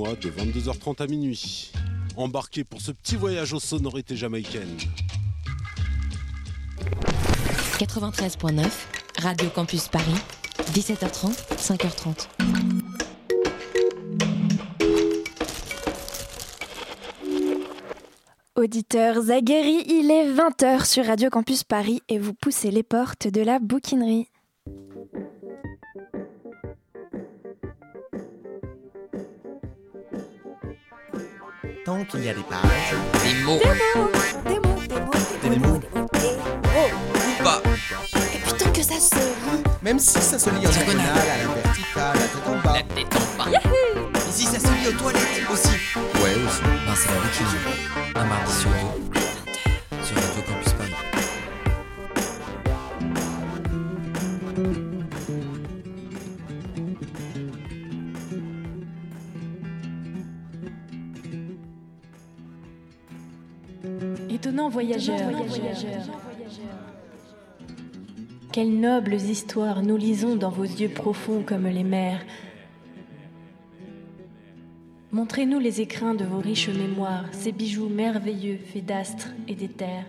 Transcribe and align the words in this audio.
Moi, 0.00 0.14
de 0.14 0.30
22h30 0.30 1.02
à 1.02 1.08
minuit. 1.08 1.72
Embarqué 2.16 2.62
pour 2.62 2.80
ce 2.80 2.92
petit 2.92 3.16
voyage 3.16 3.52
aux 3.52 3.58
sonorités 3.58 4.14
jamaïcaines. 4.14 4.76
93.9, 7.80 8.64
Radio 9.18 9.50
Campus 9.50 9.88
Paris, 9.88 10.14
17h30, 10.72 11.32
5h30. 11.56 12.28
Auditeurs 18.54 19.28
aguerris, 19.32 19.82
il 19.88 20.12
est 20.12 20.32
20h 20.32 20.84
sur 20.86 21.06
Radio 21.06 21.28
Campus 21.28 21.64
Paris 21.64 22.02
et 22.08 22.20
vous 22.20 22.34
poussez 22.34 22.70
les 22.70 22.84
portes 22.84 23.26
de 23.26 23.40
la 23.40 23.58
bouquinerie. 23.58 24.28
Tant 31.88 32.04
qu'il 32.04 32.22
y 32.22 32.28
a 32.28 32.34
des 32.34 32.42
pages, 32.42 32.60
Des 33.24 33.42
mots. 33.44 33.58
Des 34.44 34.60
mots, 34.60 34.78
des 34.86 35.00
mots, 35.00 35.20
des 35.42 35.58
mots, 35.58 35.80
Ou 37.14 37.42
pas. 37.42 37.62
Et 38.34 38.38
putain 38.46 38.70
que 38.72 38.82
ça 38.82 39.00
se 39.00 39.14
lit 39.14 39.62
même 39.80 39.98
si 39.98 40.20
ça 40.20 40.38
se 40.38 40.50
lit 40.50 40.66
en 40.66 40.70
diagonale, 40.70 41.06
à 41.06 41.38
la 41.38 41.62
verticale, 41.62 42.14
la 42.14 42.20
tête 42.20 42.46
en 42.46 42.58
bas. 42.58 42.72
La 42.74 42.82
tête 42.94 43.16
en 43.16 43.42
bas. 43.42 43.58
Ici, 44.28 44.44
ça 44.44 44.58
se 44.58 44.66
lit 44.66 44.88
aux 44.88 44.98
toilettes 45.00 45.46
aussi. 45.50 45.68
Ouais, 46.22 46.34
aussi. 46.46 46.60
Ben, 46.62 46.94
c'est 46.94 47.08
la 47.08 47.20
bouquinerie. 47.22 47.88
Un 48.16 48.24
mardi 48.24 48.52
sur 48.52 48.68
deux. 48.68 49.17
Étonnant 64.58 64.70
voyageur. 64.70 65.30
Quelles 68.50 68.80
nobles 68.80 69.14
histoires 69.14 69.82
nous 69.84 69.96
lisons 69.96 70.34
dans 70.34 70.50
vos 70.50 70.64
yeux 70.64 70.88
profonds 70.88 71.44
comme 71.46 71.68
les 71.68 71.84
mers. 71.84 72.20
Montrez-nous 75.12 75.60
les 75.60 75.80
écrins 75.80 76.14
de 76.14 76.24
vos 76.24 76.40
riches 76.40 76.70
mémoires, 76.70 77.26
ces 77.30 77.52
bijoux 77.52 77.88
merveilleux 77.88 78.58
faits 78.72 78.84
d'astres 78.84 79.28
et 79.46 79.54
d'éther. 79.54 80.04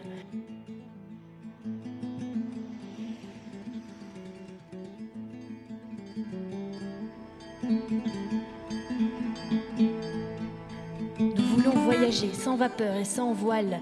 Nous 11.20 11.44
voulons 11.56 11.84
voyager 11.84 12.34
sans 12.34 12.56
vapeur 12.56 12.96
et 12.96 13.06
sans 13.06 13.32
voile, 13.32 13.80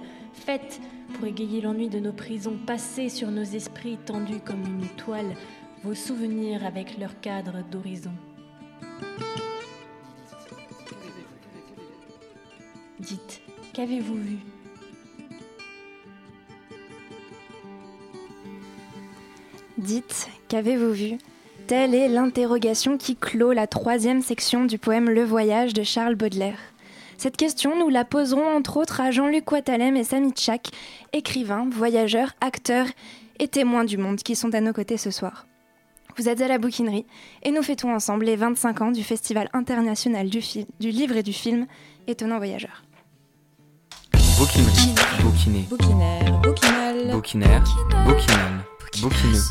faites 0.47 0.79
pour 1.13 1.27
égayer 1.27 1.59
l'ennui 1.59 1.89
de 1.89 1.99
nos 1.99 2.13
prisons, 2.13 2.57
passer 2.65 3.09
sur 3.09 3.31
nos 3.31 3.43
esprits 3.43 3.97
tendus 4.05 4.39
comme 4.39 4.63
une 4.63 4.87
toile, 4.95 5.35
vos 5.83 5.93
souvenirs 5.93 6.65
avec 6.65 6.97
leur 6.97 7.19
cadre 7.19 7.65
d'horizon. 7.69 8.13
Dites, 12.97 13.41
qu'avez-vous 13.73 14.15
vu? 14.15 14.37
Dites, 19.77 20.29
qu'avez-vous 20.47 20.93
vu? 20.93 21.17
Telle 21.67 21.93
est 21.93 22.07
l'interrogation 22.07 22.97
qui 22.97 23.17
clôt 23.17 23.51
la 23.51 23.67
troisième 23.67 24.21
section 24.21 24.63
du 24.63 24.77
poème 24.77 25.09
Le 25.09 25.25
Voyage 25.25 25.73
de 25.73 25.83
Charles 25.83 26.15
Baudelaire. 26.15 26.59
Cette 27.17 27.35
question, 27.35 27.77
nous 27.77 27.89
la 27.89 28.05
poserons 28.05 28.45
entre 28.55 28.77
autres 28.77 29.01
à 29.01 29.09
Jean-Luc 29.09 29.51
Ouattalem 29.51 29.97
et 29.97 30.03
Samy 30.03 30.31
Tchak, 30.31 30.69
écrivains, 31.13 31.67
voyageurs, 31.71 32.33
acteurs 32.41 32.85
et 33.39 33.47
témoins 33.47 33.85
du 33.85 33.97
monde 33.97 34.17
qui 34.17 34.35
sont 34.35 34.53
à 34.53 34.61
nos 34.61 34.71
côtés 34.71 34.97
ce 34.97 35.09
soir. 35.09 35.47
Vous 36.15 36.29
êtes 36.29 36.41
à 36.41 36.47
la 36.47 36.59
bouquinerie 36.59 37.05
et 37.41 37.51
nous 37.51 37.63
fêtons 37.63 37.93
ensemble 37.93 38.25
les 38.25 38.35
25 38.35 38.81
ans 38.81 38.91
du 38.91 39.03
Festival 39.03 39.49
international 39.53 40.29
du, 40.29 40.41
livre 40.79 41.17
et 41.17 41.23
du 41.23 41.33
film 41.33 41.65
Étonnant 42.05 42.37
Voyageur. 42.37 42.83
Bouquinerie. 44.37 44.95
Bouquiné. 45.21 45.65
Bouquinaire, 45.69 46.41
bouquinal, 46.41 47.11
Bouquinaire. 47.11 47.63
Bouquinal. 48.05 48.65
Bouquineux. 49.01 49.41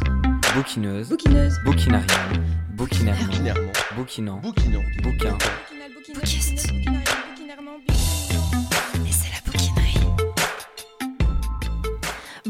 Bouquineuse. 0.54 1.08
bouquineuse, 1.08 1.60
Bouquinarial. 1.64 2.06
Bouquinairement. 2.74 3.72
Bouquinant. 3.96 4.36
Bouquinant. 4.38 4.82
Bouquin. 5.02 5.38
Bouquiste. 6.14 6.68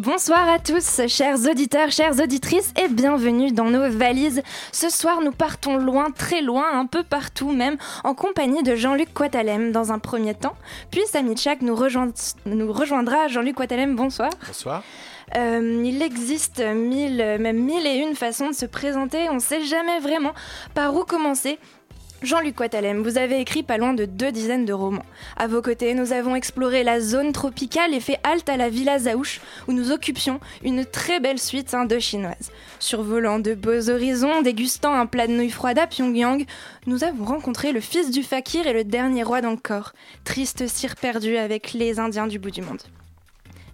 Bonsoir 0.07 0.49
à 0.49 0.61
tous, 0.61 1.01
chers 1.09 1.35
auditeurs, 1.51 1.91
chères 1.91 2.21
auditrices, 2.21 2.73
et 2.81 2.87
bienvenue 2.87 3.51
dans 3.51 3.65
nos 3.65 3.91
valises. 3.91 4.41
Ce 4.71 4.89
soir, 4.89 5.21
nous 5.21 5.33
partons 5.33 5.79
loin, 5.79 6.13
très 6.13 6.43
loin, 6.43 6.79
un 6.79 6.87
peu 6.87 7.03
partout 7.03 7.51
même, 7.51 7.77
en 8.05 8.15
compagnie 8.15 8.63
de 8.63 8.77
Jean-Luc 8.77 9.13
Quatalem 9.13 9.73
dans 9.73 9.91
un 9.91 9.99
premier 9.99 10.35
temps. 10.35 10.55
Puis 10.93 11.01
Samy 11.07 11.35
Tchak 11.35 11.61
nous, 11.61 11.75
rejoint- 11.75 12.13
nous 12.47 12.73
rejoindra. 12.73 13.27
Jean-Luc 13.27 13.57
Quatalem, 13.57 13.97
bonsoir. 13.97 14.31
Bonsoir. 14.47 14.85
Euh, 15.37 15.83
il 15.85 16.01
existe 16.01 16.61
mille, 16.61 17.17
même 17.41 17.59
mille 17.59 17.85
et 17.85 17.97
une 17.97 18.15
façons 18.15 18.51
de 18.51 18.55
se 18.55 18.65
présenter. 18.67 19.29
On 19.29 19.35
ne 19.35 19.41
sait 19.41 19.65
jamais 19.65 19.99
vraiment 19.99 20.35
par 20.73 20.95
où 20.95 21.03
commencer. 21.03 21.59
Jean-Luc 22.27 22.57
Quatalem, 22.57 23.05
vous 23.05 23.19
avez 23.19 23.39
écrit 23.39 23.63
pas 23.63 23.79
loin 23.79 23.95
de 23.95 24.05
deux 24.05 24.33
dizaines 24.33 24.65
de 24.65 24.73
romans. 24.73 25.07
À 25.37 25.47
vos 25.47 25.63
côtés, 25.63 25.95
nous 25.95 26.13
avons 26.13 26.35
exploré 26.35 26.83
la 26.83 26.99
zone 26.99 27.31
tropicale 27.31 27.95
et 27.95 28.01
fait 28.01 28.19
halte 28.25 28.49
à 28.49 28.57
la 28.57 28.69
Villa 28.69 28.99
Zaouch, 28.99 29.41
où 29.69 29.73
nous 29.73 29.93
occupions 29.93 30.41
une 30.65 30.85
très 30.85 31.21
belle 31.21 31.39
suite 31.39 31.73
indo-chinoise. 31.73 32.51
Survolant 32.81 33.39
de 33.39 33.55
beaux 33.55 33.91
horizons, 33.91 34.43
dégustant 34.43 34.93
un 34.93 35.07
plat 35.07 35.29
de 35.29 35.35
nouilles 35.35 35.51
froides 35.51 35.79
à 35.79 35.87
Pyongyang, 35.87 36.45
nous 36.89 37.05
avons 37.05 37.25
rencontré 37.25 37.71
le 37.71 37.81
fils 37.81 38.11
du 38.11 38.25
fakir 38.25 38.67
et 38.67 38.73
le 38.73 38.83
dernier 38.83 39.23
roi 39.23 39.41
d'Angkor, 39.41 39.93
triste 40.25 40.67
cire 40.67 40.97
perdu 40.97 41.37
avec 41.37 41.75
les 41.75 42.01
Indiens 42.01 42.27
du 42.27 42.41
bout 42.41 42.51
du 42.51 42.63
monde. 42.63 42.83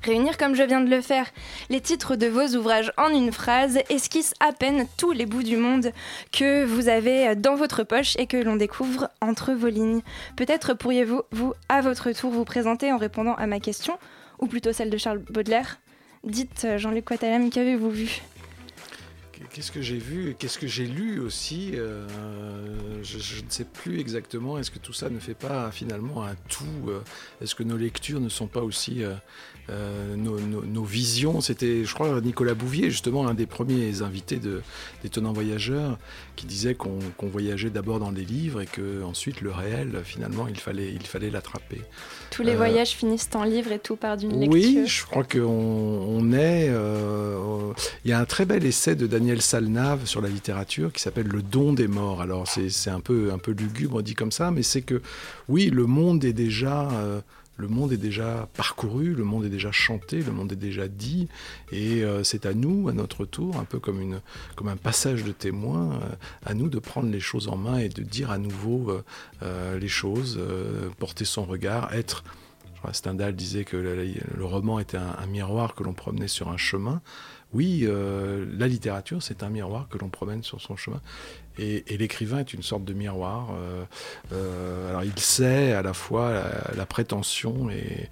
Réunir 0.02 0.36
comme 0.36 0.54
je 0.54 0.64
viens 0.64 0.80
de 0.80 0.90
le 0.90 1.00
faire 1.00 1.30
les 1.70 1.80
titres 1.80 2.16
de 2.16 2.26
vos 2.26 2.56
ouvrages 2.56 2.92
en 2.96 3.08
une 3.10 3.30
phrase 3.30 3.78
esquisse 3.88 4.34
à 4.40 4.52
peine 4.52 4.86
tous 4.96 5.12
les 5.12 5.26
bouts 5.26 5.44
du 5.44 5.56
monde 5.56 5.92
que 6.32 6.64
vous 6.64 6.88
avez 6.88 7.36
dans 7.36 7.54
votre 7.54 7.84
poche 7.84 8.16
et 8.18 8.26
que 8.26 8.36
l'on 8.36 8.56
découvre 8.56 9.08
entre 9.20 9.52
vos 9.52 9.68
lignes. 9.68 10.00
Peut-être 10.36 10.74
pourriez-vous, 10.74 11.22
vous, 11.30 11.54
à 11.68 11.80
votre 11.82 12.10
tour, 12.12 12.30
vous 12.30 12.44
présenter 12.44 12.92
en 12.92 12.96
répondant 12.96 13.34
à 13.34 13.46
ma 13.46 13.60
question, 13.60 13.96
ou 14.40 14.46
plutôt 14.46 14.72
celle 14.72 14.90
de 14.90 14.98
Charles 14.98 15.20
Baudelaire. 15.30 15.78
Dites, 16.24 16.64
euh, 16.64 16.78
Jean-Luc 16.78 17.04
Quatalem, 17.04 17.50
qu'avez-vous 17.50 17.90
vu? 17.90 18.22
Qu'est-ce 19.52 19.72
que 19.72 19.82
j'ai 19.82 19.98
vu 19.98 20.34
Qu'est-ce 20.38 20.58
que 20.58 20.66
j'ai 20.66 20.86
lu 20.86 21.18
aussi 21.20 21.70
Euh, 21.74 22.06
je, 23.02 23.18
je 23.18 23.36
ne 23.42 23.50
sais 23.50 23.64
plus 23.64 23.98
exactement. 24.00 24.58
Est-ce 24.58 24.70
que 24.70 24.78
tout 24.78 24.92
ça 24.92 25.08
ne 25.10 25.18
fait 25.18 25.34
pas 25.34 25.70
finalement 25.72 26.24
un 26.24 26.34
tout 26.48 26.64
Euh, 26.88 27.00
Est-ce 27.42 27.54
que 27.54 27.62
nos 27.62 27.76
lectures 27.76 28.20
ne 28.20 28.28
sont 28.28 28.46
pas 28.46 28.60
aussi 28.62 29.02
euh, 29.70 30.16
nos, 30.16 30.38
nos- 30.40 30.64
nos 30.64 30.84
visions? 30.84 31.40
C'était, 31.40 31.84
je 31.84 31.94
crois, 31.94 32.20
Nicolas 32.20 32.54
Bouvier, 32.54 32.90
justement, 32.90 33.26
un 33.26 33.34
des 33.34 33.46
premiers 33.46 34.02
invités 34.02 34.36
de- 34.36 34.62
d'Étonnants 35.02 35.32
Voyageurs, 35.32 35.98
qui 36.36 36.46
disait 36.46 36.74
qu'on 36.74 36.98
qu'on 37.16 37.28
voyageait 37.28 37.70
d'abord 37.70 37.98
dans 38.00 38.12
des 38.12 38.24
livres 38.24 38.60
et 38.60 38.66
que 38.66 39.02
ensuite 39.02 39.40
le 39.40 39.50
réel, 39.50 40.00
finalement, 40.04 40.46
il 40.48 40.58
fallait 40.58 40.92
il 40.92 41.06
fallait 41.06 41.30
l'attraper. 41.30 41.80
Tous 42.30 42.42
les 42.42 42.52
Euh, 42.52 42.56
voyages 42.56 42.90
finissent 42.90 43.28
en 43.34 43.44
livre 43.44 43.72
et 43.72 43.78
tout 43.78 43.96
part 43.96 44.16
d'une 44.16 44.38
lecture. 44.38 44.52
Oui, 44.52 44.84
je 44.86 45.04
crois 45.04 45.24
qu'on 45.24 45.40
on 45.40 46.32
est. 46.32 46.70
Il 48.04 48.10
y 48.10 48.12
a 48.12 48.18
un 48.18 48.24
très 48.24 48.44
bel 48.44 48.64
essai 48.64 48.94
de 48.94 49.06
Daniel 49.06 49.31
Salnave 49.40 50.06
sur 50.06 50.20
la 50.20 50.28
littérature 50.28 50.92
qui 50.92 51.00
s'appelle 51.00 51.28
Le 51.28 51.42
don 51.42 51.72
des 51.72 51.88
morts. 51.88 52.20
Alors 52.20 52.46
c'est 52.46 52.90
un 52.90 53.00
peu 53.00 53.32
un 53.32 53.38
peu 53.38 53.52
lugubre 53.52 54.02
dit 54.02 54.14
comme 54.14 54.32
ça, 54.32 54.50
mais 54.50 54.62
c'est 54.62 54.82
que 54.82 55.00
oui, 55.48 55.70
le 55.70 55.86
monde 55.86 56.24
est 56.24 56.32
déjà 56.32 56.90
euh, 56.90 57.20
le 57.56 57.68
monde 57.68 57.92
est 57.92 57.98
déjà 57.98 58.48
parcouru, 58.54 59.14
le 59.14 59.24
monde 59.24 59.44
est 59.44 59.50
déjà 59.50 59.70
chanté, 59.70 60.22
le 60.22 60.32
monde 60.32 60.52
est 60.52 60.56
déjà 60.56 60.88
dit, 60.88 61.28
et 61.70 62.02
euh, 62.02 62.24
c'est 62.24 62.46
à 62.46 62.54
nous, 62.54 62.88
à 62.88 62.92
notre 62.92 63.24
tour, 63.24 63.56
un 63.56 63.64
peu 63.64 63.78
comme, 63.78 64.00
une, 64.00 64.20
comme 64.56 64.68
un 64.68 64.76
passage 64.76 65.22
de 65.22 65.32
témoin, 65.32 65.92
euh, 65.92 65.98
à 66.44 66.54
nous 66.54 66.68
de 66.68 66.78
prendre 66.78 67.10
les 67.10 67.20
choses 67.20 67.48
en 67.48 67.56
main 67.56 67.78
et 67.78 67.88
de 67.88 68.02
dire 68.02 68.30
à 68.30 68.38
nouveau 68.38 68.90
les 69.42 69.88
choses, 69.88 70.40
porter 70.98 71.24
son 71.24 71.44
regard, 71.44 71.92
être. 71.94 72.24
Stendhal 72.90 73.36
disait 73.36 73.64
que 73.64 73.76
le, 73.76 74.44
roman 74.44 74.80
était 74.80 74.96
un 74.96 75.26
miroir 75.26 75.76
que 75.76 75.84
l'on 75.84 75.92
promenait 75.92 76.26
sur 76.26 76.48
un 76.48 76.56
chemin. 76.56 77.00
Oui, 77.52 77.80
euh, 77.82 78.46
la 78.56 78.66
littérature, 78.66 79.22
c'est 79.22 79.42
un 79.42 79.50
miroir 79.50 79.88
que 79.88 79.98
l'on 79.98 80.08
promène 80.08 80.42
sur 80.42 80.60
son 80.60 80.76
chemin. 80.76 81.00
Et, 81.58 81.84
l'écrivain 81.98 82.38
est 82.38 82.54
une 82.54 82.62
sorte 82.62 82.84
de 82.84 82.94
miroir. 82.94 83.50
euh, 83.52 83.84
euh, 84.32 84.88
alors 84.88 85.04
il 85.04 85.18
sait 85.18 85.72
à 85.72 85.82
la 85.82 85.92
fois 85.92 86.44
la, 86.74 86.86
prétention 86.86 87.68
et, 87.70 88.08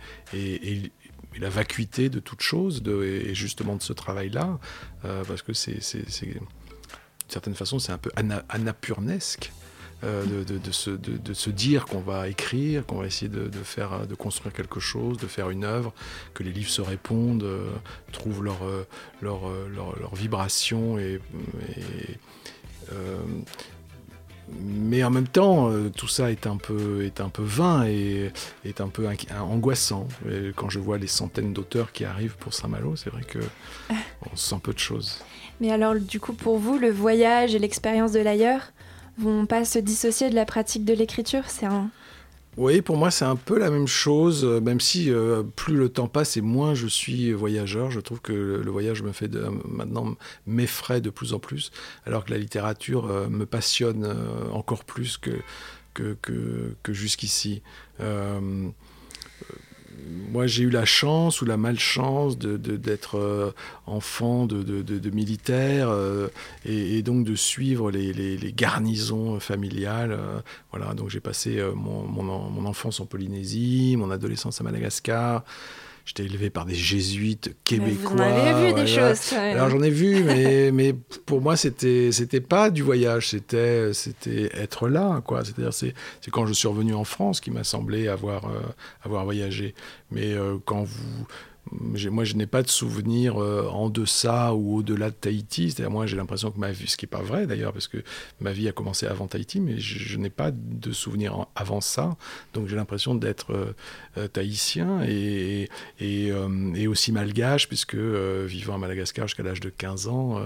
la 1.38 1.48
vacuité 1.48 2.10
de 2.10 2.20
toute 2.20 2.42
chose, 2.42 2.82
et 3.02 3.34
justement 3.34 3.76
de 3.76 3.82
ce 3.82 3.92
travail-là, 3.92 4.58
parce 5.02 5.42
que 5.42 5.54
c'est, 5.54 5.78
d'une 6.22 6.40
certaine 7.28 7.54
façon, 7.54 7.78
c'est 7.78 7.92
un 7.92 7.98
peu 7.98 8.10
ana- 8.16 8.44
anapurnesque. 8.50 9.52
De, 10.02 10.44
de, 10.44 10.58
de, 10.58 10.70
se, 10.70 10.90
de, 10.90 11.34
se, 11.34 11.50
dire 11.50 11.84
qu'on 11.84 12.00
va 12.00 12.28
écrire, 12.28 12.86
qu'on 12.86 12.98
va 12.98 13.06
essayer 13.06 13.28
de, 13.30 13.50
faire, 13.62 14.06
de 14.06 14.14
construire 14.14 14.52
quelque 14.52 14.80
chose, 14.80 15.18
de 15.18 15.26
faire 15.26 15.50
une 15.50 15.64
œuvre, 15.64 15.92
que 16.34 16.42
les 16.42 16.52
livres 16.52 16.70
se 16.70 16.80
répondent, 16.80 17.46
trouvent 18.12 18.42
leur, 18.42 18.60
leur, 19.20 19.40
leur, 19.68 19.98
leur, 19.98 20.14
vibration 20.14 20.98
et, 20.98 21.20
et 21.76 22.16
mais 24.58 25.04
en 25.04 25.10
même 25.10 25.28
temps, 25.28 25.70
euh, 25.70 25.90
tout 25.90 26.08
ça 26.08 26.30
est 26.30 26.46
un 26.46 26.56
peu, 26.56 27.04
est 27.04 27.20
un 27.20 27.28
peu 27.28 27.42
vain 27.42 27.86
et 27.86 28.32
est 28.64 28.80
un 28.80 28.88
peu 28.88 29.08
angoissant. 29.38 30.08
quand 30.56 30.68
je 30.68 30.78
vois 30.78 30.98
les 30.98 31.06
centaines 31.06 31.52
d'auteurs 31.52 31.92
qui 31.92 32.04
arrivent 32.04 32.36
pour 32.36 32.54
Saint-Malo, 32.54 32.96
c'est 32.96 33.10
vrai 33.10 33.22
que 33.22 33.38
on 34.32 34.36
sent 34.36 34.56
peu 34.62 34.72
de 34.72 34.78
choses. 34.78 35.20
Mais 35.60 35.70
alors, 35.70 35.94
du 35.94 36.20
coup, 36.20 36.32
pour 36.32 36.58
vous, 36.58 36.78
le 36.78 36.90
voyage 36.90 37.54
et 37.54 37.58
l'expérience 37.58 38.12
de 38.12 38.20
l'ailleurs 38.20 38.72
vont 39.20 39.46
pas 39.46 39.64
se 39.64 39.78
dissocier 39.78 40.30
de 40.30 40.34
la 40.34 40.44
pratique 40.44 40.84
de 40.84 40.94
l'écriture 40.94 41.44
C'est 41.48 41.66
un, 41.66 41.90
oui, 42.56 42.82
pour 42.82 42.96
moi, 42.96 43.10
c'est 43.12 43.24
un 43.24 43.36
peu 43.36 43.58
la 43.58 43.70
même 43.70 43.86
chose, 43.86 44.44
euh, 44.44 44.60
même 44.60 44.80
si 44.80 45.10
euh, 45.10 45.42
plus 45.42 45.76
le 45.76 45.88
temps 45.88 46.08
passe 46.08 46.36
et 46.36 46.40
moins 46.40 46.74
je 46.74 46.88
suis 46.88 47.32
voyageur. 47.32 47.90
Je 47.92 48.00
trouve 48.00 48.20
que 48.20 48.32
le, 48.32 48.70
voyage 48.70 49.02
me 49.02 49.12
fait 49.12 49.30
maintenant 49.64 50.16
m'effraie 50.46 51.00
de 51.00 51.10
plus 51.10 51.32
en 51.32 51.38
plus, 51.38 51.70
alors 52.06 52.24
que 52.24 52.32
la 52.32 52.38
littérature 52.38 53.06
euh, 53.06 53.28
me 53.28 53.46
passionne 53.46 54.14
encore 54.52 54.84
plus 54.84 55.18
que 55.18 55.32
jusqu'ici 56.88 57.62
moi, 60.30 60.46
j'ai 60.46 60.62
eu 60.62 60.70
la 60.70 60.84
chance 60.84 61.42
ou 61.42 61.44
la 61.44 61.56
malchance 61.56 62.38
d'être 62.38 63.18
euh, 63.18 63.50
enfant 63.86 64.46
de, 64.46 64.62
de, 64.62 65.10
militaire 65.10 65.88
euh, 65.90 66.28
et, 66.64 67.02
donc 67.02 67.24
de 67.24 67.34
suivre 67.34 67.90
les, 67.90 68.52
garnisons 68.56 69.40
familiales. 69.40 70.12
Euh, 70.12 70.40
voilà, 70.70 70.94
donc 70.94 71.10
j'ai 71.10 71.20
passé 71.20 71.62
mon, 71.74 72.04
mon, 72.04 72.64
enfance 72.64 73.00
en 73.00 73.06
Polynésie, 73.06 73.96
mon 73.98 74.10
adolescence 74.10 74.60
à 74.60 74.64
Madagascar. 74.64 75.44
J'étais 76.04 76.24
élevé 76.24 76.50
par 76.50 76.64
des 76.64 76.74
jésuites 76.74 77.56
québécois. 77.64 78.10
vous 78.10 78.20
en 78.20 78.24
avez 78.24 78.66
vu 78.66 78.74
des 78.74 78.86
choses. 78.86 79.32
Alors 79.32 79.70
j'en 79.70 79.82
ai 79.82 79.90
vu, 79.90 80.22
mais, 80.24 80.70
mais 80.72 80.94
pour 81.26 81.40
moi 81.40 81.56
c'était 81.56 82.10
c'était 82.12 82.40
pas 82.40 82.70
du 82.70 82.82
voyage, 82.82 83.30
c'était 83.30 83.92
c'était 83.92 84.50
être 84.54 84.88
là, 84.88 85.20
quoi. 85.24 85.44
C'est-à-dire 85.44 85.72
c'est 85.72 85.94
c'est 86.20 86.30
quand 86.30 86.46
je 86.46 86.52
suis 86.52 86.68
revenu 86.68 86.94
en 86.94 87.04
France 87.04 87.40
qui 87.40 87.50
m'a 87.50 87.64
semblé 87.64 88.08
avoir 88.08 88.46
euh, 88.46 88.60
avoir 89.02 89.24
voyagé. 89.24 89.74
Mais 90.10 90.32
euh, 90.32 90.56
quand 90.64 90.82
vous 90.82 91.26
moi, 91.72 92.24
je 92.24 92.34
n'ai 92.34 92.46
pas 92.46 92.62
de 92.62 92.68
souvenir 92.68 93.40
euh, 93.40 93.68
en 93.68 93.90
deçà 93.90 94.54
ou 94.54 94.78
au-delà 94.78 95.10
de 95.10 95.14
Tahiti. 95.14 95.70
C'est-à-dire, 95.70 95.90
moi, 95.90 96.06
j'ai 96.06 96.16
l'impression 96.16 96.50
que 96.50 96.58
ma 96.58 96.72
vie, 96.72 96.88
ce 96.88 96.96
qui 96.96 97.04
n'est 97.04 97.10
pas 97.10 97.22
vrai 97.22 97.46
d'ailleurs, 97.46 97.72
parce 97.72 97.86
que 97.86 97.98
ma 98.40 98.52
vie 98.52 98.68
a 98.68 98.72
commencé 98.72 99.06
avant 99.06 99.26
Tahiti, 99.26 99.60
mais 99.60 99.78
je, 99.78 100.18
n'ai 100.18 100.30
pas 100.30 100.50
de 100.50 100.92
souvenir 100.92 101.46
avant 101.54 101.80
ça. 101.80 102.16
Donc, 102.54 102.66
j'ai 102.66 102.76
l'impression 102.76 103.14
d'être 103.14 103.52
euh, 103.52 103.72
euh, 104.18 104.28
tahitien 104.28 105.02
et, 105.02 105.68
aussi 106.88 107.12
malgache, 107.12 107.68
puisque 107.68 107.94
vivant 107.94 108.74
à 108.74 108.78
Madagascar 108.78 109.28
jusqu'à 109.28 109.44
l'âge 109.44 109.60
de 109.60 109.68
15 109.68 110.08
ans, 110.08 110.40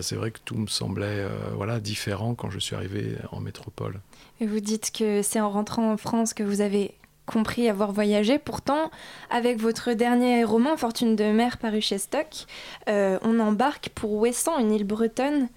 c'est 0.00 0.16
vrai 0.16 0.32
que 0.32 0.40
tout 0.44 0.56
me 0.56 0.66
semblait 0.66 1.24
voilà, 1.54 1.78
différent 1.78 2.34
quand 2.34 2.50
je 2.50 2.58
suis 2.58 2.74
arrivé 2.74 3.14
en 3.30 3.40
métropole. 3.40 4.00
Et 4.40 4.46
vous 4.46 4.58
dites 4.58 4.90
que 4.90 5.22
c'est 5.22 5.40
en 5.40 5.48
rentrant 5.48 5.92
en 5.92 5.96
France 5.96 6.34
que 6.34 6.42
vous 6.42 6.60
avez 6.60 6.94
compris 7.26 7.68
avoir 7.68 7.92
voyagé. 7.92 8.38
Pourtant, 8.38 8.90
avec 9.30 9.58
votre 9.58 9.92
dernier 9.92 10.44
roman, 10.44 10.76
Fortune 10.76 11.16
de 11.16 11.24
mer, 11.24 11.58
paru 11.58 11.80
chez 11.80 11.98
Stock, 11.98 12.46
euh, 12.88 13.18
on 13.22 13.38
embarque 13.38 13.90
pour 13.94 14.12
Ouessant, 14.12 14.58
une 14.58 14.72
île 14.72 14.84
bretonne, 14.84 15.48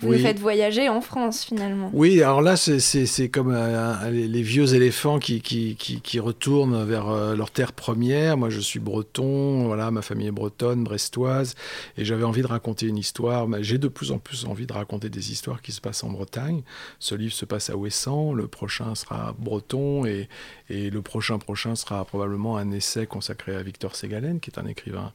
vous 0.00 0.18
faites 0.18 0.38
voyager 0.38 0.88
en 0.88 1.00
France 1.00 1.44
finalement. 1.44 1.90
Oui, 1.92 2.22
alors 2.22 2.42
là, 2.42 2.56
c'est 2.56 3.28
comme 3.28 3.52
euh, 3.54 4.10
les, 4.10 4.42
vieux 4.42 4.74
éléphants 4.74 5.18
qui, 5.18 5.40
qui, 5.40 5.76
qui, 5.76 6.20
retournent 6.20 6.84
vers 6.84 7.08
euh, 7.08 7.36
leur 7.36 7.50
terre 7.50 7.72
première. 7.72 8.36
Moi, 8.36 8.50
je 8.50 8.60
suis 8.60 8.80
breton, 8.80 9.66
voilà, 9.66 9.90
ma 9.90 10.02
famille 10.02 10.26
est 10.26 10.32
bretonne, 10.32 10.84
brestoise, 10.84 11.54
et 11.96 12.04
j'avais 12.04 12.24
envie 12.24 12.42
de 12.42 12.46
raconter 12.46 12.86
une 12.86 12.98
histoire. 12.98 13.46
J'ai 13.60 13.78
de 13.78 13.88
plus 13.88 14.12
en 14.12 14.18
plus 14.18 14.44
envie 14.46 14.66
de 14.66 14.72
raconter 14.72 15.08
des 15.08 15.32
histoires 15.32 15.62
qui 15.62 15.72
se 15.72 15.80
passent 15.80 16.04
en 16.04 16.10
Bretagne. 16.10 16.62
Ce 16.98 17.14
livre 17.14 17.34
se 17.34 17.44
passe 17.44 17.70
à 17.70 17.76
Ouessant, 17.76 18.32
le 18.32 18.46
prochain 18.46 18.94
sera 18.94 19.34
breton, 19.38 20.04
et, 20.06 20.28
et 20.70 20.90
le 20.90 21.02
prochain 21.02 21.38
prochain 21.38 21.74
sera 21.76 22.04
probablement 22.04 22.56
un 22.56 22.70
essai 22.72 23.06
consacré 23.06 23.54
à 23.54 23.62
Victor 23.62 23.96
Ségalen, 23.96 24.40
qui 24.40 24.50
est 24.50 24.58
un 24.58 24.66
écrivain 24.66 25.12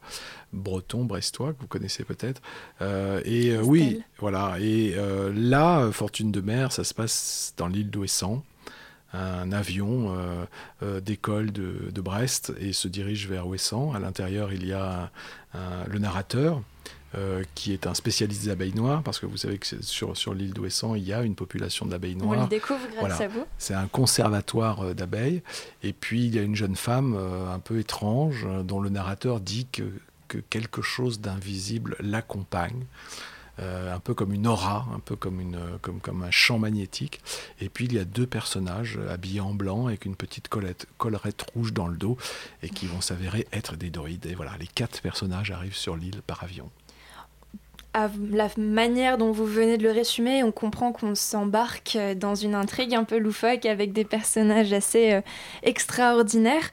breton, 0.52 1.04
brestois, 1.04 1.52
que 1.52 1.60
vous 1.60 1.66
connaissez 1.66 2.04
peut-être. 2.04 2.40
Euh, 2.80 3.20
et 3.24 3.56
oui, 3.58 4.02
voilà. 4.18 4.56
Et 4.60 4.69
et 4.70 4.94
euh, 4.96 5.32
là, 5.34 5.90
Fortune 5.90 6.30
de 6.30 6.40
mer, 6.40 6.70
ça 6.70 6.84
se 6.84 6.94
passe 6.94 7.54
dans 7.56 7.66
l'île 7.66 7.90
d'Ouessant. 7.90 8.44
Un 9.12 9.50
avion 9.50 10.14
euh, 10.16 10.44
euh, 10.84 11.00
d'école 11.00 11.50
de, 11.50 12.00
Brest 12.00 12.52
et 12.60 12.72
se 12.72 12.86
dirige 12.86 13.26
vers 13.26 13.48
Ouessant. 13.48 13.92
À 13.92 13.98
l'intérieur, 13.98 14.52
il 14.52 14.64
y 14.64 14.72
a 14.72 15.10
le 15.88 15.98
narrateur, 15.98 16.62
qui 17.56 17.72
est 17.72 17.88
un 17.88 17.94
spécialiste 17.94 18.44
des 18.44 18.50
abeilles 18.50 18.74
noires, 18.74 19.02
parce 19.02 19.18
que 19.18 19.26
vous 19.26 19.36
savez 19.36 19.58
que 19.58 19.82
sur, 19.82 20.16
sur 20.16 20.32
l'île 20.32 20.52
d'Ouessant, 20.52 20.94
il 20.94 21.02
y 21.02 21.12
a 21.12 21.22
une 21.22 21.34
population 21.34 21.86
d'abeilles 21.86 22.14
noires. 22.14 22.38
On 22.38 22.42
le 22.42 22.48
découvre 22.48 22.86
grâce 22.96 23.20
à 23.20 23.26
vous. 23.26 23.44
C'est 23.58 23.74
un 23.74 23.88
conservatoire 23.88 24.94
d'abeilles. 24.94 25.42
Et 25.82 25.92
puis, 25.92 26.26
il 26.26 26.36
y 26.36 26.38
a 26.38 26.42
une 26.42 26.54
jeune 26.54 26.76
femme 26.76 27.16
un 27.16 27.58
peu 27.58 27.80
étrange, 27.80 28.46
dont 28.62 28.80
le 28.80 28.90
narrateur 28.90 29.40
dit 29.40 29.66
que, 29.72 29.82
que 30.28 30.38
quelque 30.38 30.82
chose 30.82 31.20
d'invisible 31.20 31.96
l'accompagne. 31.98 32.84
Euh, 33.60 33.94
un 33.94 33.98
peu 33.98 34.14
comme 34.14 34.32
une 34.32 34.46
aura, 34.46 34.86
un 34.94 35.00
peu 35.00 35.16
comme, 35.16 35.40
une, 35.40 35.58
comme, 35.82 36.22
un 36.22 36.30
champ 36.30 36.58
magnétique. 36.58 37.20
Et 37.60 37.68
puis 37.68 37.84
il 37.84 37.92
y 37.92 37.98
a 37.98 38.04
deux 38.04 38.26
personnages 38.26 38.98
habillés 39.10 39.40
en 39.40 39.52
blanc 39.52 39.88
avec 39.88 40.06
une 40.06 40.16
petite 40.16 40.48
collerette 40.48 41.46
rouge 41.54 41.72
dans 41.72 41.86
le 41.86 41.96
dos 41.96 42.16
et 42.62 42.70
qui 42.70 42.86
vont 42.86 43.00
s'avérer 43.00 43.46
être 43.52 43.76
des 43.76 43.90
druides. 43.90 44.26
Et 44.26 44.34
voilà, 44.34 44.52
les 44.58 44.66
quatre 44.66 45.02
personnages 45.02 45.50
arrivent 45.50 45.76
sur 45.76 45.96
l'île 45.96 46.22
par 46.26 46.42
avion. 46.42 46.70
À 47.92 48.08
la 48.30 48.48
manière 48.56 49.18
dont 49.18 49.32
vous 49.32 49.46
venez 49.46 49.76
de 49.76 49.82
le 49.82 49.90
résumer, 49.90 50.44
on 50.44 50.52
comprend 50.52 50.92
qu'on 50.92 51.16
s'embarque 51.16 51.98
dans 52.16 52.36
une 52.36 52.54
intrigue 52.54 52.94
un 52.94 53.02
peu 53.02 53.18
loufoque 53.18 53.66
avec 53.66 53.92
des 53.92 54.04
personnages 54.04 54.72
assez 54.72 55.12
euh, 55.12 55.20
extraordinaires. 55.64 56.70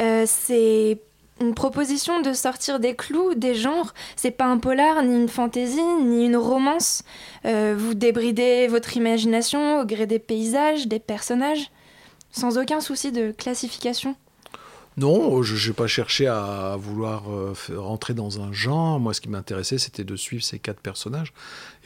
Euh, 0.00 0.24
c'est 0.26 1.00
une 1.40 1.54
proposition 1.54 2.20
de 2.20 2.32
sortir 2.32 2.80
des 2.80 2.94
clous, 2.94 3.34
des 3.34 3.54
genres. 3.54 3.94
C'est 4.16 4.30
pas 4.30 4.46
un 4.46 4.58
polar, 4.58 5.02
ni 5.02 5.16
une 5.16 5.28
fantaisie, 5.28 5.80
ni 6.02 6.26
une 6.26 6.36
romance. 6.36 7.02
Euh, 7.44 7.74
vous 7.78 7.94
débridez 7.94 8.66
votre 8.68 8.96
imagination 8.96 9.80
au 9.80 9.84
gré 9.84 10.06
des 10.06 10.18
paysages, 10.18 10.86
des 10.86 10.98
personnages, 10.98 11.70
sans 12.32 12.58
aucun 12.58 12.80
souci 12.80 13.12
de 13.12 13.32
classification. 13.32 14.16
Non, 14.98 15.42
je 15.44 15.68
n'ai 15.68 15.74
pas 15.74 15.86
cherché 15.86 16.26
à 16.26 16.74
vouloir 16.76 17.30
euh, 17.30 17.54
rentrer 17.76 18.14
dans 18.14 18.40
un 18.40 18.52
genre. 18.52 18.98
Moi, 18.98 19.14
ce 19.14 19.20
qui 19.20 19.28
m'intéressait, 19.28 19.78
c'était 19.78 20.02
de 20.02 20.16
suivre 20.16 20.42
ces 20.42 20.58
quatre 20.58 20.80
personnages 20.80 21.32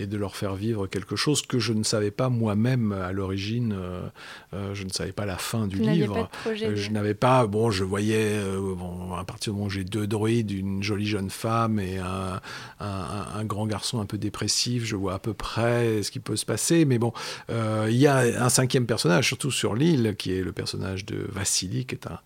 et 0.02 0.06
de 0.06 0.16
leur 0.16 0.36
faire 0.36 0.54
vivre 0.54 0.86
quelque 0.86 1.16
chose 1.16 1.42
que 1.42 1.58
je 1.58 1.72
ne 1.72 1.82
savais 1.82 2.10
pas 2.10 2.28
moi-même 2.28 2.92
à 2.92 3.12
l'origine. 3.12 3.74
Euh, 3.76 4.02
euh, 4.52 4.74
je 4.74 4.84
ne 4.84 4.90
savais 4.90 5.12
pas 5.12 5.26
la 5.26 5.38
fin 5.38 5.66
du 5.66 5.78
livre. 5.78 6.28
je 6.46 6.90
n'avais 6.90 7.14
pas. 7.14 7.46
Bon, 7.46 7.70
je 7.70 7.84
voyais. 7.84 8.38
bon, 8.58 9.14
à 9.14 9.24
partir 9.24 9.52
du 9.52 9.56
moment 9.56 9.66
où 9.66 9.70
j'ai 9.70 9.84
deux 9.84 10.06
druides, 10.06 10.50
une 10.50 10.82
jolie 10.82 11.06
jeune 11.06 11.30
femme 11.30 11.78
et 11.78 11.98
un, 11.98 12.40
un, 12.80 13.44
grand 13.44 13.66
garçon 13.66 14.00
un 14.00 14.06
peu 14.06 14.18
dépressif, 14.18 14.84
je 14.84 14.96
vois 14.96 15.14
à 15.14 15.18
peu 15.18 15.34
près 15.34 16.02
ce 16.02 16.10
qui 16.10 16.20
peut 16.20 16.36
se 16.36 16.44
passer. 16.44 16.84
Mais 16.84 16.98
bon, 16.98 17.12
il 17.48 17.96
y 17.96 18.06
a 18.06 18.44
un 18.44 18.48
cinquième 18.48 18.86
personnage, 18.86 19.26
surtout 19.26 19.50
sur 19.50 19.74
l'île, 19.74 20.14
qui 20.18 20.32
est 20.32 20.42
le 20.42 20.52
personnage 20.52 21.06
de 21.06 21.26
Vassili, 21.30 21.86
qui 21.86 21.94
est 21.94 22.06
un 22.06 22.18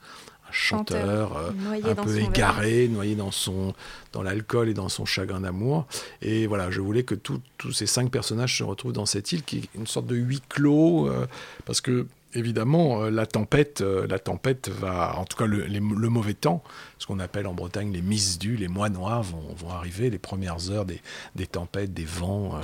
chanteur, 0.50 1.36
euh, 1.36 1.50
un 1.84 1.94
peu 1.94 2.18
égaré, 2.18 2.88
noyé 2.88 3.14
dans 3.14 3.30
son 3.30 3.74
dans 4.12 4.22
l'alcool 4.22 4.68
et 4.68 4.74
dans 4.74 4.88
son 4.88 5.04
chagrin 5.04 5.40
d'amour. 5.40 5.86
Et 6.22 6.46
voilà, 6.46 6.70
je 6.70 6.80
voulais 6.80 7.02
que 7.02 7.14
tous 7.14 7.40
ces 7.72 7.86
cinq 7.86 8.10
personnages 8.10 8.56
se 8.56 8.64
retrouvent 8.64 8.92
dans 8.92 9.06
cette 9.06 9.32
île 9.32 9.42
qui 9.42 9.58
est 9.58 9.68
une 9.74 9.86
sorte 9.86 10.06
de 10.06 10.16
huis 10.16 10.42
clos, 10.48 11.08
euh, 11.08 11.26
parce 11.66 11.80
que 11.80 12.06
évidemment, 12.34 13.04
euh, 13.04 13.10
la 13.10 13.26
tempête, 13.26 13.80
la 13.80 14.18
tempête 14.18 14.68
va, 14.68 15.18
en 15.18 15.24
tout 15.24 15.36
cas 15.36 15.46
le, 15.46 15.80
mauvais 15.80 16.34
temps, 16.34 16.62
ce 16.98 17.06
qu'on 17.06 17.18
appelle 17.18 17.46
en 17.46 17.54
Bretagne 17.54 17.92
les 17.92 18.02
misdus, 18.02 18.56
les 18.56 18.68
mois 18.68 18.88
noirs 18.88 19.22
vont, 19.22 19.54
vont 19.54 19.70
arriver, 19.70 20.10
les 20.10 20.18
premières 20.18 20.70
heures 20.70 20.84
des, 20.84 21.00
des 21.34 21.46
tempêtes, 21.46 21.92
des 21.92 22.04
vents, 22.04 22.58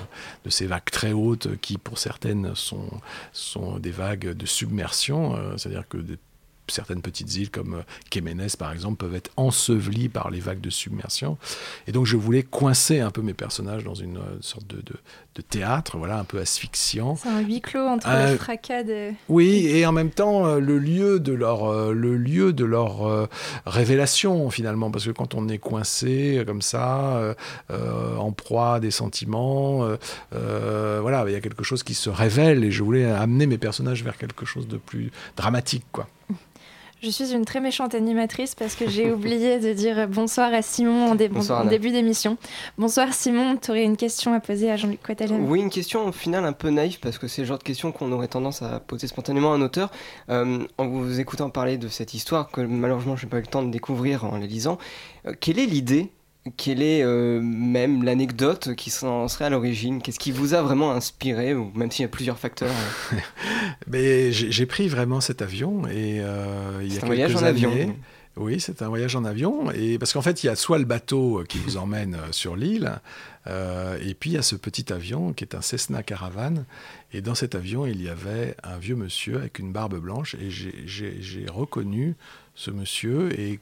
de 0.45 0.51
ces 0.51 0.67
vagues 0.67 0.91
très 0.91 1.13
hautes 1.13 1.49
qui 1.61 1.79
pour 1.79 1.99
certaines 1.99 2.55
sont, 2.55 2.89
sont 3.33 3.79
des 3.79 3.91
vagues 3.91 4.31
de 4.31 4.47
submersion, 4.47 5.37
c'est-à-dire 5.57 5.87
que 5.89 5.99
certaines 6.69 7.03
petites 7.03 7.35
îles 7.37 7.51
comme 7.51 7.75
euh, 7.75 7.83
Kemenes 8.11 8.51
par 8.59 8.73
exemple 8.73 8.97
peuvent 8.97 9.15
être 9.15 9.31
ensevelies 9.37 10.09
par 10.09 10.31
les 10.31 10.41
vagues 10.41 10.61
de 10.61 10.71
submersion. 10.71 11.39
Et 11.87 11.93
donc 11.93 12.07
je 12.07 12.17
voulais 12.17 12.43
coincer 12.43 13.01
un 13.01 13.11
peu 13.11 13.23
mes 13.23 13.35
personnages 13.35 13.85
dans 13.85 13.95
une, 13.95 14.19
euh, 14.19 14.39
sorte 14.41 14.67
de, 14.67 14.77
de, 14.77 14.95
de, 15.35 15.43
théâtre, 15.43 15.99
voilà, 15.99 16.19
un 16.19 16.25
peu 16.25 16.39
asphyxiant. 16.39 17.17
C'est 17.17 17.29
un 17.29 17.41
huis 17.41 17.61
clos 17.61 17.87
entre 17.87 18.09
euh, 18.09 18.33
le 18.33 18.39
fracas 18.39 18.83
de... 18.83 19.11
Oui, 19.29 19.67
et 19.67 19.87
en 19.87 19.93
même 19.93 20.11
temps 20.11 20.47
euh, 20.47 20.61
le 20.61 20.79
lieu 20.79 21.21
de 21.21 21.33
leur, 21.33 21.93
le 21.93 22.17
lieu 22.17 22.53
de 22.53 22.65
leur 22.65 23.29
révélation 23.67 24.51
finalement, 24.51 24.91
parce 24.91 25.05
que 25.05 25.11
quand 25.11 25.35
on 25.35 25.49
est 25.49 25.59
coincé 25.59 26.43
comme 26.47 26.63
ça, 26.63 27.35
en 27.71 28.33
proie 28.33 28.81
des 28.81 28.91
sentiments, 28.91 29.87
voilà, 30.31 31.25
il 31.27 31.33
y 31.33 31.37
a 31.37 31.41
quelque 31.41 31.65
chose 31.65 31.83
qui 31.83 31.95
se 31.95 32.11
révèle 32.11 32.65
et 32.65 32.71
je 32.71 32.83
voulais 32.83 33.05
amener 33.05 33.47
mes 33.47 33.59
personnages 33.59 34.03
vers 34.05 34.17
quelque 34.17 34.47
chose 34.47 34.69
de 34.69 34.77
plus 34.77 35.11
dramatique, 35.37 35.85
quoi. 35.93 36.09
Je 37.03 37.11
suis 37.11 37.33
une 37.33 37.45
très 37.45 37.59
méchante 37.59 37.97
animatrice 37.97 38.55
parce 38.55 38.77
que 38.77 38.89
j'ai 38.89 39.11
oublié 39.11 39.59
de 39.59 39.73
dire 39.73 40.07
bonsoir 40.07 40.55
à 40.55 40.63
Simon 40.63 41.11
en, 41.11 41.15
début 41.17 41.91
d'émission. 41.91 42.39
Bonsoir 42.79 43.13
Simon, 43.13 43.57
tu 43.57 43.73
aurais 43.73 43.83
une 43.83 43.97
question 43.97 44.33
à 44.35 44.39
poser 44.39 44.71
à 44.71 44.77
Jean-Luc 44.77 45.03
Coatalem 45.03 45.45
Oui, 45.51 45.59
une 45.59 45.71
question 45.71 46.07
au 46.07 46.13
final 46.13 46.45
un 46.45 46.53
peu 46.53 46.71
naïve 46.71 47.01
parce 47.01 47.19
que 47.19 47.27
c'est 47.27 47.43
le 47.43 47.49
genre 47.49 47.59
de 47.59 47.65
question 47.65 47.91
qu'on 47.91 48.13
aurait 48.13 48.29
tendance 48.29 48.63
à 48.63 48.79
poser 48.79 49.09
spontanément 49.09 49.53
à 49.53 49.57
un 49.57 49.63
auteur. 49.63 49.91
Euh, 50.29 50.65
en 50.79 50.87
vous 50.87 51.19
écoutant 51.19 51.51
parler 51.51 51.77
de 51.77 51.89
cette 51.89 52.15
histoire 52.15 52.53
que 52.53 52.61
malheureusement 52.61 53.17
je 53.17 53.27
n'ai 53.27 53.31
pas 53.31 53.39
eu 53.39 53.43
le 53.43 53.49
temps 53.49 53.65
de 53.65 53.71
découvrir 53.73 54.25
en 54.25 54.39
la 54.39 54.47
lisant, 54.47 54.79
euh, 55.27 55.33
quelle 55.41 55.59
est 55.59 55.67
l'idée 55.67 56.09
quelle 56.57 56.83
est 56.83 57.03
euh, 57.05 57.41
même 57.41 58.03
l'anecdote 58.03 58.75
qui 58.75 58.93
en 59.05 59.29
serait 59.29 59.45
à 59.45 59.51
l'origine? 59.51 60.03
Qu'est-ce 60.03 60.19
qui 60.19 60.33
vous 60.33 60.55
a 60.55 60.63
vraiment 60.63 60.91
inspiré, 60.91 61.55
ou 61.55 61.71
même 61.75 61.91
s'il 61.91 62.03
y 62.03 62.07
a 62.07 62.09
plusieurs 62.09 62.39
facteurs 62.39 62.75
Mais 63.87 64.33
j'ai 64.33 64.67
pris 64.67 64.89
vraiment 64.89 65.21
cet 65.21 65.41
avion 65.41 65.87
et 65.87 66.21
euh, 66.21 66.81
il 66.83 66.95
y 66.95 66.99
a 66.99 67.03
un 67.05 67.07
voyage 67.07 67.37
en 67.37 67.43
avion. 67.43 67.95
Oui, 68.37 68.61
c'est 68.61 68.81
un 68.81 68.89
voyage 68.89 69.15
en 69.15 69.27
avion 69.27 69.71
et 69.73 69.99
parce 69.99 70.15
qu'en 70.15 70.23
fait 70.23 70.43
il 70.43 70.47
y 70.47 70.49
a 70.49 70.57
soit 70.57 70.79
le 70.79 70.87
bateau 70.87 71.45
qui 71.47 71.59
vous 71.59 71.77
emmène 71.77 72.15
euh, 72.15 72.33
sur 72.33 72.57
l'île 72.57 72.93
et 73.47 74.15
puis 74.15 74.31
il 74.31 74.33
y 74.35 74.39
a 74.39 74.43
ce 74.43 74.55
petit 74.55 74.93
avion 74.93 75.33
qui 75.33 75.43
est 75.43 75.57
un 75.57 75.61
Cessna 75.61 76.05
Caravane 76.05 76.65
et 77.13 77.21
dans 77.21 77.35
cet 77.35 77.57
avion 77.57 77.87
il 77.87 78.01
y 78.01 78.09
avait 78.09 78.55
un 78.63 78.79
vieux 78.79 78.95
monsieur 78.95 79.37
avec 79.39 79.59
une 79.59 79.73
barbe 79.73 79.99
blanche 79.99 80.37
et 80.37 80.49
j'ai 80.49 81.47
reconnu 81.53 82.15
ce 82.55 82.71
monsieur 82.71 83.39
et 83.39 83.59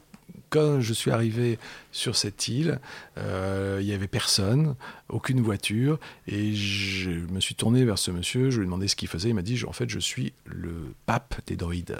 quand 0.49 0.81
je 0.81 0.93
suis 0.93 1.11
arrivé 1.11 1.59
sur 1.91 2.15
cette 2.15 2.47
île, 2.47 2.79
euh, 3.17 3.79
il 3.81 3.87
n'y 3.87 3.93
avait 3.93 4.07
personne, 4.07 4.75
aucune 5.09 5.41
voiture, 5.41 5.99
et 6.27 6.53
je 6.53 7.09
me 7.09 7.39
suis 7.39 7.55
tourné 7.55 7.85
vers 7.85 7.97
ce 7.97 8.11
monsieur, 8.11 8.49
je 8.49 8.57
lui 8.57 8.63
ai 8.63 8.65
demandé 8.65 8.87
ce 8.87 8.95
qu'il 8.95 9.07
faisait, 9.07 9.29
il 9.29 9.35
m'a 9.35 9.41
dit, 9.41 9.63
en 9.65 9.73
fait, 9.73 9.89
je 9.89 9.99
suis 9.99 10.33
le 10.45 10.93
pape 11.05 11.35
des 11.47 11.55
droïdes. 11.55 11.97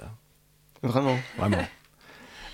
Vraiment? 0.83 1.17
Vraiment. 1.37 1.65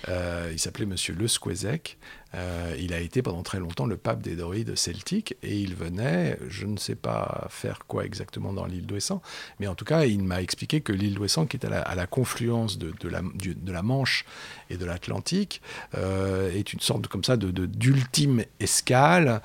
Euh, 0.08 0.50
il 0.52 0.58
s'appelait 0.58 0.86
Monsieur 0.86 1.14
Le 1.14 1.26
Squezec. 1.26 1.98
Euh, 2.34 2.76
il 2.78 2.92
a 2.92 3.00
été 3.00 3.22
pendant 3.22 3.42
très 3.42 3.58
longtemps 3.58 3.86
le 3.86 3.96
pape 3.96 4.22
des 4.22 4.36
druides 4.36 4.76
celtiques 4.76 5.36
et 5.42 5.58
il 5.58 5.74
venait, 5.74 6.38
je 6.48 6.66
ne 6.66 6.76
sais 6.76 6.94
pas 6.94 7.46
faire 7.48 7.80
quoi 7.86 8.04
exactement 8.04 8.52
dans 8.52 8.66
l'île 8.66 8.86
d'Ouessant, 8.86 9.22
mais 9.60 9.66
en 9.66 9.74
tout 9.74 9.84
cas, 9.84 10.04
il 10.04 10.22
m'a 10.22 10.42
expliqué 10.42 10.80
que 10.80 10.92
l'île 10.92 11.14
d'Ouessant, 11.14 11.46
qui 11.46 11.56
est 11.56 11.64
à 11.64 11.94
la, 11.94 12.06
confluence 12.06 12.78
de, 12.78 12.92
la, 13.08 13.82
Manche 13.82 14.24
et 14.70 14.76
de 14.76 14.84
l'Atlantique, 14.84 15.62
euh, 15.96 16.52
est 16.52 16.72
une 16.72 16.80
sorte 16.80 17.06
comme 17.06 17.24
ça 17.24 17.36
de, 17.36 17.50
d'ultime 17.66 18.44
escale 18.60 19.40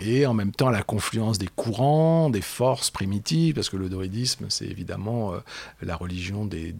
et 0.00 0.26
en 0.26 0.34
même 0.34 0.52
temps 0.52 0.70
la 0.70 0.82
confluence 0.82 1.38
des 1.38 1.48
courants, 1.54 2.30
des 2.30 2.40
forces 2.40 2.90
primitives, 2.90 3.54
parce 3.54 3.68
que 3.68 3.76
le 3.76 3.88
druidisme, 3.88 4.46
c'est 4.48 4.66
évidemment 4.66 5.34
la 5.82 5.96
religion 5.96 6.46
des, 6.46 6.74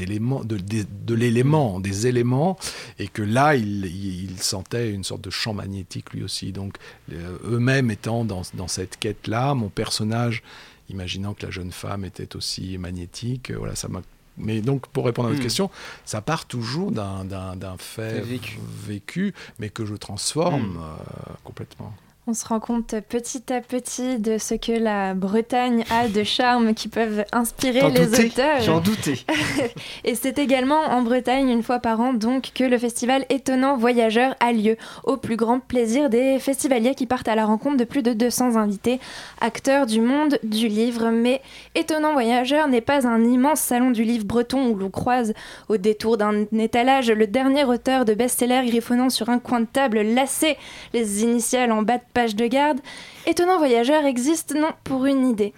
éléments, 0.00 0.42
de 0.44 1.14
l'élément, 1.14 1.80
des 1.80 2.06
éléments, 2.06 2.56
et 2.98 3.08
que 3.08 3.22
là, 3.22 3.56
il, 3.56 3.86
il, 3.86 4.13
sentait 4.38 4.90
une 4.90 5.04
sorte 5.04 5.22
de 5.22 5.30
champ 5.30 5.54
magnétique 5.54 6.12
lui 6.12 6.22
aussi. 6.22 6.52
Donc, 6.52 6.76
euh, 7.12 7.38
eux-mêmes 7.44 7.90
étant 7.90 8.24
dans, 8.24 8.42
dans 8.54 8.68
cette 8.68 8.98
quête-là, 8.98 9.54
mon 9.54 9.68
personnage, 9.68 10.42
imaginant 10.88 11.34
que 11.34 11.46
la 11.46 11.50
jeune 11.50 11.72
femme 11.72 12.04
était 12.04 12.36
aussi 12.36 12.78
magnétique, 12.78 13.50
euh, 13.50 13.56
voilà, 13.58 13.74
ça 13.74 13.88
m'a 13.88 14.02
mais 14.36 14.60
donc, 14.62 14.88
pour 14.88 15.06
répondre 15.06 15.28
à 15.28 15.30
votre 15.30 15.40
hmm. 15.40 15.44
question, 15.44 15.70
ça 16.04 16.20
part 16.20 16.46
toujours 16.46 16.90
d'un 16.90 17.76
fait 17.78 18.20
vécu. 18.20 18.58
vécu. 18.84 19.34
mais 19.60 19.68
que 19.68 19.84
je 19.84 19.94
transforme 19.94 20.74
hmm. 20.74 20.78
euh, 20.78 21.32
complètement. 21.44 21.94
On 22.26 22.32
se 22.32 22.46
rend 22.46 22.58
compte 22.58 22.94
petit 23.06 23.52
à 23.52 23.60
petit 23.60 24.18
de 24.18 24.38
ce 24.38 24.54
que 24.54 24.72
la 24.72 25.12
Bretagne 25.12 25.84
a 25.90 26.08
de 26.08 26.24
charme 26.24 26.72
qui 26.72 26.88
peuvent 26.88 27.26
inspirer 27.32 27.90
les 27.90 28.18
auteurs. 28.18 28.62
J'en 28.62 28.80
doutais. 28.80 29.18
et 30.04 30.14
c'est 30.14 30.38
également 30.38 30.80
en 30.84 31.02
Bretagne, 31.02 31.50
une 31.50 31.62
fois 31.62 31.80
par 31.80 32.00
an, 32.00 32.14
donc, 32.14 32.52
que 32.54 32.64
le 32.64 32.78
festival 32.78 33.26
Étonnant 33.28 33.76
Voyageur 33.76 34.36
a 34.40 34.52
lieu, 34.52 34.78
au 35.02 35.18
plus 35.18 35.36
grand 35.36 35.60
plaisir 35.60 36.08
des 36.08 36.38
festivaliers 36.38 36.94
qui 36.94 37.04
partent 37.04 37.28
à 37.28 37.34
la 37.34 37.44
rencontre 37.44 37.76
de 37.76 37.84
plus 37.84 38.02
de 38.02 38.14
200 38.14 38.56
invités, 38.56 39.00
acteurs 39.42 39.84
du 39.84 40.00
monde 40.00 40.38
du 40.42 40.68
livre. 40.68 41.10
Mais 41.10 41.42
Étonnant 41.74 42.14
Voyageur 42.14 42.68
n'est 42.68 42.80
pas 42.80 43.06
un 43.06 43.22
immense 43.22 43.60
salon 43.60 43.90
du 43.90 44.02
livre 44.02 44.24
breton 44.24 44.68
où 44.68 44.76
l'on 44.76 44.88
croise, 44.88 45.34
au 45.68 45.76
détour 45.76 46.16
d'un 46.16 46.46
étalage, 46.58 47.10
le 47.10 47.26
dernier 47.26 47.64
auteur 47.64 48.06
de 48.06 48.14
best-seller 48.14 48.62
griffonnant 48.64 49.10
sur 49.10 49.28
un 49.28 49.38
coin 49.38 49.60
de 49.60 49.66
table 49.66 50.00
lassé, 50.00 50.56
les 50.94 51.22
initiales 51.22 51.70
en 51.70 51.82
bas 51.82 51.98
de 51.98 52.13
page 52.14 52.36
de 52.36 52.46
garde, 52.46 52.80
Étonnant 53.26 53.58
Voyageur 53.58 54.06
existe 54.06 54.54
non 54.54 54.72
pour 54.84 55.04
une 55.04 55.28
idée. 55.28 55.52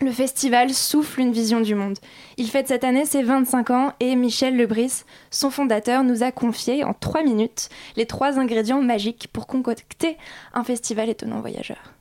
Le 0.00 0.10
festival 0.10 0.70
souffle 0.70 1.20
une 1.20 1.30
vision 1.30 1.60
du 1.60 1.74
monde. 1.74 1.98
Il 2.38 2.48
fête 2.48 2.68
cette 2.68 2.84
année 2.84 3.04
ses 3.04 3.22
25 3.22 3.70
ans 3.70 3.92
et 4.00 4.16
Michel 4.16 4.56
Lebris, 4.56 5.04
son 5.30 5.50
fondateur, 5.50 6.02
nous 6.02 6.22
a 6.22 6.32
confié 6.32 6.84
en 6.84 6.94
3 6.94 7.22
minutes 7.22 7.68
les 7.96 8.06
trois 8.06 8.38
ingrédients 8.38 8.80
magiques 8.80 9.28
pour 9.30 9.46
concocter 9.46 10.16
un 10.54 10.64
festival 10.64 11.10
étonnant 11.10 11.40
voyageur. 11.40 11.92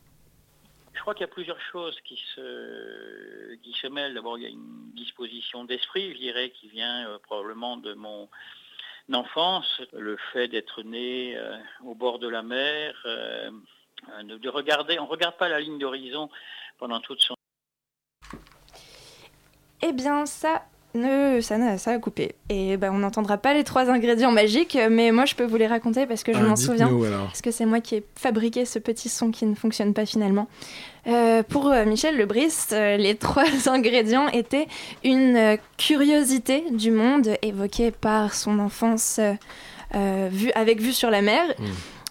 Je 0.94 1.02
crois 1.02 1.14
qu'il 1.14 1.28
y 1.28 1.30
a 1.30 1.34
plusieurs 1.34 1.60
choses 1.74 1.98
qui 2.06 2.18
se, 2.36 3.56
qui 3.64 3.74
se 3.74 3.88
mêlent. 3.88 4.14
D'abord, 4.14 4.38
il 4.38 4.44
y 4.44 4.48
a 4.48 4.50
une 4.50 4.92
disposition 4.96 5.66
d'esprit, 5.66 6.14
je 6.14 6.18
dirais, 6.20 6.52
qui 6.52 6.70
vient 6.70 7.10
euh, 7.10 7.18
probablement 7.20 7.76
de 7.76 7.94
mon 7.96 8.30
enfance. 9.14 9.82
Le 9.94 10.18
fait 10.32 10.48
d'être 10.48 10.84
né 10.84 11.38
euh, 11.38 11.58
au 11.86 11.96
bord 11.96 12.20
de 12.20 12.28
la 12.28 12.44
mer, 12.44 12.96
euh, 13.06 13.52
euh, 14.08 14.38
de, 14.38 14.50
regarder, 14.50 15.00
on 15.00 15.06
ne 15.06 15.10
regarde 15.10 15.36
pas 15.38 15.50
la 15.50 15.60
ligne 15.60 15.78
d'horizon 15.78 16.30
pendant 16.78 17.00
toute 17.00 17.22
son... 17.22 17.36
Eh 19.82 19.94
bien, 19.94 20.26
ça, 20.26 20.64
ne, 20.94 21.40
ça, 21.42 21.78
ça 21.78 21.92
a 21.92 22.00
coupé. 22.00 22.36
Et 22.50 22.76
ben, 22.76 22.94
on 22.94 23.00
n'entendra 23.00 23.38
pas 23.38 23.54
les 23.54 23.64
trois 23.64 23.90
ingrédients 23.90 24.32
magiques, 24.32 24.78
mais 24.90 25.12
moi 25.12 25.26
je 25.26 25.36
peux 25.36 25.46
vous 25.46 25.56
les 25.56 25.68
raconter 25.68 26.06
parce 26.06 26.24
que 26.24 26.34
je 26.34 26.40
ah, 26.40 26.44
m'en 26.44 26.56
souviens. 26.58 26.90
Parce 27.26 27.42
que 27.42 27.52
c'est 27.52 27.66
moi 27.66 27.80
qui 27.80 27.96
ai 27.96 28.04
fabriqué 28.16 28.66
ce 28.66 28.78
petit 28.78 29.08
son 29.08 29.32
qui 29.32 29.46
ne 29.46 29.56
fonctionne 29.56 29.94
pas 29.94 30.06
finalement. 30.06 30.48
Euh, 31.08 31.44
pour 31.44 31.72
euh, 31.72 31.86
Michel 31.86 32.18
Lebris, 32.18 32.72
les 32.72 33.16
trois 33.20 33.70
ingrédients 33.70 34.28
étaient 34.28 34.68
une 35.06 35.58
curiosité 35.78 36.66
du 36.72 36.92
monde 36.92 37.30
évoquée 37.42 37.92
par 37.92 38.34
son 38.34 38.60
enfance 38.60 39.22
vue, 39.94 40.52
avec 40.52 40.82
vue 40.82 40.94
sur 40.94 41.10
la 41.10 41.22
mer. 41.22 41.44
Hmm. 41.58 41.66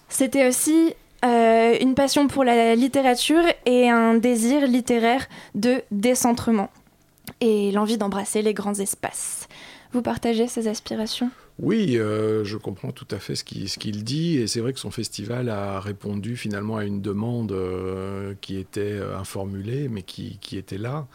C'était 0.09 0.49
aussi 0.49 0.95
euh, 1.25 1.77
une 1.81 1.95
passion 1.95 2.29
pour 2.29 2.45
la 2.45 2.75
littérature 2.75 3.43
et 3.67 3.91
un 3.91 4.15
désir 4.15 4.67
littéraire 4.67 5.27
de 5.55 5.83
décentrement 5.91 6.71
et 7.41 7.73
l'envie 7.73 7.99
d'embrasser 7.99 8.43
les 8.43 8.55
grands 8.55 8.75
espaces. 8.75 9.49
Vous 9.93 10.03
partagez 10.03 10.49
ces 10.49 10.69
aspirations? 10.69 11.31
Oui, 11.61 11.99
euh, 11.99 12.45
je 12.45 12.57
comprends 12.57 12.93
tout 12.93 13.09
à 13.11 13.19
fait 13.19 13.35
ce 13.35 13.43
qu'il 13.43 14.05
dit, 14.05 14.37
et 14.37 14.47
c'est 14.47 14.61
vrai 14.61 14.73
que 14.73 14.79
son 14.79 14.93
festival 14.93 15.49
a 15.49 15.81
répondu 15.81 16.37
finalement 16.37 16.77
à 16.77 16.85
une 16.85 17.03
demande 17.03 17.51
euh, 17.51 18.35
qui 18.41 18.59
était 18.59 18.93
euh, 18.93 19.19
informulée, 19.19 19.89
mais 19.89 20.03
qui, 20.03 20.39
était 20.53 20.79
là, 20.79 21.09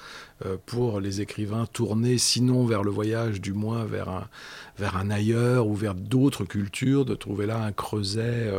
pour 0.66 1.00
les 1.00 1.22
écrivains 1.22 1.66
tournés, 1.66 2.18
sinon 2.18 2.66
vers 2.66 2.84
le 2.84 2.92
voyage, 2.92 3.40
du 3.40 3.54
moins 3.54 3.86
vers 3.86 4.10
un, 4.10 5.10
ailleurs 5.10 5.68
ou 5.68 5.76
vers 5.76 5.96
d'autres 5.96 6.44
cultures, 6.44 7.06
de 7.06 7.16
trouver 7.16 7.46
là 7.46 7.64
un 7.64 7.72
creuset 7.72 8.52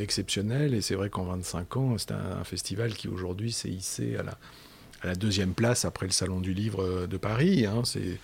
exceptionnel, 0.00 0.74
et 0.74 0.80
c'est 0.80 0.94
vrai 0.94 1.10
qu'en 1.10 1.24
25 1.24 1.76
ans, 1.76 1.98
c'est 1.98 2.12
un, 2.12 2.44
festival 2.44 2.94
qui 2.94 3.08
aujourd'hui 3.08 3.50
s'est 3.50 3.68
hissé 3.68 4.16
à 4.16 4.22
la, 4.22 5.14
deuxième 5.16 5.54
place 5.54 5.84
après 5.84 6.06
le 6.06 6.12
Salon 6.12 6.40
du 6.40 6.54
Livre 6.54 7.06
de 7.06 7.16
Paris. 7.16 7.66
Hein. 7.66 7.82
c'est 7.84 8.18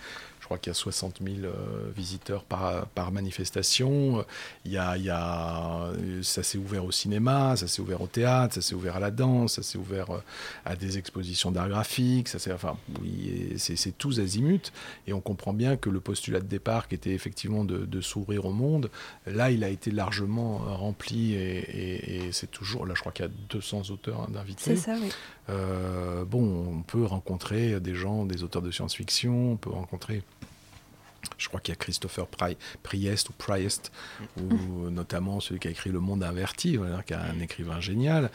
qu'il 0.57 0.69
y 0.69 0.71
a 0.71 0.73
60 0.75 1.19
000 1.23 1.45
euh, 1.45 1.91
visiteurs 1.95 2.43
par, 2.43 2.85
par 2.87 3.11
manifestation. 3.11 4.25
Il 4.65 4.71
y 4.71 4.77
a, 4.77 4.97
il 4.97 5.03
y 5.03 5.09
a, 5.09 5.91
ça 6.21 6.43
s'est 6.43 6.57
ouvert 6.57 6.85
au 6.85 6.91
cinéma, 6.91 7.55
ça 7.55 7.67
s'est 7.67 7.81
ouvert 7.81 8.01
au 8.01 8.07
théâtre, 8.07 8.55
ça 8.55 8.61
s'est 8.61 8.75
ouvert 8.75 8.97
à 8.97 8.99
la 8.99 9.11
danse, 9.11 9.53
ça 9.53 9.63
s'est 9.63 9.77
ouvert 9.77 10.11
euh, 10.11 10.19
à 10.65 10.75
des 10.75 10.97
expositions 10.97 11.51
d'art 11.51 11.69
graphique. 11.69 12.27
Ça 12.27 12.37
enfin, 12.53 12.77
oui, 13.01 13.53
c'est 13.57 13.97
tous 13.97 14.19
azimuts. 14.19 14.71
Et 15.07 15.13
on 15.13 15.21
comprend 15.21 15.53
bien 15.53 15.77
que 15.77 15.89
le 15.89 15.99
postulat 15.99 16.39
de 16.39 16.47
départ, 16.47 16.87
qui 16.87 16.95
était 16.95 17.13
effectivement 17.13 17.63
de, 17.63 18.01
s'ouvrir 18.01 18.45
au 18.45 18.51
monde, 18.51 18.89
là, 19.25 19.49
il 19.49 19.63
a 19.63 19.69
été 19.69 19.91
largement 19.91 20.57
rempli. 20.57 21.35
Et, 21.35 22.29
c'est 22.31 22.51
toujours, 22.51 22.85
là, 22.85 22.93
je 22.95 22.99
crois 22.99 23.11
qu'il 23.11 23.25
y 23.25 23.27
a 23.27 23.31
200 23.49 23.83
auteurs 23.91 24.27
d'invités. 24.29 24.61
C'est 24.63 24.75
ça, 24.75 24.95
oui. 25.01 25.09
Euh, 25.49 26.25
bon, 26.25 26.77
on 26.77 26.81
peut 26.83 27.03
rencontrer 27.03 27.79
des 27.79 27.95
gens, 27.95 28.25
des 28.25 28.43
auteurs 28.43 28.61
de 28.61 28.71
science-fiction, 28.71 29.53
on 29.53 29.57
peut 29.57 29.69
rencontrer 29.69 30.23
Je 31.37 31.47
crois 31.47 31.59
qu'il 31.59 31.73
y 31.73 31.77
a 31.77 31.79
Christopher 31.79 32.27
Priest 32.83 33.29
ou 33.29 33.33
Priest, 33.33 33.91
ou 34.37 34.89
notamment 34.89 35.39
celui 35.39 35.59
qui 35.59 35.67
a 35.67 35.71
écrit 35.71 35.89
Le 35.89 35.99
Monde 35.99 36.23
inverti, 36.23 36.77
qui 37.05 37.13
est 37.13 37.17
un 37.17 37.39
écrivain 37.39 37.79
génial. 37.79 38.31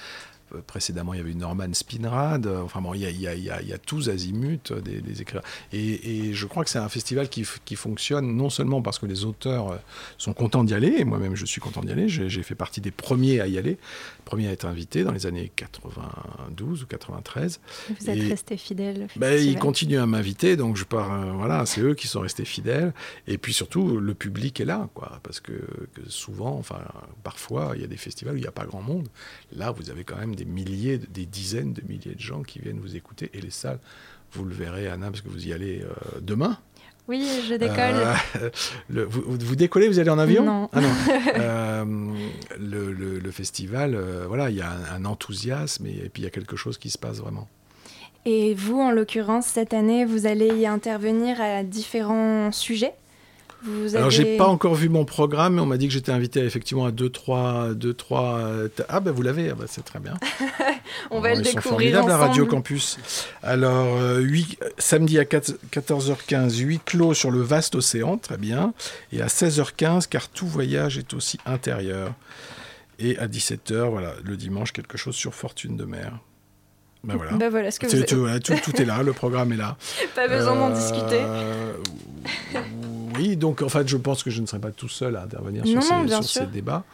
Euh, 0.54 0.60
précédemment, 0.66 1.14
il 1.14 1.18
y 1.18 1.20
avait 1.20 1.34
Norman 1.34 1.72
Spinrad. 1.72 2.46
Euh, 2.46 2.62
enfin 2.62 2.80
bon, 2.80 2.94
il 2.94 3.00
y 3.00 3.06
a, 3.06 3.10
il 3.10 3.20
y 3.20 3.28
a, 3.28 3.34
il 3.34 3.68
y 3.68 3.72
a, 3.72 3.78
tous 3.78 4.08
azimuts 4.08 4.70
euh, 4.70 4.80
des, 4.80 5.00
des 5.00 5.22
écrivains. 5.22 5.42
Et, 5.72 6.28
et, 6.28 6.34
je 6.34 6.46
crois 6.46 6.64
que 6.64 6.70
c'est 6.70 6.78
un 6.78 6.88
festival 6.88 7.28
qui, 7.28 7.46
qui, 7.64 7.76
fonctionne 7.76 8.36
non 8.36 8.50
seulement 8.50 8.82
parce 8.82 8.98
que 8.98 9.06
les 9.06 9.24
auteurs 9.24 9.78
sont 10.16 10.32
contents 10.32 10.64
d'y 10.64 10.74
aller, 10.74 10.94
et 10.98 11.04
moi-même 11.04 11.36
je 11.36 11.46
suis 11.46 11.60
content 11.60 11.80
d'y 11.82 11.92
aller. 11.92 12.08
J'ai 12.08 12.42
fait 12.42 12.54
partie 12.54 12.80
des 12.80 12.90
premiers 12.90 13.40
à 13.40 13.46
y 13.46 13.58
aller, 13.58 13.78
premier 14.24 14.48
à 14.48 14.52
être 14.52 14.66
invité 14.66 15.04
dans 15.04 15.12
les 15.12 15.26
années 15.26 15.52
92 15.54 16.82
ou 16.82 16.86
93. 16.86 17.60
Vous 18.00 18.10
êtes 18.10 18.28
resté 18.28 18.56
fidèle. 18.56 19.06
Ben, 19.16 19.40
ils 19.40 19.58
continuent 19.58 20.00
à 20.00 20.06
m'inviter, 20.06 20.56
donc 20.56 20.76
je 20.76 20.84
pars. 20.84 21.34
voilà, 21.34 21.64
c'est 21.66 21.80
eux 21.80 21.94
qui 21.94 22.08
sont 22.08 22.20
restés 22.20 22.44
fidèles. 22.44 22.92
Et 23.26 23.38
puis 23.38 23.52
surtout, 23.52 23.98
le 23.98 24.14
public 24.14 24.60
est 24.60 24.64
là, 24.64 24.88
quoi, 24.94 25.20
parce 25.22 25.40
que, 25.40 25.52
que 25.94 26.08
souvent, 26.08 26.56
enfin, 26.58 26.80
parfois, 27.22 27.72
il 27.74 27.82
y 27.82 27.84
a 27.84 27.88
des 27.88 27.96
festivals 27.96 28.34
où 28.34 28.38
il 28.38 28.42
n'y 28.42 28.48
a 28.48 28.52
pas 28.52 28.66
grand 28.66 28.82
monde. 28.82 29.08
Là, 29.52 29.70
vous 29.70 29.90
avez 29.90 30.04
quand 30.04 30.16
même 30.16 30.34
des 30.38 30.44
milliers, 30.44 30.98
des 30.98 31.26
dizaines 31.26 31.72
de 31.72 31.82
milliers 31.88 32.14
de 32.14 32.20
gens 32.20 32.42
qui 32.42 32.60
viennent 32.60 32.78
vous 32.78 32.96
écouter. 32.96 33.30
Et 33.34 33.40
les 33.40 33.50
salles, 33.50 33.80
vous 34.32 34.44
le 34.44 34.54
verrez, 34.54 34.86
Anna, 34.88 35.10
parce 35.10 35.20
que 35.20 35.28
vous 35.28 35.46
y 35.46 35.52
allez 35.52 35.82
euh, 35.82 36.20
demain. 36.20 36.58
Oui, 37.08 37.26
je 37.48 37.54
décolle. 37.54 37.96
Euh, 38.36 39.06
vous, 39.08 39.22
vous, 39.26 39.56
décollez, 39.56 39.88
vous 39.88 39.98
allez 39.98 40.10
en 40.10 40.18
avion? 40.18 40.44
Non. 40.44 40.70
Ah 40.72 40.80
non. 40.80 40.88
Euh, 41.38 41.84
le, 42.58 42.92
le, 42.92 43.30
festival, 43.30 43.96
voilà, 44.26 44.50
il 44.50 44.56
y 44.56 44.60
a 44.60 44.70
un, 44.92 45.04
enthousiasme 45.04 45.86
et, 45.86 46.04
et, 46.04 46.08
puis 46.08 46.22
il 46.22 46.24
y 46.24 46.26
a 46.26 46.30
quelque 46.30 46.56
chose 46.56 46.78
qui 46.78 46.90
se 46.90 46.98
passe 46.98 47.18
vraiment. 47.18 47.48
Et 48.24 48.54
vous, 48.54 48.80
en 48.80 48.90
l'occurrence, 48.90 49.46
cette 49.46 49.72
année, 49.72 50.04
vous 50.04 50.26
allez 50.26 50.48
y 50.48 50.66
intervenir 50.66 51.40
à 51.40 51.62
différents 51.62 52.50
sujets? 52.52 52.94
Alors, 53.94 54.10
j'ai 54.10 54.36
pas 54.36 54.46
encore 54.46 54.74
vu 54.74 54.88
mon 54.88 55.04
programme, 55.04 55.54
mais 55.54 55.60
on 55.60 55.66
m'a 55.66 55.76
dit 55.76 55.88
que 55.88 55.92
j'étais 55.92 56.12
invité 56.12 56.40
effectivement 56.40 56.86
à 56.86 56.90
2 56.90 57.08
3 57.10 57.74
deux, 57.74 57.94
trois. 57.94 58.40
Ah 58.88 59.00
ben 59.00 59.10
vous 59.10 59.22
l'avez, 59.22 59.50
ah, 59.50 59.54
bah, 59.54 59.64
c'est 59.68 59.84
très 59.84 59.98
bien. 59.98 60.14
on 61.10 61.20
va 61.20 61.34
le 61.34 61.42
découvrir 61.42 61.92
sont 61.92 61.98
ensemble. 61.98 62.12
à 62.12 62.16
Radio 62.18 62.46
Campus. 62.46 62.98
Alors 63.42 63.98
8, 64.18 64.58
euh, 64.62 64.68
samedi 64.78 65.18
à 65.18 65.24
14h15, 65.24 66.58
8 66.58 66.84
clos 66.84 67.14
sur 67.14 67.30
le 67.30 67.40
vaste 67.40 67.74
océan, 67.74 68.16
très 68.16 68.36
bien, 68.36 68.72
et 69.12 69.20
à 69.20 69.26
16h15 69.26 70.08
car 70.08 70.28
tout 70.28 70.46
voyage 70.46 70.98
est 70.98 71.12
aussi 71.14 71.38
intérieur. 71.46 72.12
Et 73.00 73.16
à 73.18 73.28
17h, 73.28 73.90
voilà, 73.90 74.14
le 74.24 74.36
dimanche 74.36 74.72
quelque 74.72 74.98
chose 74.98 75.14
sur 75.14 75.34
Fortune 75.34 75.76
de 75.76 75.84
mer. 75.84 76.18
Ben 77.04 77.16
voilà. 77.16 77.32
Ben 77.32 77.48
voilà 77.48 77.70
ce 77.70 77.78
que 77.78 77.86
vous... 77.86 78.02
tout, 78.02 78.20
voilà, 78.20 78.40
tout, 78.40 78.54
tout, 78.62 78.80
est 78.80 78.84
là, 78.84 79.02
le 79.02 79.12
programme 79.12 79.52
est 79.52 79.56
là. 79.56 79.76
Pas 80.14 80.28
besoin 80.28 80.56
euh, 80.56 80.68
d'en 80.68 80.70
discuter. 80.70 81.22
Oui, 83.16 83.36
donc 83.36 83.62
en 83.62 83.68
fait, 83.68 83.88
je 83.88 83.96
pense 83.96 84.22
que 84.22 84.30
je 84.30 84.40
ne 84.40 84.46
serai 84.46 84.60
pas 84.60 84.70
tout 84.70 84.88
seul 84.88 85.16
à 85.16 85.22
intervenir 85.22 85.66
sur, 85.66 85.82
ces, 85.82 86.08
sur 86.08 86.24
ces, 86.24 86.46
débats. 86.46 86.84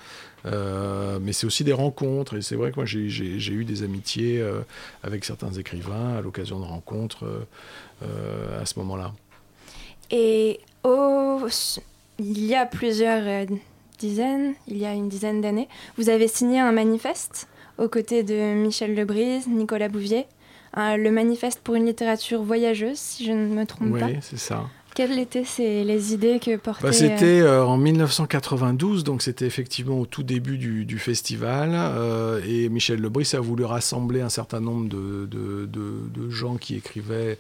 Euh, 0.47 1.19
mais 1.21 1.33
c'est 1.33 1.47
aussi 1.47 1.65
des 1.65 1.73
rencontres. 1.73 2.37
Et 2.37 2.43
c'est 2.43 2.57
vrai 2.57 2.71
que 2.71 2.77
moi, 2.77 2.85
j'ai 2.85 3.03
eu 3.03 3.65
des 3.65 3.83
amitiés 3.83 4.41
euh, 4.41 4.61
avec 5.03 5.25
certains 5.25 5.53
écrivains 5.53 6.17
à 6.19 6.21
l'occasion 6.21 6.61
de 6.61 6.65
rencontres 6.65 7.25
euh, 8.03 8.61
à 8.61 8.67
ce 8.67 8.79
moment-là. 8.81 9.13
Et 10.11 10.61
il 10.85 12.45
y 12.47 12.55
a 12.55 12.67
plusieurs 12.67 13.47
dizaines, 13.99 14.55
il 14.69 14.79
y 14.79 14.87
a 14.87 14.93
une 14.93 15.09
dizaine 15.09 15.41
d'années, 15.41 15.69
vous 15.97 16.09
avez 16.09 16.29
signé 16.29 16.61
un 16.61 16.73
manifeste? 16.73 17.49
Aux 17.79 17.89
côtés 17.89 18.23
de 18.23 18.55
Michel 18.55 18.95
Lebrise, 18.95 19.47
Nicolas 19.47 19.89
Bouvier. 19.89 20.27
le 20.77 21.11
manifeste 21.11 21.61
pour 21.61 21.75
une 21.75 21.87
littérature 21.87 22.43
voyageuse, 22.43 22.99
si 22.99 23.25
je 23.25 23.33
ne 23.33 23.55
me 23.55 23.65
trompe 23.67 23.99
pas. 23.99 24.07
Oui, 24.07 24.19
c'est 24.21 24.39
ça. 24.39 24.65
Quelles 24.95 25.19
étaient 25.19 25.45
les 25.59 26.15
idées 26.15 26.39
que 26.39 26.57
bah, 26.57 26.93
C'était 26.93 27.41
euh, 27.41 27.63
euh, 27.63 27.65
en 27.65 27.77
1992, 27.77 29.03
donc 29.03 29.23
c'était 29.23 29.45
effectivement 29.45 29.99
au 29.99 30.07
tout 30.07 30.23
début 30.23 30.57
du, 30.57 30.99
festival. 31.01 31.71
Euh, 31.75 32.41
et 32.47 32.69
Michel 32.69 33.01
Lebris 33.01 33.31
a 33.35 33.41
voulu 33.41 33.65
rassembler 33.65 34.21
un 34.21 34.29
certain 34.29 34.61
nombre 34.61 34.89
de, 34.89 35.27
de, 35.27 35.67
de 35.67 36.31
gens 36.31 36.57
qui 36.57 36.77
écrivaient, 36.77 37.39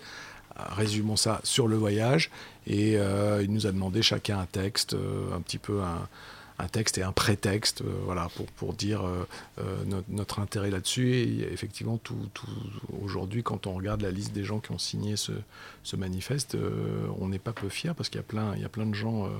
résumons 0.56 1.14
ça, 1.14 1.40
sur 1.44 1.68
le 1.68 1.76
voyage. 1.76 2.30
Et 2.66 2.94
il 2.94 3.52
nous 3.52 3.68
a 3.68 3.72
demandé 3.72 4.02
chacun 4.02 4.40
un 4.40 4.46
texte, 4.46 4.96
un 5.32 5.40
petit 5.40 5.58
peu 5.58 5.80
un, 5.80 6.08
un 6.58 6.68
texte 6.68 6.98
et 6.98 7.02
un 7.02 7.12
prétexte 7.12 7.82
euh, 7.82 8.00
voilà, 8.04 8.28
pour, 8.36 8.46
pour 8.46 8.74
dire 8.74 9.06
euh, 9.06 9.26
euh, 9.58 9.84
notre, 10.08 10.38
intérêt 10.38 10.70
là-dessus. 10.70 11.14
Et 11.14 11.52
effectivement, 11.52 11.98
aujourd'hui, 13.02 13.42
quand 13.42 13.66
on 13.66 13.74
regarde 13.74 14.02
la 14.02 14.10
liste 14.10 14.32
des 14.32 14.44
gens 14.44 14.60
qui 14.60 14.70
ont 14.72 14.78
signé 14.78 15.16
ce, 15.16 15.32
manifeste, 15.96 16.56
on 17.20 17.28
n'est 17.28 17.38
pas 17.38 17.52
peu 17.52 17.68
fiers 17.68 17.92
parce 17.96 18.08
qu'il 18.08 18.18
y 18.18 18.24
a 18.24 18.26
plein, 18.26 18.56
y 18.56 18.64
a 18.64 18.68
plein 18.68 18.86
de 18.86 18.94
gens 18.94 19.30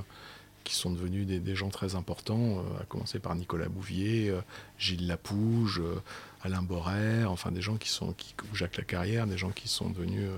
qui 0.62 0.74
sont 0.74 0.90
devenus 0.90 1.26
des, 1.26 1.54
gens 1.56 1.68
très 1.68 1.94
importants, 1.94 2.64
à 2.80 2.84
commencer 2.84 3.18
par 3.18 3.34
Nicolas 3.34 3.68
Bouvier, 3.68 4.32
Gilles 4.78 5.08
Lapouge, 5.08 5.82
Alain 6.42 6.62
Borère, 6.62 7.32
enfin 7.32 7.50
des 7.50 7.60
gens 7.60 7.76
qui 7.76 7.88
sont, 7.88 8.12
qui, 8.12 8.34
Jacques 8.52 8.76
Lacarrière, 8.76 9.26
des 9.26 9.36
gens 9.36 9.50
qui 9.50 9.68
sont 9.68 9.90
devenus 9.90 10.28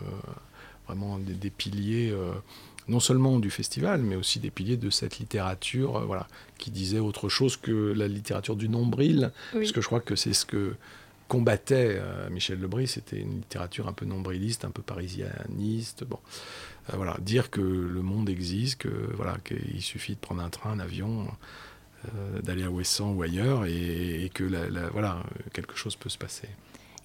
vraiment 0.86 1.18
des 1.18 1.50
piliers 1.50 2.14
non 2.88 3.00
seulement 3.00 3.38
du 3.38 3.50
festival, 3.50 4.02
mais 4.02 4.16
aussi 4.16 4.38
des 4.38 4.50
piliers 4.50 4.76
de 4.76 4.90
cette 4.90 5.18
littérature, 5.18 5.96
euh, 5.96 6.04
voilà, 6.04 6.28
qui 6.58 6.70
disait 6.70 6.98
autre 6.98 7.28
chose 7.28 7.56
que 7.56 7.92
la 7.92 8.08
littérature 8.08 8.56
du 8.56 8.68
nombril, 8.68 9.32
parce 9.52 9.72
que 9.72 9.80
je 9.80 9.86
crois 9.86 10.00
que 10.00 10.16
c'est 10.16 10.32
ce 10.32 10.46
que 10.46 10.74
combattait 11.28 11.96
euh, 11.98 12.30
Michel 12.30 12.60
Lebris, 12.60 12.86
c'était 12.86 13.18
une 13.18 13.38
littérature 13.38 13.88
un 13.88 13.92
peu 13.92 14.06
nombriliste, 14.06 14.64
un 14.64 14.70
peu 14.70 14.82
parisianiste, 14.82 16.04
bon, 16.04 16.20
euh, 16.90 16.96
voilà, 16.96 17.16
dire 17.20 17.50
que 17.50 17.60
le 17.60 18.02
monde 18.02 18.28
existe, 18.28 18.78
que 18.78 19.10
voilà, 19.14 19.36
qu'il 19.44 19.82
suffit 19.82 20.14
de 20.14 20.20
prendre 20.20 20.42
un 20.42 20.50
train, 20.50 20.70
un 20.70 20.80
avion, 20.80 21.26
d'aller 22.44 22.62
à 22.62 22.70
Ouessant 22.70 23.14
ou 23.14 23.22
ailleurs, 23.22 23.66
et, 23.66 24.30
que 24.32 24.44
voilà, 24.92 25.24
quelque 25.52 25.76
chose 25.76 25.96
peut 25.96 26.08
se 26.08 26.18
passer. 26.18 26.48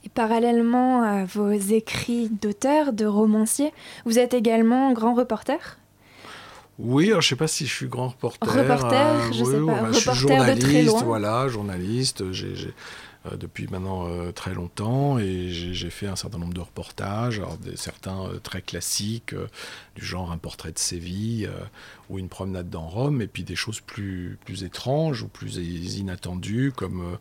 Et 0.04 0.10
parallèlement 0.10 1.04
à 1.04 1.26
vos 1.26 1.52
écrits 1.52 2.30
d'auteur, 2.30 2.94
de 2.94 3.06
romancier, 3.06 3.72
vous 4.06 4.18
êtes 4.18 4.34
également 4.34 4.94
grand 4.94 5.14
reporter? 5.14 5.78
Oui, 6.80 7.10
alors 7.10 7.22
je 7.22 7.30
sais 7.30 7.36
pas 7.36 7.48
si 7.48 7.68
je 7.68 7.74
suis 7.74 7.88
grand 7.88 8.08
reporter. 8.08 8.50
Reporter, 8.50 9.16
euh, 9.16 9.32
je 9.32 9.44
sais 9.44 9.52
pas. 9.52 9.60
reporter 9.60 9.94
je 9.94 10.00
suis 10.00 10.14
journaliste, 10.14 11.04
voilà, 11.04 11.48
journaliste. 11.48 12.32
J'ai 12.32 12.74
euh, 13.28 13.36
depuis 13.38 13.68
maintenant 13.68 14.08
euh, 14.08 14.32
très 14.32 14.56
longtemps 14.56 15.20
et 15.20 15.50
j'ai 15.50 15.90
fait 15.92 16.08
un 16.08 16.16
certain 16.16 16.40
nombre 16.40 16.56
de 16.56 16.60
reportages, 16.60 17.38
alors 17.38 17.58
des, 17.58 17.78
certains 17.78 18.20
euh, 18.24 18.40
très 18.42 18.64
classiques, 18.64 19.36
du 19.96 20.04
genre 20.04 20.32
un 20.32 20.40
portrait 20.40 20.72
de 20.72 20.80
Séville 20.80 21.48
ou 22.12 22.20
une 22.20 22.30
promenade 22.30 22.70
dans 22.70 22.88
Rome, 22.88 23.22
et 23.22 23.28
puis 23.28 23.44
des 23.44 23.56
choses 23.56 23.80
plus, 23.80 24.38
plus 24.46 24.64
étranges 24.64 25.24
ou 25.24 25.28
plus 25.28 25.58
inattendues 25.98 26.72
comme 26.76 27.18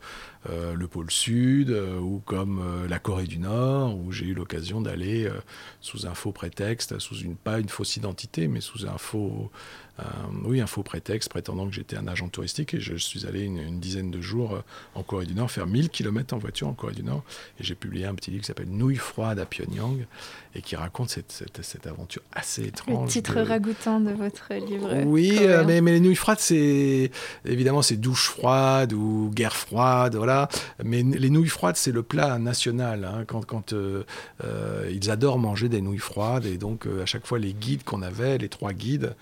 le 0.48 0.86
pôle 0.86 1.10
Sud 1.10 1.70
ou 1.70 2.20
comme 2.24 2.86
la 2.88 2.98
Corée 2.98 3.26
du 3.26 3.38
Nord, 3.38 3.96
où 3.96 4.10
j'ai 4.12 4.26
eu 4.26 4.34
l'occasion 4.34 4.80
d'aller 4.80 5.30
sous 5.80 6.06
un 6.06 6.14
faux 6.14 6.32
prétexte, 6.32 6.98
sous 6.98 7.16
une, 7.16 7.36
pas 7.36 7.58
une 7.58 7.68
fausse 7.68 7.96
identité, 7.96 8.48
mais 8.48 8.60
sous 8.60 8.86
un 8.86 8.98
faux 8.98 9.50
euh, 10.00 10.04
oui, 10.44 10.60
un 10.60 10.66
faux 10.66 10.82
prétexte 10.82 11.28
prétendant 11.28 11.66
que 11.66 11.74
j'étais 11.74 11.96
un 11.96 12.06
agent 12.06 12.28
touristique 12.28 12.74
et 12.74 12.80
je, 12.80 12.94
suis 12.96 13.26
allé 13.26 13.42
une, 13.42 13.80
dizaine 13.80 14.10
de 14.10 14.20
jours 14.20 14.54
euh, 14.54 14.62
en 14.94 15.02
Corée 15.02 15.26
du 15.26 15.34
Nord 15.34 15.50
faire 15.50 15.66
1000 15.66 15.90
km 15.90 16.34
en 16.34 16.38
voiture 16.38 16.68
en 16.68 16.74
Corée 16.74 16.94
du 16.94 17.02
Nord 17.02 17.22
et 17.58 17.64
j'ai 17.64 17.74
publié 17.74 18.06
un 18.06 18.14
petit 18.14 18.30
livre 18.30 18.42
qui 18.42 18.46
s'appelle 18.46 18.70
Nouilles 18.70 18.96
froides 18.96 19.38
à 19.38 19.46
Pyongyang 19.46 20.06
et 20.54 20.62
qui 20.62 20.76
raconte 20.76 21.10
cette, 21.10 21.44
cette, 21.60 21.86
aventure 21.86 22.22
assez 22.32 22.64
étrange. 22.66 23.06
Le 23.06 23.12
titre 23.12 23.40
ragoûtant 23.40 24.00
de 24.00 24.12
votre 24.12 24.52
livre. 24.54 24.79
Oui, 25.06 25.38
euh, 25.40 25.64
mais, 25.66 25.80
mais, 25.80 25.92
les 25.92 26.00
nouilles 26.00 26.14
froides, 26.14 26.40
c'est 26.40 27.10
évidemment 27.44 27.82
c'est 27.82 27.96
douche 27.96 28.28
froide 28.28 28.92
ou 28.92 29.30
guerre 29.34 29.56
froide, 29.56 30.16
voilà. 30.16 30.48
Mais 30.84 31.02
les 31.02 31.30
nouilles 31.30 31.48
froides, 31.48 31.76
c'est 31.76 31.92
le 31.92 32.02
plat 32.02 32.38
national. 32.38 33.04
Hein, 33.04 33.24
quand, 33.26 33.44
quand 33.44 33.74
ils 34.90 35.10
adorent 35.10 35.38
manger 35.38 35.68
des 35.68 35.80
nouilles 35.80 35.98
froides 35.98 36.46
et 36.46 36.56
donc 36.56 36.86
à 37.02 37.06
chaque 37.06 37.26
fois 37.26 37.38
les 37.38 37.52
guides 37.52 37.84
qu'on 37.84 38.02
avait, 38.02 38.38
les 38.38 38.48
trois 38.48 38.72
guides, 38.72 39.14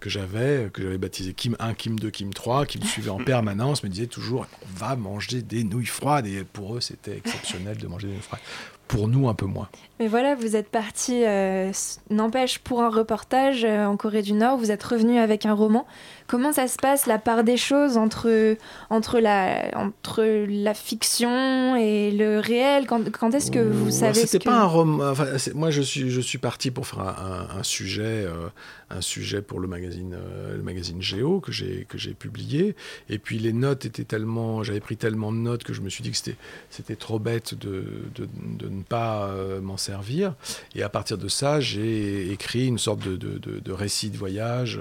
que 0.00 0.10
j'avais, 0.10 0.70
que 0.72 0.82
j'avais 0.82 0.98
baptisé 0.98 1.34
Kim 1.34 1.56
1, 1.58 1.74
Kim 1.74 1.98
2, 1.98 2.10
Kim 2.10 2.32
3, 2.32 2.66
qui 2.66 2.78
me 2.78 2.84
suivaient 2.84 3.10
en 3.10 3.18
permanence, 3.24 3.82
me 3.82 3.88
disaient 3.88 4.06
toujours 4.06 4.46
on 4.62 4.78
va 4.78 4.96
manger 4.96 5.42
des 5.42 5.64
nouilles 5.64 5.86
froides. 5.86 6.26
Et 6.26 6.44
pour 6.44 6.76
eux, 6.76 6.80
c'était 6.80 7.16
exceptionnel 7.16 7.76
de 7.76 7.86
manger 7.86 8.08
des 8.08 8.14
nouilles 8.14 8.22
froides. 8.22 8.40
Pour 8.88 9.06
nous, 9.06 9.28
un 9.28 9.34
peu 9.34 9.46
moins. 9.46 9.68
Mais 10.00 10.08
voilà, 10.08 10.34
vous 10.34 10.56
êtes 10.56 10.70
parti, 10.70 11.24
euh, 11.24 11.70
n'empêche, 12.10 12.58
pour 12.58 12.82
un 12.82 12.88
reportage 12.88 13.64
euh, 13.64 13.84
en 13.84 13.96
Corée 13.96 14.22
du 14.22 14.32
Nord, 14.32 14.56
vous 14.56 14.70
êtes 14.70 14.82
revenu 14.82 15.18
avec 15.18 15.44
un 15.44 15.52
roman. 15.52 15.86
Comment 16.28 16.52
ça 16.52 16.68
se 16.68 16.76
passe, 16.76 17.06
la 17.06 17.18
part 17.18 17.42
des 17.42 17.56
choses 17.56 17.96
entre, 17.96 18.56
entre, 18.90 19.18
la, 19.18 19.70
entre 19.74 20.22
la 20.22 20.74
fiction 20.74 21.74
et 21.74 22.10
le 22.10 22.38
réel? 22.38 22.86
Quand, 22.86 23.10
quand 23.10 23.32
est-ce 23.32 23.50
que 23.50 23.58
vous 23.58 23.90
savez 23.90 24.26
C'était 24.26 24.38
que... 24.38 24.44
pas 24.44 24.60
un 24.60 24.66
roman. 24.66 25.08
Enfin, 25.08 25.26
moi, 25.54 25.70
je 25.70 25.80
suis, 25.80 26.10
je 26.10 26.20
suis 26.20 26.36
parti 26.36 26.70
pour 26.70 26.86
faire 26.86 27.00
un, 27.00 27.48
un, 27.58 27.62
sujet, 27.62 28.02
euh, 28.26 28.48
un 28.90 29.00
sujet 29.00 29.40
pour 29.40 29.58
le 29.58 29.68
magazine, 29.68 30.14
euh, 30.14 30.54
le 30.54 30.62
magazine 30.62 31.00
Géo 31.00 31.40
que 31.40 31.50
j'ai 31.50 31.86
que 31.88 31.96
j'ai 31.96 32.12
publié. 32.12 32.76
Et 33.08 33.18
puis 33.18 33.38
les 33.38 33.54
notes 33.54 33.86
étaient 33.86 34.04
tellement, 34.04 34.62
j'avais 34.62 34.80
pris 34.80 34.98
tellement 34.98 35.32
de 35.32 35.38
notes 35.38 35.64
que 35.64 35.72
je 35.72 35.80
me 35.80 35.88
suis 35.88 36.02
dit 36.02 36.10
que 36.10 36.18
c'était 36.18 36.36
c'était 36.68 36.96
trop 36.96 37.18
bête 37.18 37.54
de, 37.54 37.86
de, 38.14 38.28
de, 38.58 38.68
ne 38.68 38.82
pas 38.82 39.30
m'en 39.62 39.78
servir. 39.78 40.34
Et 40.74 40.82
à 40.82 40.90
partir 40.90 41.16
de 41.16 41.28
ça, 41.28 41.58
j'ai 41.58 42.30
écrit 42.30 42.66
une 42.66 42.78
sorte 42.78 43.00
de, 43.00 43.16
de, 43.16 43.72
récit 43.72 44.10
de 44.10 44.18
voyage. 44.18 44.80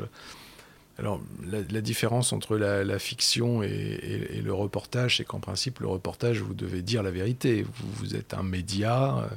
Alors, 0.97 1.21
la, 1.45 1.81
différence 1.81 2.33
entre 2.33 2.57
la, 2.57 2.99
fiction 2.99 3.61
et, 3.61 4.41
le 4.43 4.53
reportage, 4.53 5.17
c'est 5.17 5.25
qu'en 5.25 5.39
principe, 5.39 5.79
le 5.79 5.87
reportage, 5.87 6.41
vous 6.41 6.55
devez 6.55 6.81
dire 6.81 7.03
la 7.03 7.11
vérité. 7.11 7.65
vous 7.81 8.15
êtes 8.15 8.33
un 8.33 8.41
média, 8.41 9.29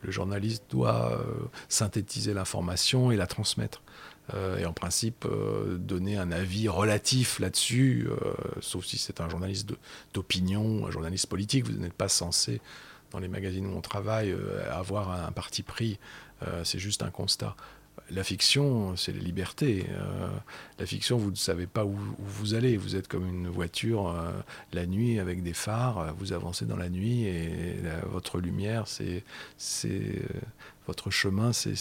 le 0.00 0.10
journaliste 0.10 0.64
doit 0.70 1.22
synthétiser 1.68 2.32
l'information 2.32 3.10
et 3.10 3.16
la 3.16 3.26
transmettre. 3.26 3.82
Euh, 4.32 4.56
et 4.56 4.64
en 4.64 4.72
principe 4.72 5.26
euh, 5.26 5.76
donner 5.76 6.16
un 6.16 6.32
avis 6.32 6.68
relatif 6.68 7.38
là-dessus, 7.40 8.08
euh, 8.08 8.32
sauf 8.60 8.86
si 8.86 8.96
c'est 8.96 9.20
un 9.20 9.28
journaliste 9.28 9.68
d'opinion, 10.14 10.86
un 10.86 10.90
journaliste 10.90 11.26
politique, 11.26 11.66
vous 11.66 11.72
n'êtes 11.72 11.92
pas 11.92 12.08
censé, 12.08 12.62
dans 13.10 13.18
les 13.18 13.28
magazines 13.28 13.66
où 13.66 13.76
on 13.76 13.82
travaille, 13.82 14.34
avoir 14.72 15.12
un 15.12 15.30
parti 15.30 15.62
pris, 15.62 16.00
c'est 16.64 16.80
juste 16.80 17.04
un 17.04 17.10
constat. 17.10 17.54
La 18.10 18.22
fiction, 18.22 18.96
c'est 18.96 19.12
les 19.12 19.20
libertés. 19.20 19.86
la 20.78 20.86
fiction, 20.86 21.16
vous 21.16 21.30
ne 21.30 21.36
savez 21.36 21.66
pas 21.66 21.84
où, 21.84 21.96
vous 22.18 22.54
allez. 22.54 22.76
Vous 22.76 22.96
êtes 22.96 23.08
comme 23.08 23.26
une 23.26 23.48
voiture 23.48 24.14
la 24.72 24.84
nuit 24.84 25.18
avec 25.18 25.42
des 25.42 25.54
phares. 25.54 26.14
Vous 26.18 26.32
avancez 26.32 26.66
dans 26.66 26.76
la 26.76 26.90
nuit 26.90 27.24
et 27.24 27.76
votre 28.10 28.40
lumière, 28.40 28.84
c'est 28.88 29.24
votre 30.86 31.10
chemin, 31.10 31.52
c'est 31.52 31.74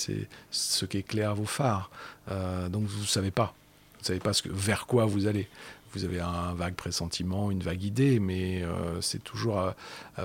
ce 0.51 0.85
qui 0.85 0.97
éclaire 0.97 1.35
vos 1.35 1.45
phares. 1.45 1.89
Euh, 2.31 2.69
donc 2.69 2.83
vous 2.85 3.01
ne 3.01 3.05
savez 3.05 3.31
pas. 3.31 3.53
Vous 3.93 4.01
ne 4.01 4.05
savez 4.05 4.19
pas 4.19 4.31
vers 4.45 4.85
quoi 4.85 5.05
vous 5.05 5.27
allez. 5.27 5.47
Vous 5.93 6.05
avez 6.05 6.19
un 6.19 6.53
vague 6.53 6.75
pressentiment, 6.75 7.51
une 7.51 7.61
vague 7.61 7.83
idée, 7.83 8.19
mais 8.19 8.63
euh, 8.63 8.99
c'est 9.01 9.23
toujours 9.23 9.59
à, 9.59 9.75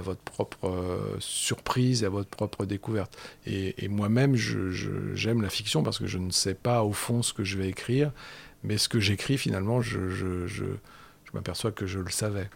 votre 0.01 0.21
propre 0.21 0.69
euh, 0.69 1.17
surprise, 1.21 2.05
à 2.05 2.09
votre 2.09 2.31
propre 2.31 2.65
découverte. 2.65 3.17
Et, 3.47 3.89
moi-même, 3.89 4.35
j'aime 4.35 5.43
la 5.43 5.51
fiction 5.51 5.83
parce 5.83 5.99
que 5.99 6.07
je 6.07 6.19
ne 6.19 6.31
sais 6.31 6.55
pas 6.55 6.83
au 6.83 6.93
fond 6.93 7.23
ce 7.23 7.33
que 7.33 7.45
je 7.45 7.59
vais 7.59 7.69
écrire, 7.69 8.13
mais 8.65 8.79
ce 8.79 8.89
que 8.89 9.01
j'écris 9.01 9.39
finalement, 9.39 9.81
je, 9.81 10.09
je 10.09 10.65
m'aperçois 11.35 11.73
que 11.73 11.87
je 11.87 11.99
le 11.99 12.11
savais 12.11 12.49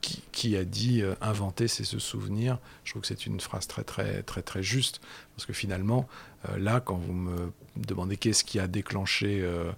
qui, 0.00 0.56
a 0.56 0.64
dit 0.64 1.02
euh, 1.02 1.14
inventer, 1.20 1.68
c'est 1.68 1.84
se 1.84 1.98
souvenir. 1.98 2.58
Je 2.84 2.92
trouve 2.92 3.02
que 3.02 3.08
c'est 3.08 3.26
une 3.26 3.40
phrase 3.40 3.66
très 3.66 3.84
très 3.84 4.22
très 4.22 4.42
très 4.42 4.62
juste 4.62 5.00
parce 5.34 5.46
que 5.46 5.52
finalement, 5.52 6.06
euh, 6.48 6.58
là, 6.58 6.80
quand 6.80 6.96
vous 6.96 7.12
me 7.12 7.52
demandez 7.76 8.16
qu'est-ce 8.16 8.44
qui 8.44 8.58
a 8.60 8.66
déclenché 8.66 9.40
euh, 9.42 9.72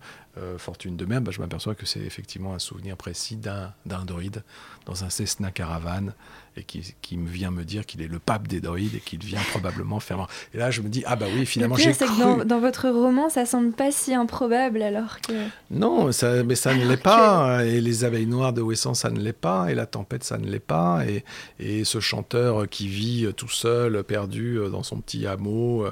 Fortune 0.59 0.96
de 0.96 1.04
mer, 1.04 1.20
bah, 1.20 1.33
je 1.33 1.40
m'aperçois 1.40 1.74
que 1.74 1.85
c'est 1.85 2.00
effectivement 2.00 2.54
un 2.54 2.61
souvenir 2.61 2.96
précis 2.96 3.37
d'un 3.37 4.04
droïde 4.04 4.44
dans 4.87 5.02
un 5.04 5.11
Cessna 5.11 5.50
Caravane 5.50 6.14
et 6.59 6.64
qui, 6.64 7.16
me 7.16 7.29
vient 7.29 7.51
me 7.51 7.64
dire 7.64 7.87
qu'il 7.87 8.03
est 8.03 8.09
le 8.09 8.18
pape 8.18 8.49
des 8.49 8.61
droïdes 8.61 8.94
et 8.94 9.01
qu'il 9.01 9.21
vient 9.21 9.40
probablement 9.51 10.01
faire. 10.01 10.27
Et 10.55 10.59
là, 10.59 10.71
je 10.71 10.83
me 10.83 10.88
dis 10.88 11.03
ah 11.07 11.16
bah 11.16 11.27
oui, 11.35 11.47
finalement 11.47 11.77
j'ai 11.77 11.92
cru. 11.92 12.07
Que 12.07 12.44
dans, 12.44 12.61
votre 12.61 12.88
roman, 12.88 13.29
ça 13.29 13.47
semble 13.47 13.73
pas 13.73 13.90
si 13.90 14.14
improbable 14.14 14.83
alors 14.83 15.21
que. 15.21 15.33
Non, 15.71 16.12
ça, 16.12 16.42
mais 16.42 16.55
ça 16.55 16.75
ne 16.75 16.85
l'est 16.85 16.97
pas. 16.97 17.64
Et 17.64 17.81
les 17.81 18.05
abeilles 18.05 18.27
noires 18.27 18.53
de 18.53 18.61
Wesson, 18.61 18.94
ça 18.94 19.11
ne 19.11 19.21
l'est 19.21 19.33
pas. 19.33 19.71
Et 19.71 19.75
la 19.75 19.87
tempête, 19.87 20.25
ça 20.25 20.38
ne 20.38 20.47
l'est 20.47 20.59
pas. 20.59 21.05
Et, 21.07 21.25
et 21.59 21.85
ce 21.85 22.01
chanteur 22.01 22.68
qui 22.68 22.88
vit 22.88 23.29
tout 23.37 23.49
seul, 23.49 24.03
perdu 24.05 24.59
dans 24.71 24.83
son 24.83 25.01
petit 25.01 25.27
hameau, 25.27 25.87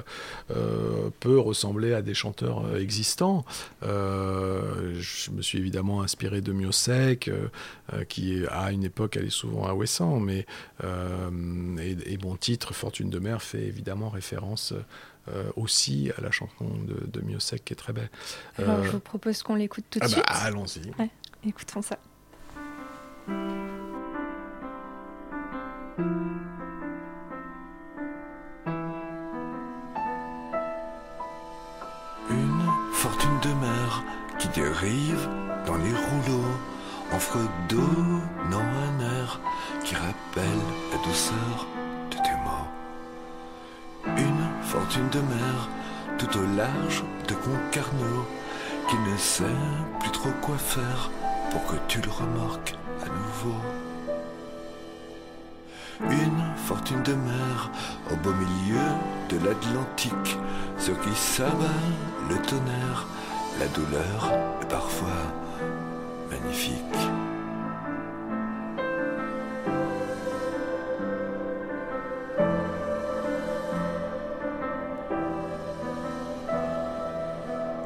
euh, 0.51 1.11
peut 1.21 1.39
ressembler 1.39 1.93
à 1.93 2.03
des 2.03 2.15
chanteurs 2.15 2.77
existants. 2.77 3.45
Euh, 3.83 4.95
je 4.99 5.31
me 5.31 5.43
suis 5.43 5.59
évidemment 5.59 6.03
inspiré 6.03 6.41
de 6.41 6.53
Miosek, 6.53 7.29
euh, 7.29 8.05
qui 8.09 8.45
à 8.51 8.73
une 8.73 8.85
époque 8.85 9.17
allait 9.17 9.31
souvent 9.31 9.67
à 9.67 9.75
Wesson, 9.75 10.21
mais 10.21 10.47
euh, 10.85 11.77
et, 11.79 12.17
bon 12.17 12.37
titre, 12.37 12.75
Fortune 12.75 13.11
de 13.11 13.19
mer, 13.19 13.43
fait 13.43 13.63
évidemment 13.63 14.09
référence 14.09 14.73
euh, 15.29 15.51
aussi 15.57 16.11
à 16.17 16.21
la 16.21 16.31
chanson 16.31 16.67
de, 16.87 17.07
de 17.07 17.21
qui 17.39 17.73
est 17.73 17.77
très 17.77 17.93
belle. 17.93 18.11
Alors 18.59 18.85
je 18.85 18.91
vous 18.91 19.01
propose 19.01 19.43
qu'on 19.43 19.55
l'écoute 19.55 19.85
tout 19.91 19.99
de 19.99 20.05
ah 20.05 20.09
bah, 20.09 20.15
suite. 20.15 20.25
Allons-y. 20.29 21.49
écoutons 21.49 21.83
ça. 21.83 21.99
Une 32.31 32.71
fortune 32.93 33.41
de 33.43 33.53
mer 33.61 34.05
qui 34.39 34.49
dérive 34.49 35.29
dans 35.67 35.77
les 35.77 35.93
rouleaux 35.93 36.76
en 37.13 37.19
fredonnant 37.19 38.61
un 38.61 39.01
air 39.01 39.41
qui 39.85 39.95
rappelle 39.95 40.45
la 40.91 40.99
douceur 41.07 41.67
de 42.11 42.17
tes 42.17 42.37
mots. 42.45 42.69
Une 44.17 44.65
fortune 44.65 45.09
de 45.11 45.21
mer 45.21 45.69
tout 46.19 46.39
au 46.39 46.57
large 46.57 47.05
de 47.29 47.35
Concarneau 47.35 48.27
qui 48.89 48.97
ne 48.97 49.17
sait 49.17 49.45
plus 50.01 50.11
trop 50.11 50.31
quoi 50.43 50.57
faire 50.57 51.11
pour 51.51 51.65
que 51.67 51.77
tu 51.89 52.01
le 52.01 52.11
remorques 52.11 52.75
à 53.03 53.07
nouveau. 53.07 53.61
Une 56.01 56.57
fortune 56.67 57.03
de 57.03 57.15
mer 57.15 57.71
au 58.13 58.17
beau 58.17 58.33
milieu 58.33 58.87
de 59.31 59.37
l'Atlantique 59.45 60.39
sur 60.79 60.99
qui 61.01 61.15
s'abat 61.15 61.83
le 62.29 62.37
tonnerre, 62.43 63.07
la 63.59 63.67
douleur 63.69 64.33
est 64.61 64.69
parfois 64.69 65.33
magnifique. 66.31 66.83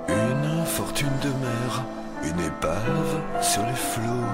Une 0.08 0.64
fortune 0.66 1.08
de 1.22 1.28
mer, 1.28 1.84
une 2.22 2.40
épave 2.40 3.20
sur 3.40 3.62
les 3.62 3.72
flots. 3.74 4.26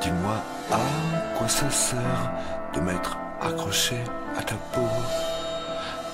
Dis-moi 0.00 0.36
à 0.70 1.36
quoi 1.38 1.48
ça 1.48 1.70
sert 1.70 2.30
de 2.74 2.80
m'être 2.80 3.16
accroché 3.40 4.02
à 4.38 4.42
ta 4.42 4.54
peau? 4.72 4.88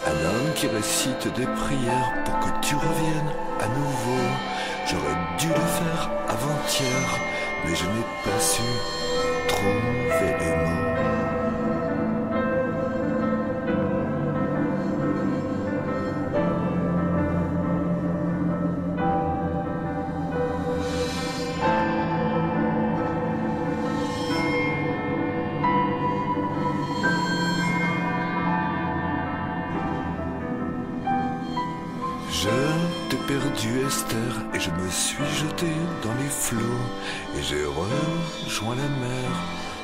Un 0.07 0.11
homme 0.11 0.53
qui 0.55 0.69
récite 0.69 1.27
des 1.35 1.47
prières 1.47 2.13
pour 2.25 2.39
que 2.41 2.67
tu 2.67 2.75
reviennes 2.75 3.33
à 3.61 3.69
nouveau. 3.69 4.48
J'aurais 4.91 5.19
dû 5.39 5.49
le 5.49 5.55
faire 5.55 6.11
avant-hier, 6.29 7.21
mais 7.65 7.75
je 7.75 7.85
n'ai 7.85 8.07
pas 8.25 8.41
su 8.41 8.63
trouver 9.47 10.35
les 10.41 10.57
mots. 10.65 10.88
et 36.57 37.43
j'ai 37.43 37.65
rejoint 37.65 38.75
la 38.75 38.89
mer 38.89 39.31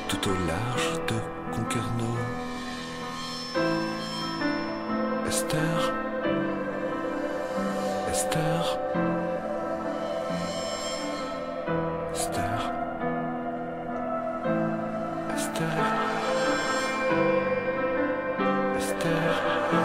tout 0.07 0.29
au 0.29 0.33
large 0.47 0.93
de 1.07 1.55
Concarneau. 1.55 2.17
Esther, 5.27 5.93
Esther, 8.09 8.79
Esther, 12.13 12.71
Esther, 15.35 15.77
Esther? 18.77 19.84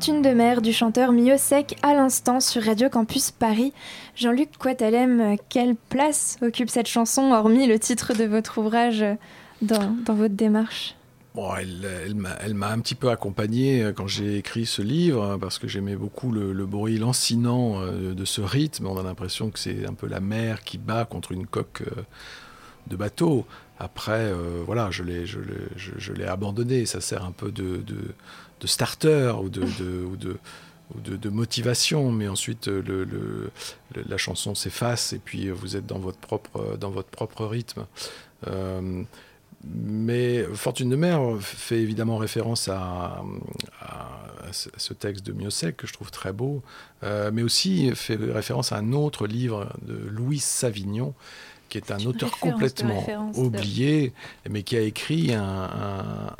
Fortune 0.00 0.22
de 0.22 0.30
mer 0.30 0.62
du 0.62 0.72
chanteur 0.72 1.12
Miosek 1.12 1.76
à 1.82 1.92
l'instant 1.92 2.40
sur 2.40 2.62
Radio 2.62 2.88
Campus 2.88 3.32
Paris. 3.32 3.74
Jean-Luc 4.16 4.56
Quatalem, 4.56 5.36
quelle 5.50 5.74
place 5.74 6.38
occupe 6.40 6.70
cette 6.70 6.86
chanson, 6.86 7.32
hormis 7.34 7.66
le 7.66 7.78
titre 7.78 8.14
de 8.14 8.24
votre 8.24 8.56
ouvrage, 8.56 9.04
dans, 9.60 9.94
dans 10.06 10.14
votre 10.14 10.34
démarche? 10.34 10.94
Bon, 11.34 11.50
elle, 11.54 12.14
m'a 12.14 12.70
un 12.70 12.78
petit 12.78 12.94
peu 12.94 13.10
accompagné 13.10 13.82
euh, 13.82 13.92
quand 13.92 14.06
j'ai 14.06 14.38
écrit 14.38 14.64
ce 14.64 14.80
livre, 14.80 15.22
hein, 15.22 15.38
parce 15.38 15.58
que 15.58 15.68
j'aimais 15.68 15.96
beaucoup 15.96 16.32
le, 16.32 16.64
bruit 16.64 16.96
lancinant 16.96 17.82
euh, 17.82 18.14
de 18.14 18.24
ce 18.24 18.40
rythme. 18.40 18.86
On 18.86 18.98
a 18.98 19.02
l'impression 19.02 19.50
que 19.50 19.58
c'est 19.58 19.86
un 19.86 19.92
peu 19.92 20.06
la 20.06 20.20
mer 20.20 20.62
qui 20.64 20.78
bat 20.78 21.04
contre 21.04 21.32
une 21.32 21.46
coque 21.46 21.82
euh, 21.82 22.00
de 22.86 22.96
bateau. 22.96 23.44
Après, 23.78 24.30
voilà, 24.66 24.90
je 24.90 25.02
l'ai 25.02 26.24
abandonné. 26.26 26.84
Ça 26.84 27.00
sert 27.00 27.24
un 27.24 27.32
peu 27.32 27.50
de, 27.50 27.82
de 28.60 28.66
starter 28.66 29.32
ou 29.42 29.48
de, 29.48 29.64
de 30.16 30.36
de, 30.94 31.28
motivation, 31.28 32.10
mais 32.10 32.26
ensuite 32.26 32.66
le, 32.66 33.04
le, 33.04 33.50
la 33.94 34.16
chanson 34.16 34.56
s'efface 34.56 35.12
et 35.12 35.18
puis 35.18 35.48
vous 35.48 35.76
êtes 35.76 35.86
dans 35.86 36.00
votre 36.00 36.18
propre, 36.18 36.76
dans 36.78 36.90
votre 36.90 37.08
propre 37.08 37.46
rythme. 37.46 37.86
Euh, 38.48 39.04
mais 39.64 40.44
Fortune 40.54 40.88
de 40.88 40.96
mer 40.96 41.20
fait 41.40 41.80
évidemment 41.80 42.16
référence 42.16 42.68
à, 42.68 43.22
ce 44.52 44.94
texte 44.94 45.24
de 45.24 45.32
Miosek 45.32 45.76
que 45.76 45.86
je 45.86 45.92
trouve 45.92 46.10
très 46.10 46.32
beau, 46.32 46.62
euh, 47.04 47.30
mais 47.32 47.42
aussi 47.42 47.94
fait 47.94 48.16
référence 48.16 48.72
à 48.72 48.78
un 48.78 48.92
autre 48.92 49.26
livre 49.26 49.68
de 49.82 49.94
Louis 49.94 50.38
Savignon, 50.38 51.14
qui 51.70 51.78
est 51.78 51.90
un 51.90 52.04
auteur 52.04 52.38
complètement 52.38 53.02
oublié, 53.34 54.12
de... 54.44 54.50
mais 54.50 54.62
qui 54.62 54.76
a 54.76 54.80
écrit 54.80 55.32
un, 55.32 55.42
un, 55.44 56.36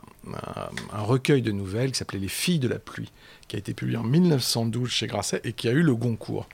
un, 0.92 1.02
recueil 1.02 1.40
de 1.40 1.52
nouvelles 1.52 1.92
qui 1.92 1.98
s'appelait 1.98 2.18
Les 2.18 2.28
filles 2.28 2.58
de 2.58 2.68
la 2.68 2.78
pluie, 2.78 3.10
qui 3.48 3.56
a 3.56 3.58
été 3.58 3.72
publié 3.72 3.96
en 3.96 4.02
1912 4.02 4.90
chez 4.90 5.06
Grasset 5.06 5.40
et 5.44 5.54
qui 5.54 5.68
a 5.68 5.72
eu 5.72 5.82
le 5.82 5.94
Goncourt. 5.94 6.46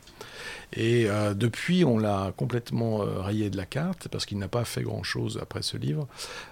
Et 0.73 1.09
euh, 1.09 1.35
depuis, 1.35 1.85
on 1.85 1.99
l'a 1.99 2.33
complètement 2.37 3.03
euh, 3.03 3.21
rayé 3.21 3.51
de 3.51 3.57
la 3.57 3.67
carte 3.67 4.09
parce 4.09 4.27
qu'il 4.27 4.39
n'a 4.39 4.49
pas 4.49 4.65
fait 4.65 4.83
grand-chose 4.83 5.39
après 5.41 5.63
ce 5.63 5.77
livre. 5.77 6.07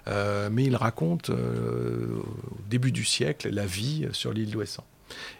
Euh, 0.07 0.49
mais 0.51 0.63
il 0.63 0.75
raconte 0.75 1.29
au 1.29 1.35
début 2.69 2.91
du 2.91 3.05
siècle 3.05 3.49
la 3.49 3.65
vie 3.65 4.07
sur 4.11 4.33
l'île 4.33 4.51
d'Ouessant. 4.51 4.85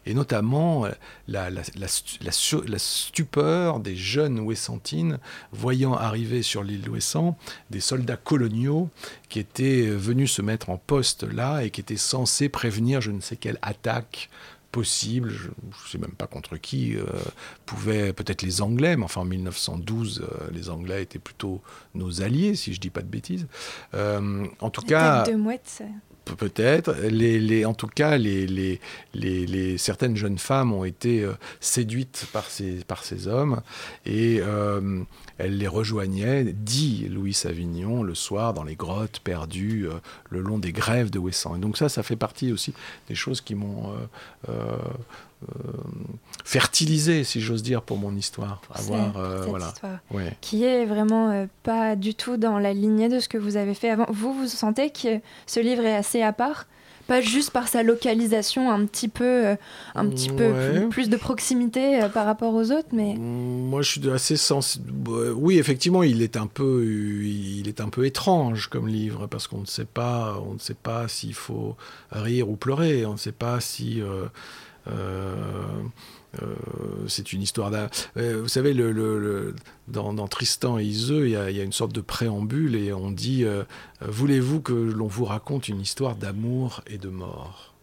Et 0.06 0.14
notamment 0.14 0.86
la, 1.28 1.50
la, 1.50 1.62
la, 1.76 1.88
la, 2.22 2.80
stupeur 2.80 3.80
des 3.80 3.96
jeunes 3.96 4.40
Ouessantines 4.40 5.20
voyant 5.52 5.94
arriver 5.94 6.42
sur 6.42 6.64
l'île 6.64 6.82
d'Ouessant 6.82 7.38
des 7.72 7.80
soldats 7.80 8.18
coloniaux 8.18 8.90
qui 9.30 9.40
étaient 9.40 9.88
venus 9.88 10.32
se 10.32 10.42
mettre 10.42 10.70
en 10.70 10.78
poste 10.78 11.24
là 11.24 11.64
et 11.64 11.72
qui 11.72 11.82
étaient 11.82 11.98
censés 11.98 12.50
prévenir 12.50 13.02
je 13.02 13.12
ne 13.12 13.22
sais 13.22 13.36
quelle 13.36 13.60
attaque 13.62 14.30
possible, 14.76 15.30
je 15.30 15.48
ne 15.48 15.90
sais 15.90 15.98
même 15.98 16.12
pas 16.12 16.28
contre 16.28 16.58
qui, 16.58 16.98
euh, 16.98 17.06
pouvaient 17.66 18.12
peut-être 18.12 18.42
les 18.42 18.62
Anglais, 18.62 18.98
mais 18.98 19.06
enfin 19.06 19.22
en 19.22 19.26
1912, 19.26 20.22
euh, 20.22 20.50
les 20.52 20.70
Anglais 20.70 21.02
étaient 21.02 21.18
plutôt 21.18 21.62
nos 21.94 22.22
alliés, 22.22 22.56
si 22.56 22.74
je 22.74 22.80
ne 22.80 22.82
dis 22.82 22.90
pas 22.90 23.02
de 23.02 23.08
bêtises. 23.08 23.48
Euh, 23.94 24.46
en 24.60 24.70
tout 24.70 24.82
les 24.82 24.88
cas... 24.88 25.24
De 25.24 25.36
mouettes, 25.36 25.82
Peut-être. 26.26 26.96
Les, 27.04 27.40
les, 27.40 27.66
en 27.66 27.76
tout 27.76 27.88
cas, 27.88 28.18
les, 28.18 28.48
les, 28.48 28.80
les, 29.14 29.78
certaines 29.78 30.16
jeunes 30.16 30.40
femmes 30.40 30.74
ont 30.74 30.84
été 30.84 31.24
euh, 31.24 31.34
séduites 31.60 32.26
par 32.34 32.50
ces, 32.50 32.84
par 32.84 33.04
ces 33.04 33.28
hommes 33.28 33.62
et 34.06 34.40
euh, 34.42 35.04
elles 35.38 35.58
les 35.58 35.68
rejoignaient, 35.68 36.44
dit 36.46 37.08
Louis 37.10 37.34
Savignon, 37.34 38.02
le 38.02 38.16
soir 38.16 38.54
dans 38.56 38.64
les 38.64 38.76
grottes 38.76 39.20
perdues 39.20 39.88
euh, 39.88 39.94
le 40.32 40.42
long 40.42 40.58
des 40.58 40.72
grèves 40.72 41.12
de 41.12 41.20
Ouessant. 41.20 41.56
Et 41.56 41.60
donc 41.60 41.78
ça, 41.78 41.90
ça 41.90 42.02
fait 42.02 42.16
partie 42.16 42.52
aussi 42.52 42.74
des 43.08 43.16
choses 43.16 43.42
qui 43.42 43.54
m'ont 43.54 43.94
euh, 45.44 45.72
fertilisé, 46.46 47.24
si 47.24 47.42
j'ose 47.42 47.64
dire, 47.64 47.82
pour 47.82 47.98
mon 47.98 48.16
histoire. 48.16 48.62
Pour 48.62 48.78
avoir, 48.78 49.18
euh, 49.18 49.40
cette 49.40 49.50
voilà. 49.50 49.68
histoire, 49.68 50.00
ouais. 50.12 50.38
qui 50.42 50.64
est 50.64 50.86
vraiment 50.86 51.32
euh, 51.32 51.48
pas 51.64 51.96
du 51.96 52.14
tout 52.14 52.38
dans 52.38 52.60
la 52.60 52.72
lignée 52.72 53.10
de 53.10 53.20
ce 53.20 53.28
que 53.28 53.38
vous 53.38 53.58
avez 53.58 53.74
fait 53.74 53.90
avant. 53.90 54.06
Vous, 54.10 54.32
vous 54.32 54.48
sentez 54.48 54.92
que 54.92 55.20
ce 55.48 55.60
livre 55.60 55.84
est 55.84 55.96
assez 55.96 56.22
à 56.22 56.32
part? 56.32 56.68
Pas 57.08 57.22
juste 57.22 57.52
par 57.52 57.68
sa 57.68 57.84
localisation 57.84 58.72
un 58.72 58.86
petit 58.86 59.08
peu, 59.08 59.24
euh, 59.24 59.56
un 59.94 60.08
petit 60.08 60.32
ouais. 60.32 60.38
peu 60.38 60.54
plus, 60.72 60.90
plus, 60.90 61.10
de 61.10 61.18
proximité 61.18 62.00
par 62.14 62.26
rapport 62.26 62.54
aux 62.56 62.72
autres, 62.72 62.88
mais 62.94 63.14
moi 63.16 63.84
je 63.84 63.92
suis 63.92 64.10
assez 64.10 64.38
sensible. 64.38 64.90
Oui, 65.36 65.60
effectivement, 65.60 66.02
il 66.02 66.24
est 66.24 66.36
un 66.36 66.48
peu, 66.48 66.84
il 66.84 67.68
est 67.68 67.80
un 67.80 67.90
peu 67.90 68.08
étrange 68.08 68.70
comme 68.70 68.88
livre 68.88 69.28
parce 69.28 69.48
qu'on 69.48 69.60
ne 69.60 69.68
sait 69.68 69.86
pas, 69.86 70.42
on 70.48 70.54
ne 70.56 70.60
sait 70.60 70.74
pas 70.74 71.08
s'il 71.08 71.36
faut 71.36 71.76
rire 72.12 72.50
ou 72.50 72.56
pleurer, 72.56 73.06
on 73.06 73.14
ne 73.14 73.18
sait 73.18 73.32
pas 73.32 73.60
si 73.60 74.02
c'est 77.08 77.34
une 77.34 77.42
histoire 77.42 77.72
d'un. 77.72 77.90
Euh, 78.18 78.42
vous 78.42 78.48
savez, 78.48 78.74
le, 78.74 78.92
le, 78.92 79.20
le 79.20 79.56
dans, 79.88 80.14
dans, 80.14 80.28
Tristan 80.28 80.80
et 80.80 80.84
Iseux, 80.84 81.28
il 81.28 81.32
y, 81.32 81.36
a, 81.36 81.50
il 81.50 81.58
y, 81.58 81.62
a 81.62 81.64
une 81.64 81.72
sorte 81.72 81.94
de 81.94 82.02
préambule 82.02 82.76
et 82.76 82.94
on 82.94 83.12
dit 83.12 83.44
euh, 83.44 83.64
Voulez-vous 84.02 84.62
que 84.62 84.74
l'on 84.74 85.08
vous 85.08 85.26
raconte 85.26 85.68
une 85.68 85.82
histoire 85.82 86.16
d'amour 86.16 86.82
et 86.88 86.98
de 86.98 87.10
mort? 87.10 87.74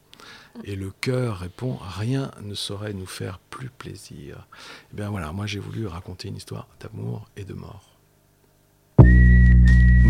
Et 0.64 0.76
le 0.76 0.90
cœur 1.00 1.38
répond 1.38 1.78
Rien 1.98 2.30
ne 2.42 2.54
saurait 2.54 2.92
nous 2.92 3.06
faire 3.06 3.38
plus 3.38 3.70
plaisir. 3.70 4.36
Et 4.36 4.88
eh 4.92 4.96
bien 4.96 5.10
voilà, 5.10 5.32
moi 5.32 5.46
j'ai 5.46 5.60
voulu 5.60 5.86
raconter 5.86 6.28
une 6.28 6.36
histoire 6.36 6.68
d'amour 6.80 7.30
et 7.36 7.44
de 7.44 7.54
mort. 7.54 7.88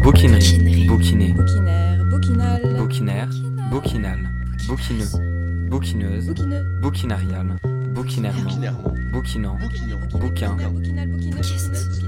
Bouquinerie, 0.02 0.86
bouquiné, 0.86 1.32
bouquinaire, 1.32 2.04
bouquinal, 2.06 2.76
bouquinaire, 2.76 3.30
bouquinal, 3.70 4.30
bouquineux, 4.66 5.41
bouquineuse, 5.72 6.30
bouquinarial, 6.82 7.56
bouquinairement, 7.94 8.58
bouquinant, 9.10 9.56
bouquin, 10.12 10.54
bouquiste. 11.30 12.02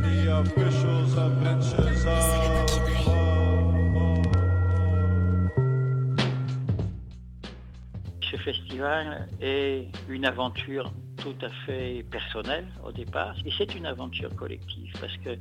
Ce 8.35 8.41
festival 8.41 9.29
est 9.41 9.87
une 10.09 10.25
aventure 10.25 10.93
tout 11.19 11.37
à 11.41 11.49
fait 11.65 12.05
personnelle 12.11 12.67
au 12.85 12.91
départ 12.91 13.37
et 13.47 13.53
c'est 13.57 13.77
une 13.77 13.87
aventure 13.87 14.35
collective 14.35 14.93
parce 15.01 15.17
que 15.19 15.39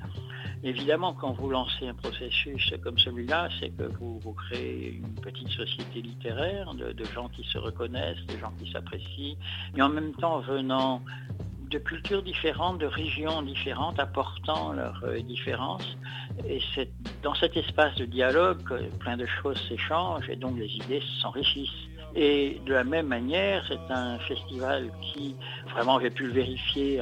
évidemment 0.64 1.14
quand 1.14 1.32
vous 1.32 1.50
lancez 1.50 1.88
un 1.88 1.96
processus 1.96 2.72
comme 2.84 3.00
celui-là 3.00 3.50
c'est 3.60 3.72
que 3.72 3.86
vous, 3.98 4.20
vous, 4.20 4.34
créez 4.34 5.02
une 5.04 5.16
petite 5.16 5.50
société 5.50 6.04
littéraire 6.04 6.76
de, 6.76 7.04
gens 7.16 7.30
qui 7.30 7.44
se 7.46 7.58
reconnaissent, 7.58 8.24
de 8.28 8.38
gens 8.38 8.54
qui 8.60 8.72
s'apprécient 8.72 9.38
mais 9.74 9.82
en 9.82 9.90
même 9.90 10.14
temps 10.14 10.42
venant 10.42 11.02
de 11.72 11.80
cultures 11.80 12.22
différentes, 12.22 12.78
de 12.78 12.86
régions 12.86 13.42
différentes, 13.42 14.00
apportant 14.00 14.74
leurs 14.74 15.04
euh, 15.06 15.20
différences. 15.22 15.98
Et 16.48 16.62
c'est 16.76 16.92
dans 17.24 17.34
cet 17.34 17.58
espace 17.58 17.96
de 17.96 18.06
dialogue 18.06 18.62
que 18.62 18.76
plein 18.98 19.18
de 19.18 19.26
choses 19.26 19.60
s'échangent 19.68 20.30
et 20.30 20.36
donc 20.36 20.60
les 20.60 20.68
idées 20.68 21.02
s'enrichissent. 21.20 21.88
Et 22.16 22.62
de 22.66 22.74
la 22.74 22.84
même 22.84 23.08
manière, 23.08 23.66
c'est 23.68 23.92
un 23.92 24.20
festival 24.20 24.92
qui, 25.02 25.36
vraiment, 25.72 26.00
j'ai 26.00 26.12
pu 26.12 26.28
le 26.28 26.34
vérifier 26.34 27.02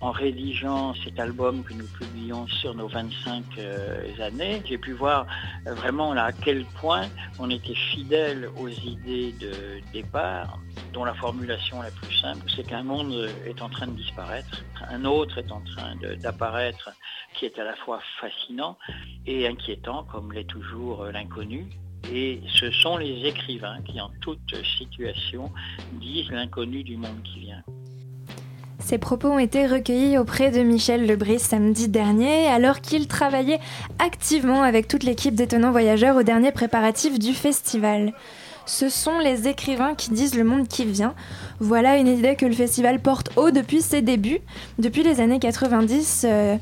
en, 0.00 0.10
rédigeant 0.10 0.94
cet 0.94 1.20
album 1.20 1.62
que 1.62 1.74
nous 1.74 1.86
publions 1.86 2.46
sur 2.48 2.74
nos 2.74 2.88
25 2.88 3.44
euh, 3.58 4.20
années. 4.20 4.60
J'ai 4.64 4.78
pu 4.78 4.92
voir 4.92 5.26
euh, 5.66 5.74
vraiment 5.74 6.12
là 6.12 6.24
à 6.24 6.32
quel 6.32 6.64
point 6.80 7.06
on 7.38 7.50
était 7.50 7.74
fidèle 7.74 8.48
aux 8.56 8.68
idées 8.68 9.32
de 9.40 9.80
départ, 9.92 10.58
dont 10.92 11.04
la 11.04 11.14
formulation 11.14 11.80
la 11.80 11.92
plus 11.92 12.16
simple, 12.16 12.44
c'est 12.54 12.66
qu'un 12.66 12.82
monde 12.82 13.30
est 13.46 13.62
en 13.62 13.68
train 13.68 13.86
de 13.86 13.92
disparaître, 13.92 14.64
un 14.88 15.04
autre 15.04 15.38
est 15.38 15.52
en 15.52 15.60
train 15.60 15.94
d'apparaître, 16.20 16.90
qui 17.34 17.46
est 17.46 17.58
à 17.60 17.64
la 17.64 17.76
fois 17.76 18.00
fascinant 18.20 18.76
et 19.26 19.46
inquiétant, 19.46 20.02
comme 20.04 20.32
l'est 20.32 20.44
toujours 20.44 21.04
l'inconnu. 21.04 21.68
Et 22.12 22.40
ce 22.48 22.70
sont 22.70 22.96
les 22.96 23.26
écrivains 23.26 23.80
qui, 23.84 24.00
en 24.00 24.10
toute 24.20 24.54
situation, 24.78 25.50
disent 26.00 26.30
l'inconnu 26.30 26.82
du 26.82 26.96
monde 26.96 27.22
qui 27.24 27.40
vient. 27.40 27.62
Ces 28.78 28.96
propos 28.96 29.28
ont 29.28 29.38
été 29.38 29.66
recueillis 29.66 30.16
auprès 30.16 30.50
de 30.50 30.60
Michel 30.60 31.06
Lebris 31.06 31.40
samedi 31.40 31.88
dernier, 31.88 32.46
alors 32.46 32.80
qu'il 32.80 33.06
travaillait 33.08 33.60
activement 33.98 34.62
avec 34.62 34.88
toute 34.88 35.02
l'équipe 35.02 35.34
d'Étonnants 35.34 35.72
Voyageurs 35.72 36.16
au 36.16 36.22
dernier 36.22 36.52
préparatif 36.52 37.18
du 37.18 37.34
festival. 37.34 38.14
Ce 38.64 38.88
sont 38.88 39.18
les 39.18 39.48
écrivains 39.48 39.94
qui 39.94 40.10
disent 40.10 40.36
le 40.36 40.44
monde 40.44 40.68
qui 40.68 40.84
vient. 40.84 41.14
Voilà 41.58 41.96
une 41.96 42.06
idée 42.06 42.36
que 42.36 42.46
le 42.46 42.52
festival 42.52 43.00
porte 43.00 43.30
haut 43.36 43.50
depuis 43.50 43.80
ses 43.82 44.02
débuts, 44.02 44.40
depuis 44.78 45.02
les 45.02 45.20
années 45.20 45.38
90. 45.38 46.26
Euh. 46.28 46.56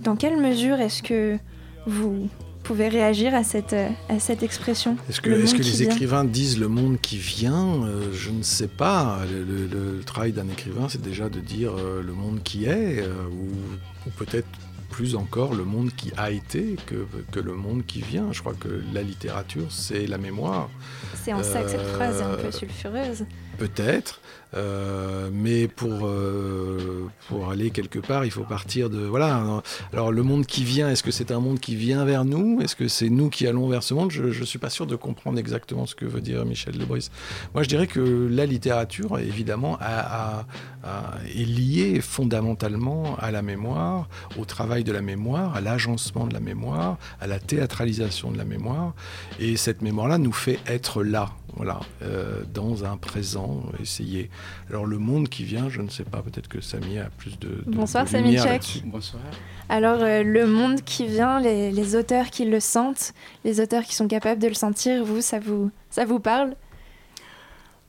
Dans 0.00 0.16
quelle 0.16 0.38
mesure 0.38 0.80
est-ce 0.80 1.02
que 1.02 1.38
vous 1.86 2.28
pouvez 2.68 2.88
réagir 2.88 3.34
à 3.34 3.44
cette, 3.44 3.74
à 4.10 4.18
cette 4.18 4.42
expression 4.42 4.98
Est-ce 5.08 5.22
que, 5.22 5.30
est 5.30 5.56
que 5.56 5.62
les 5.62 5.82
vient 5.82 5.90
écrivains 5.90 6.24
disent 6.24 6.58
le 6.58 6.68
monde 6.68 6.98
qui 7.00 7.16
vient 7.16 7.82
euh, 7.84 8.12
Je 8.12 8.30
ne 8.30 8.42
sais 8.42 8.68
pas. 8.68 9.20
Le, 9.30 9.42
le, 9.42 9.66
le 9.66 10.04
travail 10.04 10.32
d'un 10.32 10.48
écrivain, 10.50 10.86
c'est 10.90 11.00
déjà 11.00 11.30
de 11.30 11.40
dire 11.40 11.72
euh, 11.78 12.02
le 12.02 12.12
monde 12.12 12.42
qui 12.42 12.66
est, 12.66 13.00
euh, 13.00 13.14
ou, 13.32 13.48
ou 14.06 14.10
peut-être 14.18 14.46
plus 14.90 15.16
encore 15.16 15.54
le 15.54 15.64
monde 15.64 15.90
qui 15.96 16.12
a 16.18 16.30
été 16.30 16.76
que, 16.84 17.06
que, 17.32 17.40
le 17.40 17.54
monde 17.54 17.86
qui 17.86 18.02
vient. 18.02 18.32
Je 18.32 18.40
crois 18.40 18.54
que 18.54 18.68
la 18.92 19.02
littérature, 19.02 19.66
c'est 19.70 20.06
la 20.06 20.18
mémoire. 20.18 20.68
C'est 21.14 21.32
en 21.32 21.42
ça 21.42 21.62
que 21.62 21.70
cette 21.70 21.86
phrase 21.86 22.20
est 22.20 22.24
un 22.24 22.36
peu 22.36 22.50
sulfureuse. 22.50 23.24
peut-être. 23.56 24.20
Euh, 24.54 25.28
mais 25.32 25.68
pour, 25.68 26.06
euh, 26.06 27.08
pour 27.28 27.50
aller 27.50 27.70
quelque 27.70 27.98
part, 27.98 28.24
il 28.24 28.30
faut 28.30 28.44
partir 28.44 28.88
de. 28.90 28.98
Voilà. 28.98 29.62
Alors, 29.92 30.12
le 30.12 30.22
monde 30.22 30.46
qui 30.46 30.64
vient, 30.64 30.88
est-ce 30.90 31.02
que 31.02 31.10
c'est 31.10 31.30
un 31.30 31.40
monde 31.40 31.60
qui 31.60 31.76
vient 31.76 32.04
vers 32.04 32.24
nous? 32.24 32.60
Est-ce 32.60 32.76
que 32.76 32.88
c'est 32.88 33.10
nous 33.10 33.28
qui 33.28 33.46
allons 33.46 33.68
vers 33.68 33.82
ce 33.82 33.94
monde? 33.94 34.10
Je 34.10 34.24
ne 34.24 34.44
suis 34.44 34.58
pas 34.58 34.70
sûr 34.70 34.86
de 34.86 34.96
comprendre 34.96 35.38
exactement 35.38 35.86
ce 35.86 35.94
que 35.94 36.04
veut 36.04 36.20
dire 36.20 36.44
Michel 36.44 36.78
Lebris. 36.78 37.10
Moi, 37.54 37.62
je 37.62 37.68
dirais 37.68 37.86
que 37.86 38.28
la 38.30 38.46
littérature, 38.46 39.18
évidemment, 39.18 39.78
est 39.80 41.44
liée 41.44 42.00
fondamentalement 42.00 43.16
à 43.18 43.30
la 43.30 43.42
mémoire, 43.42 44.08
au 44.38 44.44
travail 44.44 44.84
de 44.84 44.92
la 44.92 45.02
mémoire, 45.02 45.54
à 45.56 45.60
l'agencement 45.60 46.26
de 46.26 46.32
la 46.32 46.40
mémoire, 46.40 46.96
à 47.20 47.26
la 47.26 47.38
théâtralisation 47.38 48.30
de 48.30 48.38
la 48.38 48.44
mémoire. 48.44 48.94
Et 49.38 49.56
cette 49.56 49.82
mémoire-là 49.82 50.18
nous 50.18 50.32
fait 50.32 50.58
être 50.66 51.02
là. 51.02 51.30
Voilà, 51.58 51.80
euh, 52.02 52.44
dans 52.54 52.84
un 52.84 52.96
présent, 52.96 53.64
essayer. 53.82 54.30
Alors 54.70 54.86
le 54.86 54.96
monde 54.96 55.28
qui 55.28 55.42
vient, 55.42 55.68
je 55.68 55.82
ne 55.82 55.88
sais 55.88 56.04
pas, 56.04 56.22
peut-être 56.22 56.46
que 56.46 56.60
Samy 56.60 57.00
a 57.00 57.10
plus 57.10 57.36
de, 57.36 57.48
de 57.48 57.62
Bonsoir 57.66 58.04
de 58.04 58.10
Samy 58.10 58.36
là-dessus. 58.36 58.82
Bonsoir. 58.84 59.24
Alors 59.68 60.00
euh, 60.00 60.22
le 60.22 60.46
monde 60.46 60.82
qui 60.82 61.08
vient, 61.08 61.40
les, 61.40 61.72
les 61.72 61.96
auteurs 61.96 62.30
qui 62.30 62.44
le 62.44 62.60
sentent, 62.60 63.12
les 63.44 63.60
auteurs 63.60 63.82
qui 63.82 63.96
sont 63.96 64.06
capables 64.06 64.40
de 64.40 64.46
le 64.46 64.54
sentir, 64.54 65.04
vous, 65.04 65.20
ça 65.20 65.40
vous, 65.40 65.72
ça 65.90 66.04
vous 66.04 66.20
parle? 66.20 66.54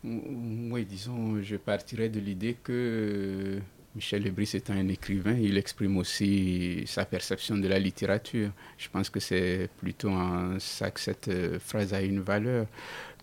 Oui, 0.03 0.84
disons, 0.84 1.39
je 1.43 1.55
partirais 1.58 2.10
de 2.10 2.19
l'idée 2.19 2.58
que 2.63 3.60
Michel 3.95 4.23
Lebris 4.23 4.51
étant 4.53 4.73
un 4.73 4.88
écrivain, 4.88 5.34
il 5.34 5.58
exprime 5.58 5.97
aussi 5.97 6.84
sa 6.86 7.05
perception 7.05 7.58
de 7.58 7.67
la 7.67 7.79
littérature. 7.79 8.49
Je 8.77 8.88
pense 8.88 9.10
que 9.10 9.19
c'est 9.19 9.67
plutôt 9.77 10.10
en 10.10 10.58
ça 10.60 10.89
que 10.89 10.99
cette 10.99 11.27
euh, 11.27 11.60
phrase 11.60 11.93
a 11.93 12.01
une 12.01 12.21
valeur. 12.21 12.65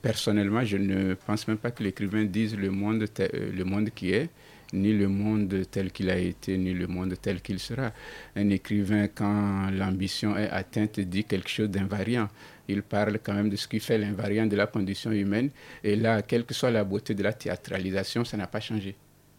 Personnellement, 0.07 0.65
je 0.65 0.77
ne 0.77 1.15
pense 1.15 1.49
même 1.49 1.57
pas 1.57 1.73
que 1.73 1.83
l'écrivain 1.83 2.25
dise 2.27 2.57
le 2.57 2.71
monde, 2.71 3.07
euh, 3.19 3.51
le 3.53 3.65
monde 3.65 3.91
qui 3.93 4.13
est, 4.13 4.31
ni 4.73 4.93
le 4.93 5.09
monde 5.09 5.63
tel 5.69 5.91
qu'il 5.91 6.09
a 6.11 6.17
été, 6.17 6.57
ni 6.57 6.73
le 6.75 6.87
monde 6.87 7.17
tel 7.21 7.41
qu'il 7.41 7.59
sera. 7.59 7.91
Un 8.37 8.49
écrivain, 8.51 9.09
quand 9.09 9.69
l'ambition 9.73 10.37
est 10.37 10.49
atteinte, 10.49 11.01
dit 11.01 11.25
quelque 11.25 11.49
chose 11.49 11.71
d'invariant. 11.71 12.29
Il 12.69 12.85
parle 12.85 13.19
quand 13.21 13.35
même 13.35 13.51
de 13.51 13.57
ce 13.57 13.67
qui 13.67 13.81
fait 13.81 13.99
l'invariant 13.99 14.47
de 14.47 14.55
la 14.55 14.69
condition 14.69 15.11
humaine. 15.11 15.51
Et 15.83 15.97
là, 15.97 16.23
quelle 16.23 16.45
que 16.45 16.55
soit 16.55 16.71
la 16.71 16.85
beauté 16.85 17.13
de 17.13 17.25
la 17.25 17.33
théâtralisation, 17.33 18.25
ça 18.25 18.37
n'a 18.37 18.47
pas 18.47 18.61
changé. 18.61 18.95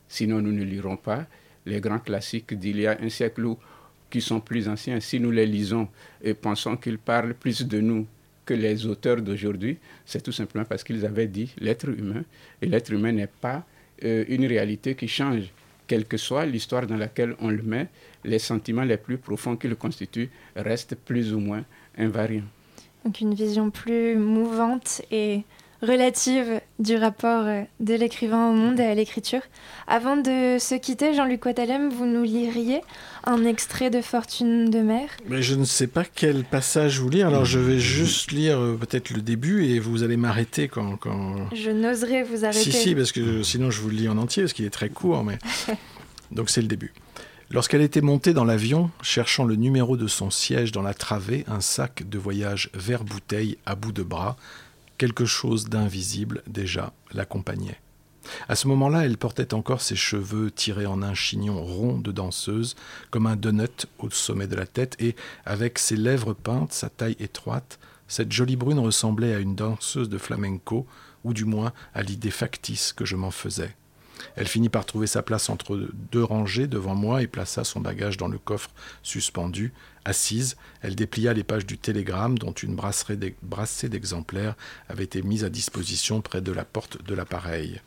Sinon, 0.09 0.41
nous 0.41 0.51
ne 0.51 0.65
lirons 0.65 0.97
pas 0.97 1.27
les 1.65 1.79
grands 1.79 1.99
classiques 1.99 2.53
d'il 2.53 2.81
y 2.81 2.87
a 2.87 2.97
un 2.99 3.07
siècle 3.07 3.45
ou 3.45 3.57
qui 4.09 4.19
sont 4.19 4.41
plus 4.41 4.67
anciens. 4.67 4.99
Si 4.99 5.17
nous 5.21 5.31
les 5.31 5.45
lisons 5.45 5.87
et 6.21 6.33
pensons 6.33 6.75
qu'ils 6.75 6.99
parlent 6.99 7.35
plus 7.35 7.65
de 7.65 7.79
nous 7.79 8.05
que 8.47 8.53
les 8.55 8.85
auteurs 8.87 9.21
d'aujourd'hui, 9.21 9.77
c'est 10.05 10.23
tout 10.23 10.31
simplement 10.31 10.65
parce 10.65 10.83
qu'ils 10.83 11.05
avaient 11.05 11.27
dit 11.27 11.53
l'être 11.59 11.89
humain. 11.89 12.23
Et 12.61 12.65
l'être 12.65 12.91
humain 12.91 13.11
n'est 13.11 13.33
pas 13.45 13.65
euh, 14.03 14.23
une 14.29 14.45
réalité 14.45 14.95
qui 14.95 15.07
change. 15.07 15.51
Quelle 15.85 16.05
que 16.05 16.17
soit 16.17 16.45
l'histoire 16.45 16.87
dans 16.87 16.97
laquelle 16.97 17.35
on 17.39 17.49
le 17.49 17.61
met, 17.61 17.87
les 18.23 18.39
sentiments 18.39 18.83
les 18.83 18.97
plus 18.97 19.17
profonds 19.17 19.55
qui 19.55 19.67
le 19.67 19.75
constituent 19.75 20.29
restent 20.55 20.95
plus 20.95 21.33
ou 21.33 21.39
moins 21.39 21.63
invariants. 21.97 22.49
Donc 23.05 23.21
une 23.21 23.33
vision 23.33 23.69
plus 23.69 24.15
mouvante 24.17 25.01
et 25.11 25.43
relative 25.81 26.61
du 26.79 26.95
rapport 26.95 27.45
euh, 27.45 27.63
de 27.79 27.93
l'écrivain 27.93 28.49
au 28.49 28.53
monde 28.53 28.79
et 28.79 28.85
à 28.85 28.95
l'écriture. 28.95 29.41
Avant 29.87 30.17
de 30.17 30.57
se 30.59 30.75
quitter, 30.75 31.13
Jean-Luc 31.13 31.45
Ouattalem, 31.45 31.89
vous 31.89 32.05
nous 32.05 32.23
liriez 32.23 32.81
un 33.23 33.45
extrait 33.45 33.89
de 33.89 34.01
Fortune 34.01 34.69
de 34.69 34.79
mer 34.79 35.09
Mais 35.27 35.41
je 35.41 35.55
ne 35.55 35.65
sais 35.65 35.87
pas 35.87 36.03
quel 36.03 36.43
passage 36.43 36.99
vous 36.99 37.09
lire, 37.09 37.27
alors 37.27 37.45
je 37.45 37.59
vais 37.59 37.79
juste 37.79 38.31
lire 38.31 38.59
euh, 38.59 38.77
peut-être 38.79 39.11
le 39.11 39.21
début 39.21 39.65
et 39.65 39.79
vous 39.79 40.03
allez 40.03 40.17
m'arrêter 40.17 40.67
quand, 40.67 40.97
quand... 40.97 41.35
Je 41.53 41.71
n'oserais 41.71 42.23
vous 42.23 42.45
arrêter. 42.45 42.71
Si, 42.71 42.71
si, 42.71 42.95
parce 42.95 43.11
que 43.11 43.43
sinon 43.43 43.69
je 43.71 43.81
vous 43.81 43.89
le 43.89 43.95
lis 43.95 44.09
en 44.09 44.17
entier, 44.17 44.43
parce 44.43 44.53
qu'il 44.53 44.65
est 44.65 44.71
très 44.71 44.89
court, 44.89 45.23
mais... 45.23 45.37
Donc 46.31 46.49
c'est 46.49 46.61
le 46.61 46.67
début. 46.67 46.93
Lorsqu'elle 47.49 47.81
était 47.81 48.01
montée 48.01 48.33
dans 48.33 48.43
l'avion, 48.43 48.91
cherchant 49.01 49.45
le 49.45 49.55
numéro 49.55 49.95
de 49.95 50.07
son 50.07 50.29
siège 50.29 50.73
dans 50.73 50.81
la 50.81 50.93
travée, 50.93 51.45
un 51.47 51.61
sac 51.61 52.03
de 52.07 52.17
voyage 52.17 52.69
vert 52.73 53.05
bouteille 53.05 53.57
à 53.65 53.75
bout 53.75 53.93
de 53.93 54.03
bras, 54.03 54.35
quelque 54.97 55.25
chose 55.25 55.65
d'invisible 55.65 56.43
déjà 56.47 56.93
l'accompagnait. 57.11 57.79
À 58.49 58.55
ce 58.55 58.67
moment-là, 58.67 59.05
elle 59.05 59.17
portait 59.17 59.53
encore 59.53 59.81
ses 59.81 59.95
cheveux 59.95 60.51
tirés 60.51 60.85
en 60.85 61.01
un 61.01 61.13
chignon 61.13 61.63
rond 61.63 61.97
de 61.97 62.11
danseuse, 62.11 62.75
comme 63.09 63.25
un 63.25 63.35
donut 63.35 63.87
au 63.99 64.09
sommet 64.09 64.47
de 64.47 64.55
la 64.55 64.65
tête, 64.65 64.95
et 64.99 65.15
avec 65.45 65.79
ses 65.79 65.95
lèvres 65.95 66.33
peintes, 66.33 66.73
sa 66.73 66.89
taille 66.89 67.15
étroite, 67.19 67.79
cette 68.07 68.31
jolie 68.31 68.55
brune 68.55 68.79
ressemblait 68.79 69.33
à 69.33 69.39
une 69.39 69.55
danseuse 69.55 70.09
de 70.09 70.17
flamenco, 70.17 70.85
ou 71.23 71.33
du 71.33 71.45
moins 71.45 71.73
à 71.93 72.03
l'idée 72.03 72.31
factice 72.31 72.93
que 72.93 73.05
je 73.05 73.15
m'en 73.15 73.31
faisais. 73.31 73.75
Elle 74.35 74.47
finit 74.47 74.69
par 74.69 74.85
trouver 74.85 75.07
sa 75.07 75.21
place 75.21 75.49
entre 75.49 75.89
deux 76.11 76.23
rangées 76.23 76.67
devant 76.67 76.95
moi 76.95 77.21
et 77.21 77.27
plaça 77.27 77.63
son 77.63 77.79
bagage 77.79 78.17
dans 78.17 78.27
le 78.27 78.37
coffre 78.37 78.71
suspendu. 79.03 79.73
Assise, 80.05 80.57
elle 80.81 80.95
déplia 80.95 81.33
les 81.33 81.43
pages 81.43 81.65
du 81.65 81.77
télégramme 81.77 82.37
dont 82.37 82.51
une 82.51 82.75
brassée 82.75 83.89
d'exemplaires 83.89 84.55
avait 84.89 85.03
été 85.03 85.21
mise 85.21 85.43
à 85.43 85.49
disposition 85.49 86.21
près 86.21 86.41
de 86.41 86.51
la 86.51 86.65
porte 86.65 87.03
de 87.03 87.15
l'appareil. 87.15 87.81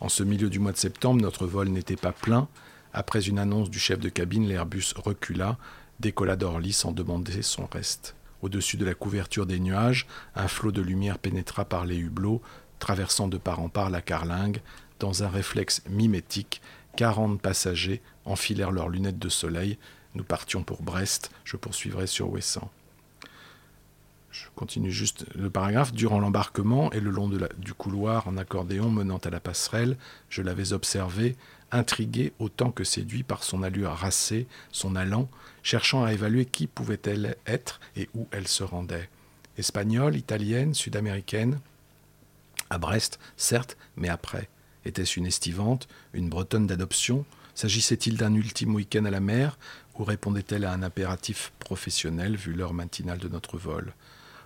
En 0.00 0.08
ce 0.08 0.22
milieu 0.22 0.48
du 0.48 0.58
mois 0.58 0.72
de 0.72 0.76
septembre, 0.76 1.20
notre 1.20 1.46
vol 1.46 1.68
n'était 1.68 1.96
pas 1.96 2.12
plein. 2.12 2.48
Après 2.92 3.26
une 3.28 3.38
annonce 3.38 3.70
du 3.70 3.78
chef 3.78 3.98
de 3.98 4.08
cabine, 4.08 4.48
l'Airbus 4.48 4.94
recula, 4.96 5.58
décolla 6.00 6.36
d'Orly 6.36 6.72
sans 6.72 6.92
demander 6.92 7.42
son 7.42 7.66
reste. 7.66 8.14
Au-dessus 8.42 8.76
de 8.76 8.84
la 8.84 8.94
couverture 8.94 9.46
des 9.46 9.58
nuages, 9.58 10.06
un 10.36 10.46
flot 10.46 10.70
de 10.70 10.80
lumière 10.80 11.18
pénétra 11.18 11.64
par 11.64 11.84
les 11.84 11.96
hublots, 11.96 12.40
traversant 12.78 13.26
de 13.26 13.36
part 13.36 13.60
en 13.60 13.68
part 13.68 13.90
la 13.90 14.00
carlingue. 14.00 14.60
Dans 14.98 15.22
un 15.22 15.28
réflexe 15.28 15.82
mimétique, 15.88 16.60
quarante 16.96 17.40
passagers 17.40 18.02
enfilèrent 18.24 18.72
leurs 18.72 18.88
lunettes 18.88 19.18
de 19.18 19.28
soleil. 19.28 19.78
Nous 20.14 20.24
partions 20.24 20.64
pour 20.64 20.82
Brest. 20.82 21.30
Je 21.44 21.56
poursuivrai 21.56 22.06
sur 22.06 22.30
Ouessant. 22.30 22.70
Je 24.30 24.44
continue 24.56 24.90
juste 24.90 25.24
le 25.34 25.50
paragraphe. 25.50 25.92
Durant 25.92 26.18
l'embarquement 26.18 26.90
et 26.92 27.00
le 27.00 27.10
long 27.10 27.30
du 27.58 27.74
couloir 27.74 28.26
en 28.26 28.36
accordéon 28.36 28.90
menant 28.90 29.18
à 29.18 29.30
la 29.30 29.40
passerelle, 29.40 29.96
je 30.28 30.42
l'avais 30.42 30.72
observé, 30.72 31.36
intrigué 31.70 32.32
autant 32.38 32.70
que 32.70 32.84
séduit 32.84 33.22
par 33.22 33.44
son 33.44 33.62
allure 33.62 33.90
racée, 33.90 34.46
son 34.72 34.96
allant, 34.96 35.28
cherchant 35.62 36.04
à 36.04 36.12
évaluer 36.12 36.44
qui 36.44 36.66
pouvait-elle 36.66 37.36
être 37.46 37.80
et 37.96 38.08
où 38.14 38.26
elle 38.32 38.48
se 38.48 38.64
rendait. 38.64 39.08
Espagnole, 39.56 40.16
italienne, 40.16 40.74
sud-américaine 40.74 41.60
À 42.70 42.78
Brest, 42.78 43.18
certes, 43.36 43.76
mais 43.96 44.08
après. 44.08 44.48
Était-ce 44.88 45.18
une 45.18 45.26
estivante, 45.26 45.86
une 46.14 46.30
bretonne 46.30 46.66
d'adoption? 46.66 47.26
S'agissait-il 47.54 48.16
d'un 48.16 48.34
ultime 48.34 48.74
week-end 48.74 49.04
à 49.04 49.10
la 49.10 49.20
mer? 49.20 49.58
Ou 49.98 50.04
répondait-elle 50.04 50.64
à 50.64 50.72
un 50.72 50.82
impératif 50.82 51.52
professionnel 51.58 52.36
vu 52.36 52.54
l'heure 52.54 52.72
matinale 52.72 53.18
de 53.18 53.28
notre 53.28 53.58
vol? 53.58 53.92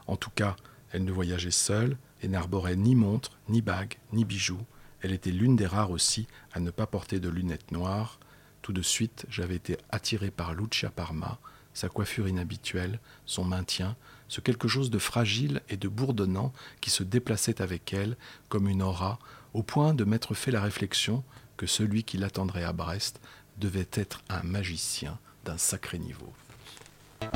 En 0.09 0.17
tout 0.17 0.31
cas, 0.31 0.57
elle 0.91 1.05
ne 1.05 1.13
voyageait 1.13 1.53
seule 1.53 1.97
et 2.23 2.29
n'arborait 2.29 2.75
ni 2.75 2.97
montre, 2.97 3.39
ni 3.49 3.63
bague, 3.63 3.95
ni 4.13 4.25
bijoux. 4.25 4.67
Elle 5.01 5.13
était 5.13 5.31
l'une 5.31 5.55
des 5.55 5.67
rares 5.67 5.93
aussi 5.93 6.27
à 6.53 6.59
ne 6.59 6.73
pas 6.73 6.89
porter 6.89 7.21
de 7.21 7.29
lunettes 7.29 7.71
noires. 7.71 8.19
Tout 8.63 8.73
de 8.73 8.83
suite, 8.83 9.27
j'avais 9.29 9.55
été 9.55 9.79
attiré 9.91 10.33
par 10.33 10.55
Lucia 10.55 10.91
Parma, 10.91 11.39
sa 11.73 11.89
coiffure 11.89 12.27
inhabituelle, 12.27 12.99
son 13.27 13.45
maintien, 13.45 13.95
ce 14.27 14.41
quelque 14.41 14.67
chose 14.67 14.91
de 14.91 14.99
fragile 14.99 15.63
et 15.69 15.77
de 15.77 15.87
bourdonnant 15.87 16.53
qui 16.81 16.91
se 16.91 17.05
déplaçait 17.05 17.63
avec 17.63 17.93
elle 17.93 18.17
comme 18.49 18.69
une 18.69 18.83
aura, 18.83 19.21
au 19.55 19.63
point 19.63 19.95
de 19.95 20.05
m'être 20.05 20.35
fait 20.35 20.51
la 20.51 20.61
réflexion 20.61 21.23
que 21.57 21.67
celui 21.67 22.05
qui 22.05 22.19
l'attendrait 22.19 22.65
à 22.65 22.73
Brest 22.73 23.21
devait 23.59 23.89
être 23.93 24.23
un 24.29 24.43
magicien 24.43 25.19
d'un 25.45 25.59
sacré 25.59 25.99
niveau. 25.99 26.33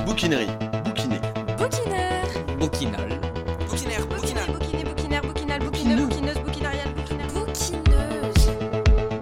Bouquinerie, 0.04 0.48
bouquiner. 0.84 1.20
Bouquinaire 1.58 2.26
Bouquinal. 2.58 3.20
Bouquinaire, 3.68 4.06
bouquinaire, 4.06 4.46
bouquiner, 4.52 4.84
bouquinaire, 4.84 5.22
bouquinal, 5.22 5.60
bouquineux, 5.60 6.06
bouquineuse, 6.06 6.38
bouquinariale. 6.38 6.94
Bouquineuse 6.94 7.72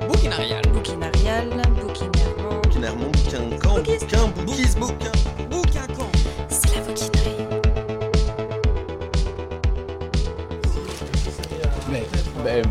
Bouquinarial. 0.08 0.62
Bouquinariale, 0.72 1.50
bouquinairement. 1.50 2.60
Bouquinairement, 2.62 3.10
bouquin, 3.10 3.58
camp, 3.58 3.74
bouquin, 3.76 4.28
bouquise, 4.28 4.76
bouquin. 4.76 4.94
Bouquin 4.94 5.13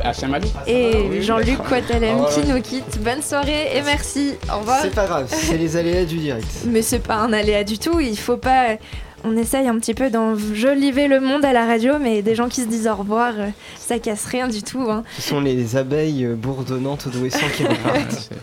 à 0.04 0.14
Saint-Malo 0.14 0.48
Et 0.68 1.22
Jean-Luc 1.22 1.60
Ouattalem 1.70 2.18
Oh, 2.22 2.26
qui 2.34 2.48
nous 2.48 2.62
quitte. 2.62 3.00
Bonne 3.02 3.22
soirée 3.22 3.76
et 3.76 3.82
merci. 3.82 4.34
Au 4.54 4.60
revoir. 4.60 4.80
C'est 4.82 4.94
pas 4.94 5.06
grave, 5.06 5.28
c'est 5.30 5.58
les 5.58 5.76
aléas 5.78 6.06
du 6.06 6.18
direct. 6.18 6.48
Mais 6.68 6.82
c'est 6.82 7.00
pas 7.00 7.16
un 7.16 7.34
aléa 7.34 7.64
du 7.64 7.78
tout, 7.80 8.00
il 8.00 8.18
faut 8.18 8.38
pas. 8.38 8.78
On 9.26 9.38
essaye 9.38 9.70
un 9.70 9.80
petit 9.80 9.94
peu 9.94 10.10
d'enjoliver 10.10 11.08
le 11.08 11.22
monde 11.22 11.46
à 11.46 11.54
la 11.54 11.66
radio, 11.66 11.94
mais 11.98 12.22
des 12.22 12.36
gens 12.36 12.50
qui 12.50 12.60
se 12.60 12.68
disent 12.68 12.88
au 12.90 12.96
revoir, 12.96 13.32
euh, 13.38 13.48
ça 13.80 13.98
casse 13.98 14.26
rien 14.26 14.50
du 14.50 14.64
tout. 14.64 14.82
hein. 14.90 15.06
Ce 15.18 15.22
sont 15.30 15.40
les 15.40 15.78
abeilles 15.78 16.26
euh, 16.26 16.36
bourdonnantes 16.36 17.08
d'Ouessant 17.08 17.48
qui 17.56 17.64
repartent. 17.64 18.30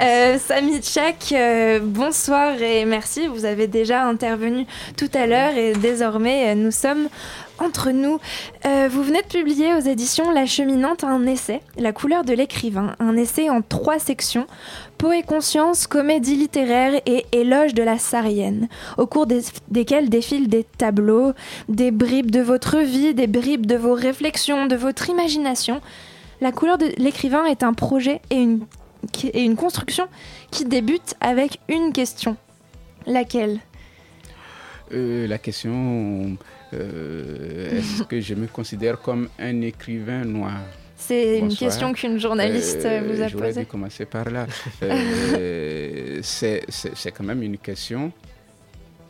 Euh, 0.00 0.38
Samy 0.38 0.78
Tchak, 0.80 1.32
euh, 1.32 1.78
bonsoir 1.82 2.60
et 2.62 2.84
merci. 2.86 3.26
Vous 3.26 3.44
avez 3.44 3.66
déjà 3.66 4.04
intervenu 4.06 4.66
tout 4.96 5.10
à 5.12 5.26
l'heure 5.26 5.54
et 5.56 5.74
désormais 5.74 6.48
euh, 6.48 6.54
nous 6.54 6.70
sommes 6.70 7.08
entre 7.58 7.90
nous. 7.90 8.18
Euh, 8.66 8.88
vous 8.90 9.02
venez 9.02 9.22
de 9.22 9.26
publier 9.28 9.74
aux 9.74 9.80
éditions 9.80 10.30
La 10.32 10.46
Cheminante 10.46 11.04
un 11.04 11.24
essai, 11.26 11.60
La 11.76 11.92
couleur 11.92 12.24
de 12.24 12.32
l'écrivain, 12.32 12.96
un 12.98 13.16
essai 13.16 13.48
en 13.50 13.62
trois 13.62 13.98
sections, 13.98 14.46
et 15.14 15.22
conscience, 15.22 15.86
comédie 15.86 16.34
littéraire 16.34 16.98
et 17.04 17.26
éloge 17.32 17.74
de 17.74 17.82
la 17.82 17.98
sarienne, 17.98 18.68
au 18.96 19.06
cours 19.06 19.26
des- 19.26 19.42
desquels 19.68 20.08
défilent 20.08 20.48
des 20.48 20.64
tableaux, 20.64 21.32
des 21.68 21.90
bribes 21.90 22.30
de 22.30 22.40
votre 22.40 22.78
vie, 22.78 23.12
des 23.12 23.26
bribes 23.26 23.66
de 23.66 23.76
vos 23.76 23.92
réflexions, 23.92 24.64
de 24.64 24.76
votre 24.76 25.10
imagination. 25.10 25.82
La 26.40 26.52
couleur 26.52 26.78
de 26.78 26.86
l'écrivain 26.96 27.44
est 27.44 27.62
un 27.62 27.74
projet 27.74 28.22
et 28.30 28.36
une, 28.36 28.64
qui- 29.12 29.28
et 29.28 29.42
une 29.42 29.56
construction 29.56 30.06
qui 30.50 30.64
débute 30.64 31.16
avec 31.20 31.58
une 31.68 31.92
question. 31.92 32.38
Laquelle? 33.06 33.60
Euh, 34.92 35.26
la 35.26 35.36
question, 35.36 36.38
euh, 36.74 37.78
est-ce 37.78 38.02
que 38.02 38.20
je 38.20 38.34
me 38.34 38.46
considère 38.46 39.00
comme 39.00 39.28
un 39.38 39.60
écrivain 39.62 40.24
noir? 40.24 40.60
C'est 40.96 41.38
une 41.38 41.54
question 41.54 41.92
qu'une 41.92 42.18
journaliste 42.18 42.84
Euh, 42.84 43.02
vous 43.06 43.20
a 43.20 43.28
J'aurais 43.28 43.48
posée. 43.48 43.60
dû 43.60 43.66
commencer 43.66 44.04
par 44.06 44.30
là. 44.30 44.46
Euh, 44.82 46.20
c'est 46.22 46.62
c'est- 46.68 46.92
c'est 46.94 47.10
quand 47.12 47.24
même 47.24 47.42
une 47.42 47.58
question 47.58 48.12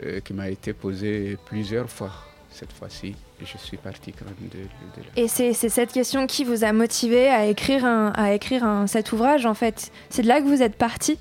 euh, 0.02 0.20
qui 0.20 0.32
m'a 0.32 0.48
été 0.48 0.72
posée 0.72 1.36
plusieurs 1.46 1.88
fois. 1.90 2.10
Cette 2.50 2.72
fois-ci, 2.72 3.14
je 3.40 3.58
suis 3.58 3.76
parti 3.76 4.12
quand 4.12 4.24
même 4.26 4.48
de, 4.50 4.58
de 4.58 5.04
là. 5.06 5.10
Et 5.16 5.28
c'est 5.28 5.52
c'est 5.52 5.68
cette 5.68 5.92
question 5.92 6.26
qui 6.26 6.44
vous 6.44 6.62
a 6.64 6.72
motivé 6.72 7.28
à 7.28 7.46
écrire, 7.46 7.84
un, 7.84 8.12
à 8.14 8.32
écrire 8.32 8.64
un- 8.64 8.86
cet 8.86 9.12
ouvrage, 9.12 9.44
en 9.46 9.54
fait. 9.54 9.90
C'est 10.10 10.22
de 10.22 10.28
là 10.28 10.40
que 10.40 10.46
vous 10.46 10.62
êtes 10.62 10.76
parti. 10.76 11.18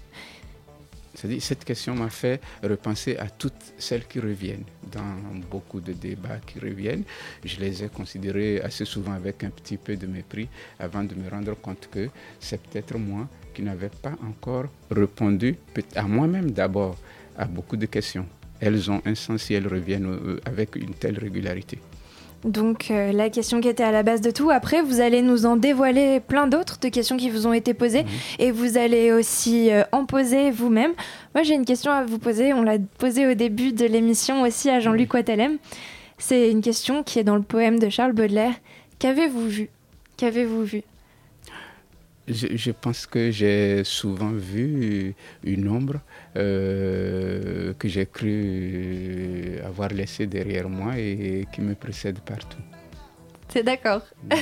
Cette 1.39 1.63
question 1.63 1.95
m'a 1.95 2.09
fait 2.09 2.41
repenser 2.63 3.17
à 3.17 3.29
toutes 3.29 3.73
celles 3.77 4.05
qui 4.07 4.19
reviennent 4.19 4.65
dans 4.91 5.39
beaucoup 5.49 5.79
de 5.79 5.93
débats 5.93 6.39
qui 6.45 6.59
reviennent. 6.59 7.03
Je 7.43 7.59
les 7.59 7.83
ai 7.83 7.89
considérées 7.89 8.61
assez 8.61 8.85
souvent 8.85 9.13
avec 9.13 9.43
un 9.43 9.49
petit 9.49 9.77
peu 9.77 9.95
de 9.95 10.05
mépris 10.07 10.49
avant 10.79 11.03
de 11.03 11.15
me 11.15 11.29
rendre 11.29 11.55
compte 11.55 11.87
que 11.91 12.09
c'est 12.39 12.61
peut-être 12.61 12.97
moi 12.97 13.27
qui 13.53 13.61
n'avais 13.61 13.89
pas 13.89 14.15
encore 14.27 14.65
répondu, 14.91 15.55
à 15.95 16.03
moi-même 16.03 16.51
d'abord, 16.51 16.97
à 17.37 17.45
beaucoup 17.45 17.77
de 17.77 17.85
questions. 17.85 18.25
Elles 18.59 18.89
ont 18.91 19.01
un 19.05 19.15
sens 19.15 19.43
si 19.43 19.53
elles 19.53 19.67
reviennent 19.67 20.05
euh, 20.07 20.39
avec 20.45 20.75
une 20.75 20.93
telle 20.93 21.19
régularité. 21.19 21.79
Donc, 22.43 22.91
euh, 22.91 23.11
la 23.13 23.29
question 23.29 23.61
qui 23.61 23.69
était 23.69 23.83
à 23.83 23.91
la 23.91 24.03
base 24.03 24.19
de 24.21 24.29
tout. 24.29 24.49
Après, 24.49 24.81
vous 24.81 24.99
allez 24.99 25.21
nous 25.21 25.45
en 25.45 25.55
dévoiler 25.55 26.19
plein 26.19 26.47
d'autres 26.47 26.77
de 26.79 26.89
questions 26.89 27.15
qui 27.15 27.29
vous 27.29 27.47
ont 27.47 27.53
été 27.53 27.73
posées. 27.73 28.05
Et 28.39 28.51
vous 28.51 28.77
allez 28.77 29.11
aussi 29.11 29.71
euh, 29.71 29.83
en 29.91 30.05
poser 30.05 30.51
vous-même. 30.51 30.91
Moi, 31.33 31.43
j'ai 31.43 31.53
une 31.53 31.65
question 31.65 31.91
à 31.91 32.03
vous 32.03 32.19
poser. 32.19 32.53
On 32.53 32.61
l'a 32.61 32.77
posée 32.97 33.27
au 33.27 33.33
début 33.33 33.71
de 33.71 33.85
l'émission 33.85 34.41
aussi 34.41 34.69
à 34.69 34.79
Jean-Luc 34.79 35.13
Ouattalem. 35.13 35.57
C'est 36.17 36.51
une 36.51 36.61
question 36.61 37.03
qui 37.03 37.19
est 37.19 37.23
dans 37.23 37.35
le 37.35 37.43
poème 37.43 37.79
de 37.79 37.89
Charles 37.89 38.13
Baudelaire. 38.13 38.53
Qu'avez-vous 38.99 39.47
vu? 39.47 39.69
Qu'avez-vous 40.17 40.63
vu? 40.63 40.81
Je, 42.27 42.47
je 42.55 42.71
pense 42.71 43.05
que 43.05 43.31
j'ai 43.31 43.83
souvent 43.83 44.31
vu 44.31 45.13
une 45.43 45.67
ombre 45.67 45.95
euh, 46.35 47.73
que 47.77 47.87
j'ai 47.87 48.05
cru 48.05 49.59
avoir 49.65 49.89
laissée 49.89 50.27
derrière 50.27 50.69
moi 50.69 50.97
et 50.97 51.45
qui 51.53 51.61
me 51.61 51.75
précède 51.75 52.19
partout. 52.19 52.57
C'est 53.49 53.63
d'accord. 53.63 54.01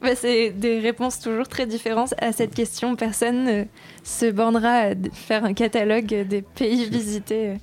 Bah, 0.00 0.14
c'est 0.14 0.50
des 0.50 0.78
réponses 0.78 1.18
toujours 1.18 1.48
très 1.48 1.66
différentes 1.66 2.14
à 2.18 2.30
cette 2.30 2.54
question. 2.54 2.94
Personne 2.94 3.44
ne 3.44 3.64
se 4.04 4.30
bornera 4.30 4.90
à 4.90 4.94
faire 5.12 5.44
un 5.44 5.54
catalogue 5.54 6.06
des 6.28 6.42
pays 6.42 6.88
visités. 6.88 7.54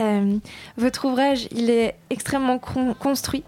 Euh, 0.00 0.38
votre 0.78 1.04
ouvrage, 1.04 1.48
il 1.52 1.68
est 1.68 1.94
extrêmement 2.08 2.58
con- 2.58 2.94
construit, 2.98 3.44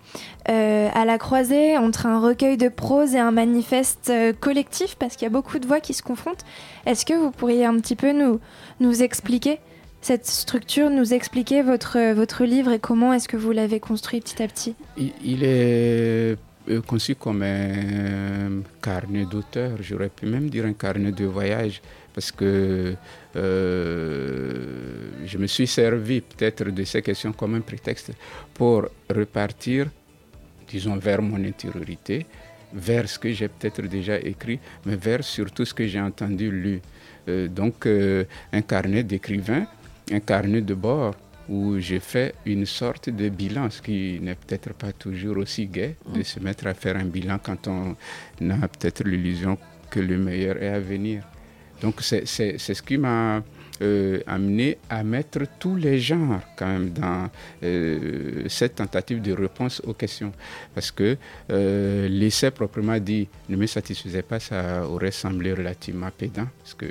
euh, 0.51 0.89
à 0.95 1.05
la 1.05 1.17
croisée 1.17 1.79
entre 1.79 2.05
un 2.07 2.21
recueil 2.21 2.57
de 2.59 2.69
prose 2.69 3.15
et 3.15 3.19
un 3.19 3.31
manifeste 3.31 4.11
euh, 4.11 4.33
collectif, 4.39 4.97
parce 4.97 5.17
qu'il 5.17 5.25
y 5.25 5.27
a 5.27 5.31
beaucoup 5.31 5.59
de 5.59 5.67
voix 5.67 5.81
qui 5.81 5.95
se 5.95 6.03
confrontent. 6.03 6.45
Est-ce 6.85 7.07
que 7.07 7.15
vous 7.15 7.31
pourriez 7.31 7.65
un 7.65 7.79
petit 7.81 7.97
peu 7.97 8.13
nous, 8.13 9.03
expliquer 9.03 9.59
cette 10.03 10.27
structure, 10.27 10.91
nous 10.91 11.15
expliquer 11.15 11.63
votre, 11.63 12.13
votre 12.13 12.45
livre 12.45 12.73
et 12.73 12.79
comment 12.79 13.15
est-ce 13.15 13.27
que 13.27 13.39
vous 13.39 13.53
l'avez 13.53 13.81
construit 13.81 14.21
petit 14.21 14.43
à 14.43 14.47
petit? 14.47 14.75
Il, 14.99 15.13
il 15.25 15.45
est 15.45 16.37
conçu 16.87 17.15
comme 17.15 17.43
un 17.43 18.63
carnet 18.83 19.25
d'auteur, 19.25 19.79
j'aurais 19.81 20.11
pu 20.11 20.27
même 20.27 20.51
dire 20.51 20.67
un 20.67 20.75
carnet 20.75 21.13
de 21.13 21.25
voyage, 21.25 21.81
parce 22.15 22.31
que 22.31 22.95
euh, 23.37 25.11
je 25.25 25.39
me 25.39 25.47
suis 25.47 25.67
servi 25.67 26.21
peut-être 26.21 26.65
de 26.71 26.85
ces 26.85 27.03
questions 27.03 27.33
comme 27.33 27.55
un 27.55 27.61
prétexte 27.61 28.13
pour 28.53 28.87
repartir, 29.11 29.87
disons, 30.69 30.97
vers 30.97 31.21
mon 31.21 31.43
intériorité, 31.45 32.27
vers 32.73 33.09
ce 33.09 33.19
que 33.19 33.33
j'ai 33.33 33.49
peut-être 33.49 33.83
déjà 33.83 34.19
écrit, 34.19 34.59
mais 34.87 34.97
vers 34.97 35.25
surtout 35.25 35.65
ce 35.65 35.75
que 35.75 35.87
j'ai 35.87 36.01
entendu, 36.01 36.51
lu. 36.51 36.81
Euh, 37.29 37.49
donc, 37.49 37.87
euh, 37.87 38.25
un 38.53 38.63
carnet 38.63 39.03
d'écrivain, 39.03 39.67
un 40.13 40.21
carnet 40.21 40.61
de 40.61 40.75
bord 40.75 41.15
où 41.49 41.79
j'ai 41.79 42.01
fait 42.01 42.35
une 42.47 42.67
sorte 42.67 43.11
de 43.11 43.29
bilan, 43.29 43.69
ce 43.71 43.83
qui 43.83 44.19
n'est 44.21 44.35
peut-être 44.35 44.73
pas 44.75 44.93
toujours 44.93 45.39
aussi 45.39 45.67
gai 45.67 45.97
de 46.15 46.23
se 46.23 46.41
mettre 46.41 46.67
à 46.67 46.75
faire 46.75 46.97
un 46.97 47.05
bilan 47.05 47.39
quand 47.43 47.69
on 47.69 47.97
a 48.51 48.69
peut-être 48.69 49.05
l'illusion 49.05 49.59
que 49.91 50.01
le 50.01 50.17
meilleur 50.17 50.63
est 50.63 50.69
à 50.69 50.81
venir. 50.81 51.23
Donc 51.85 52.01
c'est 52.01 52.25
ce 52.25 52.83
qui 52.83 52.97
m'a 52.97 53.43
euh, 53.83 54.21
amené 54.27 54.79
à 54.89 55.05
mettre 55.05 55.41
tous 55.59 55.77
les 55.77 55.99
genres 56.01 56.41
quand 56.57 56.67
même 56.67 56.89
dans 56.95 57.29
euh, 57.63 58.45
cette 58.49 58.77
tentative 58.77 59.21
de 59.21 59.33
réponse 59.35 59.83
aux 59.85 59.93
questions. 59.93 60.33
Parce 60.75 60.91
que 60.91 61.19
euh, 61.51 62.09
l'essai 62.09 62.51
proprement 62.53 62.99
dit 62.99 63.29
ne 63.51 63.57
me 63.57 63.67
satisfaisait 63.67 64.23
pas, 64.23 64.41
ça 64.41 64.87
aurait 64.89 65.11
semblé 65.11 65.53
relativement 65.53 66.09
pédant, 66.11 66.49
parce 66.63 66.73
que 66.73 66.87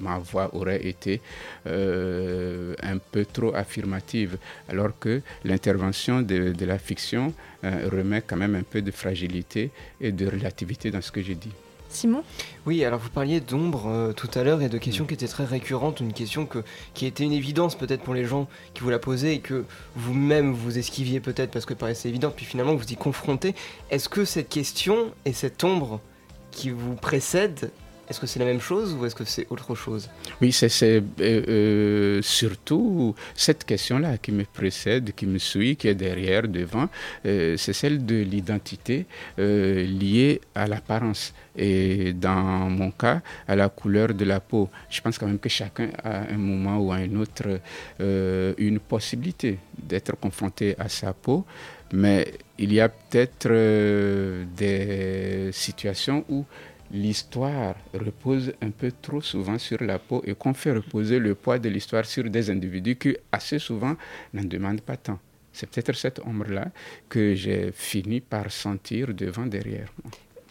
ma 0.00 0.18
voix 0.18 0.54
aurait 0.54 0.86
été 0.86 1.20
un 1.66 2.98
peu 3.10 3.24
trop 3.24 3.52
affirmative, 3.56 4.38
alors 4.68 4.96
que 4.96 5.22
l'intervention 5.42 6.22
de, 6.22 6.52
de 6.52 6.64
la 6.66 6.78
fiction 6.78 7.34
remet 7.64 8.22
quand 8.24 8.36
même 8.36 8.54
un 8.54 8.62
peu 8.62 8.80
de 8.80 8.92
fragilité 8.92 9.72
et 10.00 10.12
de 10.12 10.26
relativité 10.26 10.92
dans 10.92 11.02
ce 11.02 11.10
que 11.10 11.20
je 11.20 11.32
dis. 11.32 11.52
Simon 11.90 12.22
Oui, 12.66 12.84
alors 12.84 13.00
vous 13.00 13.10
parliez 13.10 13.40
d'ombre 13.40 13.88
euh, 13.88 14.12
tout 14.12 14.30
à 14.34 14.42
l'heure 14.42 14.62
et 14.62 14.68
de 14.68 14.78
questions 14.78 15.04
qui 15.04 15.14
étaient 15.14 15.26
très 15.26 15.44
récurrentes, 15.44 16.00
une 16.00 16.12
question 16.12 16.46
que, 16.46 16.62
qui 16.94 17.06
était 17.06 17.24
une 17.24 17.32
évidence 17.32 17.74
peut-être 17.74 18.02
pour 18.02 18.14
les 18.14 18.24
gens 18.24 18.48
qui 18.74 18.82
vous 18.82 18.90
la 18.90 18.98
posaient 18.98 19.34
et 19.34 19.40
que 19.40 19.64
vous-même 19.96 20.52
vous 20.52 20.78
esquiviez 20.78 21.20
peut-être 21.20 21.50
parce 21.50 21.66
que 21.66 21.74
paraissait 21.74 22.08
évident, 22.08 22.32
puis 22.34 22.46
finalement 22.46 22.74
vous 22.74 22.90
y 22.90 22.96
confrontez. 22.96 23.54
Est-ce 23.90 24.08
que 24.08 24.24
cette 24.24 24.48
question 24.48 25.12
et 25.24 25.32
cette 25.32 25.62
ombre 25.64 26.00
qui 26.50 26.70
vous 26.70 26.94
précède, 26.94 27.70
est-ce 28.10 28.18
que 28.18 28.26
c'est 28.26 28.40
la 28.40 28.44
même 28.44 28.60
chose 28.60 28.94
ou 28.94 29.06
est-ce 29.06 29.14
que 29.14 29.24
c'est 29.24 29.46
autre 29.50 29.76
chose? 29.76 30.10
Oui, 30.42 30.50
c'est 30.50 30.68
euh, 30.82 31.00
euh, 31.20 32.22
surtout 32.22 33.14
cette 33.36 33.64
question-là 33.64 34.18
qui 34.18 34.32
me 34.32 34.44
précède, 34.44 35.14
qui 35.14 35.26
me 35.26 35.38
suit, 35.38 35.76
qui 35.76 35.86
est 35.86 35.94
derrière, 35.94 36.48
devant. 36.48 36.88
Euh, 37.24 37.56
c'est 37.56 37.72
celle 37.72 38.04
de 38.04 38.16
l'identité 38.16 39.06
liée 39.38 40.40
à 40.56 40.66
l'apparence 40.66 41.32
et 41.56 42.12
dans 42.12 42.68
mon 42.68 42.90
cas, 42.90 43.22
à 43.46 43.54
la 43.54 43.68
couleur 43.68 44.12
de 44.12 44.24
la 44.24 44.40
peau. 44.40 44.68
Je 44.88 45.00
pense 45.00 45.16
quand 45.16 45.26
même 45.26 45.38
que 45.38 45.48
chacun 45.48 45.90
a 46.02 46.22
à 46.22 46.32
un 46.32 46.36
moment 46.36 46.78
ou 46.78 46.92
à 46.92 46.96
un 46.96 47.14
autre 47.14 47.60
une 48.58 48.80
possibilité 48.80 49.58
d'être 49.78 50.16
confronté 50.18 50.74
à 50.78 50.88
sa 50.88 51.12
peau, 51.12 51.44
mais 51.92 52.32
il 52.58 52.72
y 52.72 52.80
a 52.80 52.88
peut-être 52.88 53.48
des 54.56 55.50
situations 55.52 56.24
où 56.28 56.44
l'histoire 56.92 57.74
repose 57.94 58.52
un 58.60 58.70
peu 58.70 58.92
trop 59.00 59.20
souvent 59.20 59.58
sur 59.58 59.82
la 59.82 59.98
peau 59.98 60.22
et 60.26 60.34
qu'on 60.34 60.54
fait 60.54 60.72
reposer 60.72 61.18
le 61.18 61.34
poids 61.34 61.58
de 61.58 61.68
l'histoire 61.68 62.04
sur 62.04 62.24
des 62.28 62.50
individus 62.50 62.96
qui 62.96 63.16
assez 63.32 63.58
souvent 63.58 63.94
n'en 64.34 64.44
demandent 64.44 64.80
pas 64.80 64.96
tant. 64.96 65.18
C'est 65.52 65.68
peut-être 65.68 65.94
cette 65.94 66.20
ombre-là 66.24 66.66
que 67.08 67.34
j'ai 67.34 67.72
fini 67.72 68.20
par 68.20 68.50
sentir 68.50 69.12
devant 69.14 69.46
derrière. 69.46 69.88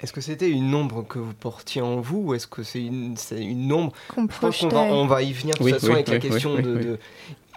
Est-ce 0.02 0.14
que 0.14 0.22
c'était 0.22 0.50
une 0.50 0.74
ombre 0.74 1.06
que 1.06 1.20
vous 1.20 1.34
portiez 1.34 1.82
en 1.82 2.00
vous 2.00 2.20
ou 2.28 2.34
est-ce 2.34 2.48
que 2.48 2.64
c'est 2.64 2.84
une, 2.86 3.18
c'est 3.18 3.44
une 3.44 3.72
ombre? 3.74 3.94
Qu'on 4.08 4.28
Je 4.30 4.40
pense 4.40 4.60
qu'on 4.60 4.68
va, 4.68 4.72
projetait. 4.76 4.94
on 4.94 5.08
va 5.08 5.22
y 5.24 5.34
venir 5.34 5.54
de 5.56 5.58
toute 5.58 5.66
Oui, 5.66 5.72
façon 5.74 5.88
oui, 5.88 5.94
avec 5.94 6.08
la 6.08 6.14
oui, 6.16 6.20
question 6.22 6.56
oui, 6.56 6.64
de, 6.64 6.74
oui. 6.76 6.86
de- 6.86 7.00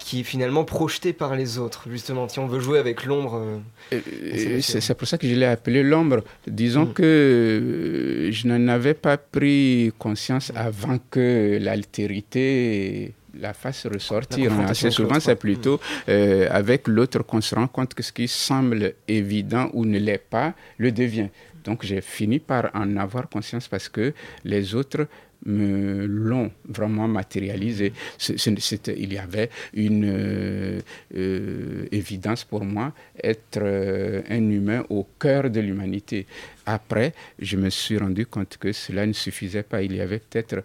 qui 0.05 0.20
est 0.20 0.24
finalement 0.24 0.64
projetée 0.64 1.12
par 1.12 1.34
les 1.36 1.59
autres, 1.59 1.82
justement. 1.90 2.28
Si 2.28 2.38
on 2.38 2.46
veut 2.46 2.61
jouer 2.61 2.78
avec 2.78 3.05
l'ombre. 3.05 3.34
euh, 3.36 3.59
Euh, 3.92 4.61
C'est 4.61 4.94
pour 4.98 5.07
ça 5.09 5.16
que 5.18 5.26
je 5.28 5.34
l'ai 5.34 5.46
appelé 5.46 5.82
l'ombre. 5.82 6.22
Disons 6.46 6.86
que 6.86 7.03
euh, 7.03 8.32
je 8.32 8.46
n'en 8.48 8.68
avais 8.68 8.94
pas 8.94 9.16
pris 9.16 9.92
conscience 9.98 10.53
avant 10.55 10.98
que 11.11 11.59
l'altérité 11.61 13.14
la 13.38 13.55
fasse 13.55 13.86
ressortir. 13.86 14.50
La 14.59 14.68
Assez 14.68 14.90
souvent, 14.90 15.18
c'est 15.20 15.36
plutôt 15.36 15.80
euh, 16.09 16.48
avec 16.50 16.86
l'autre 16.88 17.22
qu'on 17.22 17.40
se 17.40 17.55
rend 17.55 17.66
compte 17.66 17.94
que 17.94 18.03
ce 18.03 18.12
qui 18.12 18.28
semble 18.28 18.94
évident 19.09 19.70
ou 19.72 19.84
ne 19.84 19.98
l'est 19.98 20.18
pas, 20.36 20.55
le 20.78 20.92
devient. 20.92 21.28
Donc 21.64 21.84
j'ai 21.84 22.00
fini 22.00 22.38
par 22.40 22.70
en 22.74 22.96
avoir 22.96 23.28
conscience 23.28 23.68
parce 23.68 23.88
que 23.88 24.12
les 24.44 24.74
autres 24.74 25.07
l'ont 25.47 26.51
vraiment 26.68 27.09
matérialisé. 27.09 27.93
il 28.18 29.12
y 29.12 29.18
avait 29.18 29.51
une 29.74 30.05
euh, 30.05 30.80
euh, 31.16 31.86
évidence 31.90 32.45
pour 32.45 32.64
moi, 32.64 32.93
être 33.22 33.59
euh, 33.61 34.22
un 34.28 34.51
humain 34.51 34.84
au 34.90 35.07
cœur 35.18 35.51
de 35.51 35.61
l'humanité. 35.61 36.26
Après, 36.66 37.12
je 37.38 37.57
me 37.57 37.70
suis 37.70 37.99
rendu 37.99 38.26
compte 38.26 38.57
que 38.59 38.72
cela 38.72 39.07
ne 39.07 39.12
suffisait 39.12 39.64
pas. 39.64 39.82
Il 39.82 39.97
y 39.97 40.01
avait 40.01 40.20
peut-être 40.20 40.62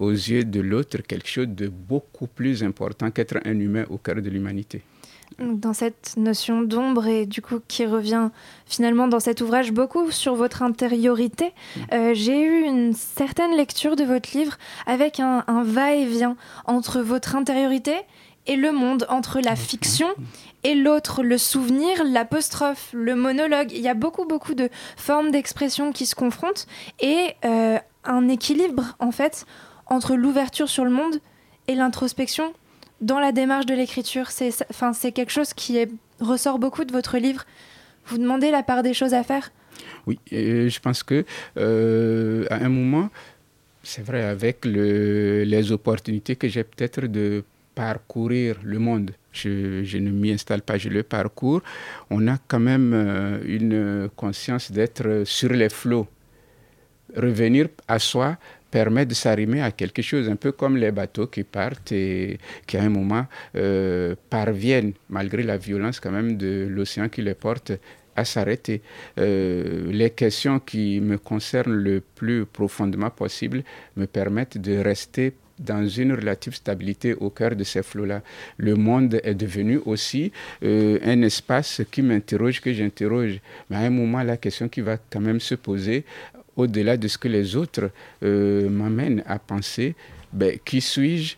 aux 0.00 0.10
yeux 0.10 0.44
de 0.44 0.60
l'autre 0.60 0.98
quelque 1.02 1.28
chose 1.28 1.48
de 1.48 1.68
beaucoup 1.68 2.26
plus 2.26 2.62
important 2.64 3.10
qu'être 3.10 3.38
un 3.44 3.58
humain 3.58 3.84
au 3.90 3.98
cœur 3.98 4.16
de 4.20 4.28
l'humanité 4.30 4.82
dans 5.38 5.72
cette 5.72 6.14
notion 6.16 6.62
d'ombre 6.62 7.06
et 7.06 7.26
du 7.26 7.42
coup 7.42 7.60
qui 7.66 7.86
revient 7.86 8.30
finalement 8.66 9.08
dans 9.08 9.20
cet 9.20 9.40
ouvrage 9.40 9.72
beaucoup 9.72 10.10
sur 10.10 10.34
votre 10.34 10.62
intériorité. 10.62 11.52
Mm. 11.76 11.80
Euh, 11.92 12.14
j'ai 12.14 12.40
eu 12.42 12.62
une 12.62 12.94
certaine 12.94 13.56
lecture 13.56 13.96
de 13.96 14.04
votre 14.04 14.36
livre 14.36 14.56
avec 14.86 15.20
un, 15.20 15.44
va-et-vient 15.64 16.36
entre 16.66 17.00
votre 17.00 17.36
intériorité 17.36 17.94
et 18.46 18.56
le 18.56 18.72
monde, 18.72 19.06
entre 19.08 19.40
la 19.40 19.54
fiction 19.54 20.08
et 20.64 20.74
l'autre, 20.74 21.22
le 21.22 21.38
souvenir, 21.38 22.02
l'apostrophe, 22.04 22.90
le 22.92 23.14
monologue. 23.14 23.70
Il 23.72 23.80
y 23.80 23.88
a 23.88 23.94
beaucoup, 23.94 24.24
beaucoup 24.24 24.54
de 24.54 24.68
formes 24.96 25.30
d'expression 25.30 25.92
qui 25.92 26.06
se 26.06 26.14
confrontent 26.14 26.66
et 27.00 27.34
euh, 27.44 27.78
un 28.04 28.28
équilibre 28.28 28.96
en 28.98 29.12
fait 29.12 29.46
entre 29.86 30.16
l'ouverture 30.16 30.68
sur 30.68 30.84
le 30.84 30.90
monde 30.90 31.20
et 31.68 31.74
l'introspection 31.74 32.52
dans 33.02 33.20
la 33.20 33.32
démarche 33.32 33.66
de 33.66 33.74
l'écriture. 33.74 34.30
C'est 34.30 34.50
enfin, 34.70 34.92
quelque 35.10 35.30
chose 35.30 35.52
qui 35.52 35.78
ressort 36.20 36.58
beaucoup 36.58 36.84
de 36.84 36.92
votre 36.92 37.18
livre. 37.18 37.44
Vous 38.06 38.18
demandez 38.18 38.50
la 38.50 38.62
part 38.62 38.82
des 38.82 38.94
choses 38.94 39.14
à 39.14 39.22
faire? 39.22 39.52
Oui, 40.06 40.18
je 40.30 40.78
pense 40.80 41.02
que 41.02 41.24
euh, 41.56 42.46
à 42.50 42.56
un 42.56 42.68
moment, 42.68 43.10
c'est 43.82 44.04
vrai, 44.04 44.22
avec 44.22 44.64
le, 44.64 45.44
les 45.44 45.72
opportunités 45.72 46.36
que 46.36 46.48
j'ai 46.48 46.64
peut-être 46.64 47.06
de 47.06 47.44
parcourir 47.74 48.56
le 48.62 48.78
monde, 48.78 49.12
je, 49.32 49.82
je 49.82 49.98
ne 49.98 50.10
m'y 50.10 50.30
installe 50.30 50.62
pas, 50.62 50.76
je 50.78 50.88
le 50.88 51.02
parcours, 51.02 51.62
on 52.10 52.28
a 52.28 52.36
quand 52.48 52.60
même 52.60 52.92
euh, 52.94 53.40
une 53.44 54.08
conscience 54.14 54.70
d'être 54.70 55.22
sur 55.24 55.50
les 55.50 55.68
flots. 55.68 56.06
Revenir 57.16 57.68
à 57.88 57.98
soi 57.98 58.36
permet 58.72 59.06
de 59.06 59.14
s'arrimer 59.14 59.60
à 59.62 59.70
quelque 59.70 60.02
chose, 60.02 60.28
un 60.28 60.36
peu 60.44 60.50
comme 60.50 60.76
les 60.76 60.90
bateaux 60.90 61.28
qui 61.28 61.44
partent 61.44 61.92
et 61.92 62.38
qui 62.66 62.76
à 62.78 62.82
un 62.82 62.88
moment 62.88 63.26
euh, 63.54 64.16
parviennent, 64.30 64.94
malgré 65.10 65.42
la 65.44 65.58
violence 65.58 66.00
quand 66.00 66.10
même 66.10 66.36
de 66.36 66.66
l'océan 66.68 67.08
qui 67.08 67.22
les 67.22 67.34
porte, 67.34 67.72
à 68.16 68.24
s'arrêter. 68.24 68.82
Euh, 69.18 69.90
les 69.90 70.10
questions 70.10 70.58
qui 70.58 71.00
me 71.00 71.16
concernent 71.18 71.74
le 71.90 72.00
plus 72.00 72.44
profondément 72.44 73.10
possible 73.10 73.62
me 73.96 74.06
permettent 74.06 74.58
de 74.58 74.76
rester 74.78 75.34
dans 75.58 75.86
une 75.86 76.12
relative 76.12 76.54
stabilité 76.54 77.14
au 77.14 77.30
cœur 77.30 77.54
de 77.54 77.64
ces 77.64 77.82
flots-là. 77.82 78.22
Le 78.56 78.74
monde 78.74 79.20
est 79.22 79.34
devenu 79.34 79.80
aussi 79.84 80.32
euh, 80.64 80.98
un 81.04 81.22
espace 81.22 81.82
qui 81.90 82.02
m'interroge, 82.02 82.60
que 82.60 82.72
j'interroge. 82.72 83.40
Mais 83.70 83.76
à 83.76 83.80
un 83.80 83.90
moment, 83.90 84.22
la 84.22 84.36
question 84.36 84.68
qui 84.68 84.80
va 84.80 84.96
quand 85.10 85.20
même 85.20 85.40
se 85.40 85.54
poser, 85.54 86.04
au-delà 86.56 86.96
de 86.96 87.08
ce 87.08 87.18
que 87.18 87.28
les 87.28 87.56
autres 87.56 87.90
euh, 88.22 88.68
m'amènent 88.68 89.22
à 89.26 89.38
penser, 89.38 89.94
ben, 90.32 90.58
qui 90.64 90.80
suis-je, 90.80 91.36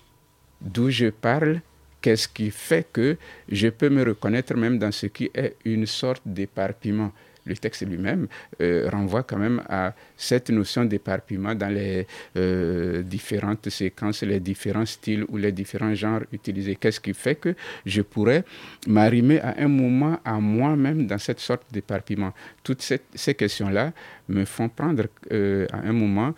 d'où 0.61 0.91
je 0.91 1.07
parle, 1.07 1.61
qu'est-ce 2.01 2.29
qui 2.29 2.51
fait 2.51 2.87
que 2.93 3.17
je 3.49 3.69
peux 3.69 3.89
me 3.89 4.05
reconnaître 4.05 4.55
même 4.55 4.79
dans 4.79 4.93
ce 4.93 5.07
qui 5.07 5.31
est 5.35 5.57
une 5.65 5.87
sorte 5.87 6.23
d'éparpillement 6.27 7.13
le 7.45 7.57
texte 7.57 7.87
lui-même 7.87 8.27
euh, 8.61 8.89
renvoie 8.91 9.23
quand 9.23 9.39
même 9.39 9.63
à 9.69 9.95
cette 10.17 10.51
notion 10.51 10.85
d'éparpillement 10.85 11.55
dans 11.55 11.69
les 11.69 12.07
euh, 12.37 13.03
différentes 13.03 13.69
séquences, 13.69 14.23
les 14.23 14.41
différents 14.41 14.87
styles 14.87 15.25
ou 15.29 15.37
les 15.37 15.53
différents 15.53 15.95
genres 15.95 16.23
utilisés. 16.33 16.77
Qu'est-ce 16.77 17.01
qui 17.01 17.15
fait 17.15 17.35
que 17.37 17.55
je 17.85 18.03
pourrais 18.03 18.45
m'arrimer 18.87 19.41
à 19.41 19.55
un 19.59 19.69
moment 19.69 20.19
à 20.25 20.41
moi-même 20.41 21.07
dans 21.07 21.19
cette 21.19 21.41
sorte 21.41 21.65
d'éparpillement? 21.73 22.33
Toutes 22.63 22.83
ces 23.15 23.35
questions-là 23.35 23.93
me 24.29 24.45
font 24.45 24.69
prendre 24.69 25.05
euh, 25.33 25.67
à 25.73 25.79
un 25.79 25.93
moment 25.93 26.35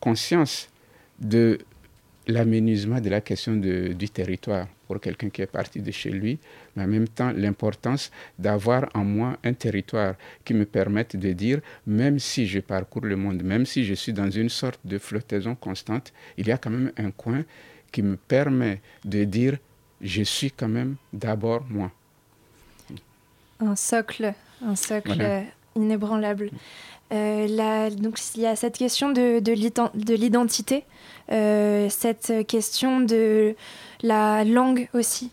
conscience 0.00 0.68
de 1.18 1.58
l'aménagement 2.26 3.00
de 3.00 3.08
la 3.08 3.20
question 3.20 3.54
du 3.56 4.08
territoire 4.10 4.66
pour 4.94 5.00
quelqu'un 5.00 5.28
qui 5.28 5.42
est 5.42 5.46
parti 5.46 5.80
de 5.80 5.90
chez 5.90 6.10
lui, 6.10 6.38
mais 6.76 6.84
en 6.84 6.86
même 6.86 7.08
temps 7.08 7.32
l'importance 7.34 8.12
d'avoir 8.38 8.88
en 8.94 9.04
moi 9.04 9.36
un 9.42 9.52
territoire 9.52 10.14
qui 10.44 10.54
me 10.54 10.64
permette 10.64 11.16
de 11.16 11.32
dire, 11.32 11.60
même 11.84 12.20
si 12.20 12.46
je 12.46 12.60
parcours 12.60 13.04
le 13.04 13.16
monde, 13.16 13.42
même 13.42 13.66
si 13.66 13.84
je 13.84 13.94
suis 13.94 14.12
dans 14.12 14.30
une 14.30 14.48
sorte 14.48 14.78
de 14.84 14.98
flottaison 14.98 15.56
constante, 15.56 16.12
il 16.38 16.46
y 16.46 16.52
a 16.52 16.58
quand 16.58 16.70
même 16.70 16.92
un 16.96 17.10
coin 17.10 17.42
qui 17.90 18.02
me 18.02 18.16
permet 18.16 18.80
de 19.04 19.24
dire, 19.24 19.58
je 20.00 20.22
suis 20.22 20.52
quand 20.52 20.68
même 20.68 20.94
d'abord 21.12 21.64
moi. 21.68 21.90
Un 23.58 23.74
socle, 23.74 24.32
un 24.64 24.76
socle 24.76 25.44
inébranlable. 25.74 26.50
Euh, 27.12 27.90
donc 27.90 28.18
il 28.36 28.42
y 28.42 28.46
a 28.46 28.54
cette 28.54 28.78
question 28.78 29.10
de, 29.10 29.40
de 29.40 30.14
l'identité, 30.14 30.84
euh, 31.32 31.88
cette 31.90 32.46
question 32.46 33.00
de 33.00 33.56
la 34.04 34.44
langue 34.44 34.88
aussi. 34.92 35.30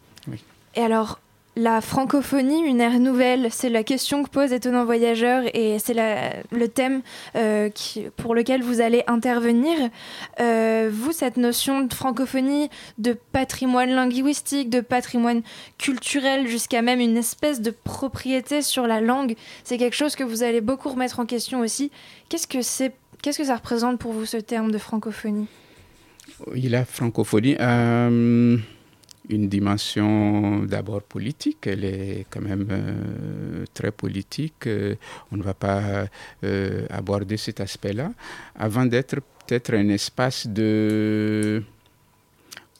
Et 0.76 0.82
alors, 0.82 1.19
la 1.57 1.82
francophonie, 1.82 2.61
une 2.61 2.80
ère 2.80 2.97
nouvelle, 2.97 3.49
c'est 3.51 3.69
la 3.69 3.84
question 3.84 4.24
que 4.24 4.30
pose 4.30 4.53
Étonnant 4.53 4.86
Voyageur 4.86 5.43
et 5.53 5.78
c'est 5.80 5.93
le 5.93 6.67
thème 6.69 7.01
euh, 7.36 7.69
qui, 7.69 8.05
pour 8.15 8.34
lequel 8.34 8.63
vous 8.63 8.80
allez 8.80 9.03
intervenir. 9.07 9.78
Euh, 10.39 10.89
vous, 10.91 11.11
cette 11.11 11.36
notion 11.36 11.82
de 11.82 11.93
francophonie, 11.93 12.69
de 12.97 13.11
patrimoine 13.34 13.89
linguistique, 13.89 14.69
de 14.69 14.80
patrimoine 14.80 15.41
culturel, 15.78 16.47
jusqu'à 16.47 16.82
même 16.82 17.01
une 17.01 17.17
espèce 17.17 17.59
de 17.59 17.72
propriété 17.72 18.61
sur 18.61 18.88
la 18.88 19.01
langue, 19.01 19.36
c'est 19.65 19.78
quelque 19.78 19.97
chose 19.97 20.15
que 20.15 20.24
vous 20.24 20.43
allez 20.43 20.61
beaucoup 20.61 20.88
remettre 20.88 21.19
en 21.19 21.26
question 21.26 21.59
aussi. 21.59 21.91
Qu'est-ce 22.30 22.47
que, 22.47 22.61
c'est, 22.61 22.93
qu'est-ce 23.22 23.39
que 23.39 23.45
ça 23.45 23.57
représente 23.57 23.99
pour 23.99 24.13
vous 24.13 24.26
ce 24.26 24.38
terme 24.38 24.72
de 24.72 24.78
francophonie? 24.78 25.47
Oui, 26.48 26.70
la 26.70 26.86
francophonie. 26.86 27.56
Euh 27.60 28.58
une 29.30 29.48
dimension 29.48 30.64
d'abord 30.64 31.04
politique, 31.04 31.68
elle 31.68 31.86
est 31.86 32.26
quand 32.30 32.42
même 32.42 32.68
euh, 32.70 33.66
très 33.74 33.92
politique, 33.92 34.68
euh, 34.68 34.96
on 35.32 35.38
ne 35.38 35.44
va 35.44 35.54
pas 35.54 36.06
aborder 36.90 37.38
cet 37.38 37.60
aspect-là, 37.60 38.12
avant 38.56 38.86
d'être 38.86 39.16
peut-être 39.16 39.74
un 39.74 39.90
espace 39.90 40.48
de 40.48 41.64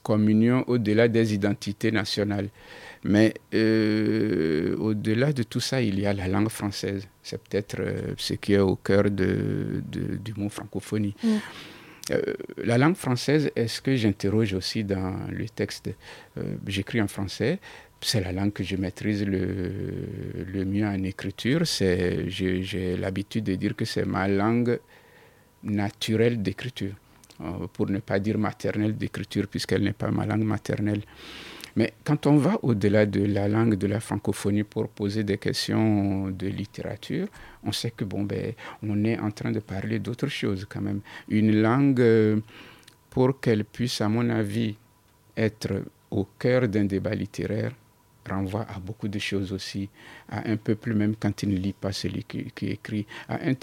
communion 0.04 0.64
au-delà 0.68 1.08
des 1.08 1.34
identités 1.34 1.92
nationales. 1.92 2.50
Mais 3.04 3.34
au-delà 3.54 5.34
de 5.34 5.44
tout 5.44 5.60
ça, 5.60 5.82
il 5.82 6.00
y 6.00 6.06
a 6.06 6.14
la 6.14 6.28
langue 6.28 6.50
française. 6.50 7.08
C'est 7.24 7.42
peut-être 7.42 7.78
ce 8.18 8.34
qui 8.34 8.54
est 8.54 8.60
au 8.60 8.76
cœur 8.76 9.10
de, 9.10 9.82
du 9.92 10.34
mot 10.38 10.50
francophonie. 10.50 11.16
Mm. 11.24 11.30
Euh, 12.12 12.22
la 12.58 12.78
langue 12.78 12.96
française 12.96 13.52
est 13.56 13.68
ce 13.68 13.82
que 13.82 13.96
j'interroge 13.96 14.54
aussi 14.54 14.84
dans 14.84 15.16
le 15.30 15.48
texte? 15.50 15.90
Euh, 16.38 16.56
j'écris 16.68 17.02
en 17.02 17.08
français. 17.08 17.60
C'est 18.02 18.22
la 18.22 18.32
langue 18.32 18.52
que 18.52 18.64
je 18.64 18.76
maîtrise 18.76 19.24
le, 19.24 19.72
le 20.52 20.66
mieux 20.66 20.86
en 20.86 21.04
écriture. 21.04 21.64
J'ai 21.66 22.98
l'habitude 22.98 23.44
de 23.44 23.56
dire 23.56 23.76
que 23.76 23.86
c'est 23.86 24.06
ma 24.06 24.28
langue 24.28 24.80
naturelle 25.64 26.42
d'écriture, 26.42 26.96
euh, 27.42 27.68
pour 27.72 27.88
ne 27.90 28.00
pas 28.00 28.20
dire 28.20 28.40
maternelle 28.40 28.98
d'écriture, 28.98 29.48
puisqu'elle 29.48 29.84
n'est 29.84 29.94
pas 29.94 30.10
ma 30.10 30.26
langue 30.26 30.44
maternelle. 30.44 31.02
Mais 31.76 31.94
quand 32.04 32.28
on 32.28 32.38
va 32.38 32.60
au-delà 32.64 33.06
de 33.06 33.24
la 33.24 33.48
langue 33.48 33.76
de 33.76 33.88
la 33.88 34.00
francophonie 34.00 34.64
pour 34.64 34.90
poser 34.90 35.24
des 35.24 35.38
questions 35.38 36.30
de 36.30 36.48
littérature, 36.48 37.28
on 37.64 37.72
sait 37.72 37.92
que 37.92 38.04
bon 38.04 38.24
ben 38.24 38.54
on 38.84 39.04
est 39.04 39.20
en 39.20 39.32
train 39.32 39.52
de 39.52 39.60
parler 39.60 40.00
d'autre 40.00 40.28
chose 40.28 40.66
quand 40.70 40.82
même. 40.82 41.02
Une 41.30 41.62
langue 41.62 42.02
euh, 42.02 42.40
pour 43.10 43.40
qu'elle 43.40 43.66
puisse, 43.66 44.02
à 44.02 44.10
mon 44.10 44.30
avis, 44.30 44.76
être 45.38 45.84
au 46.10 46.28
cœur 46.38 46.68
d'un 46.68 46.86
débat 46.86 47.14
littéraire 47.14 47.72
renvoie 48.30 48.66
à 48.70 48.80
beaucoup 48.80 49.08
de 49.08 49.20
choses 49.20 49.52
aussi, 49.52 49.90
à 50.30 50.48
un 50.50 50.58
peuple 50.58 50.94
même 50.94 51.16
quand 51.20 51.44
il 51.44 51.50
ne 51.50 51.58
lit 51.58 51.74
pas 51.74 51.92
celui 51.92 52.24
qui, 52.24 52.52
qui 52.56 52.68
écrit, 52.68 53.06
à 53.28 53.40
un 53.44 53.54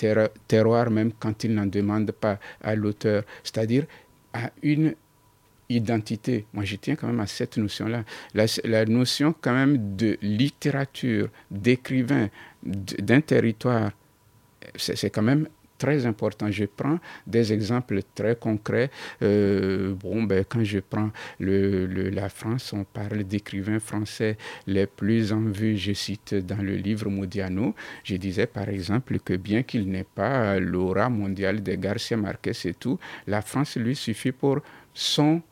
terroir 0.46 0.90
même 0.90 1.12
quand 1.18 1.44
il 1.44 1.54
n'en 1.54 1.66
demande 1.66 2.11
pas 2.12 2.38
à 2.61 2.74
l'auteur, 2.74 3.22
c'est-à-dire 3.42 3.86
à 4.32 4.50
une 4.62 4.94
identité. 5.68 6.46
Moi, 6.52 6.64
je 6.64 6.76
tiens 6.76 6.96
quand 6.96 7.06
même 7.06 7.20
à 7.20 7.26
cette 7.26 7.56
notion-là. 7.56 8.04
La, 8.34 8.84
notion 8.86 9.34
quand 9.40 9.52
même 9.52 9.96
de 9.96 10.18
littérature, 10.22 11.28
d'écrivain, 11.50 12.28
d'un 12.62 13.20
territoire, 13.20 13.90
c'est 14.76 15.10
quand 15.10 15.22
même 15.22 15.48
très 15.78 16.04
important. 16.06 16.50
Je 16.50 16.64
prends 16.64 16.98
des 17.26 17.52
exemples 17.52 18.00
très 18.14 18.36
concrets. 18.36 18.90
Euh, 19.22 19.94
bon, 19.94 20.24
ben, 20.24 20.44
quand 20.46 20.64
je 20.64 20.80
prends 20.80 21.10
le, 21.38 21.86
la 22.10 22.28
France, 22.28 22.72
on 22.72 22.84
parle 22.84 23.22
d'écrivains 23.24 23.78
français 23.78 24.36
les 24.66 24.86
plus 24.86 25.32
en 25.32 25.42
vue. 25.42 25.76
Je 25.76 25.92
cite 25.92 26.34
dans 26.34 26.60
le 26.60 26.74
livre 26.74 27.08
Modiano, 27.08 27.74
je 28.04 28.16
disais 28.16 28.46
par 28.46 28.68
exemple 28.68 29.18
que 29.20 29.34
bien 29.34 29.62
qu'il 29.62 29.88
n'ait 29.88 30.04
pas 30.04 30.58
l'aura 30.58 31.08
mondiale 31.08 31.62
des 31.62 31.78
Garcia 31.78 32.16
Marquez 32.16 32.52
et 32.64 32.74
tout, 32.74 32.98
la 33.26 33.40
France 33.40 33.76
lui 33.76 33.94
suffit 33.94 34.32
pour 34.32 34.58
son 34.92 35.42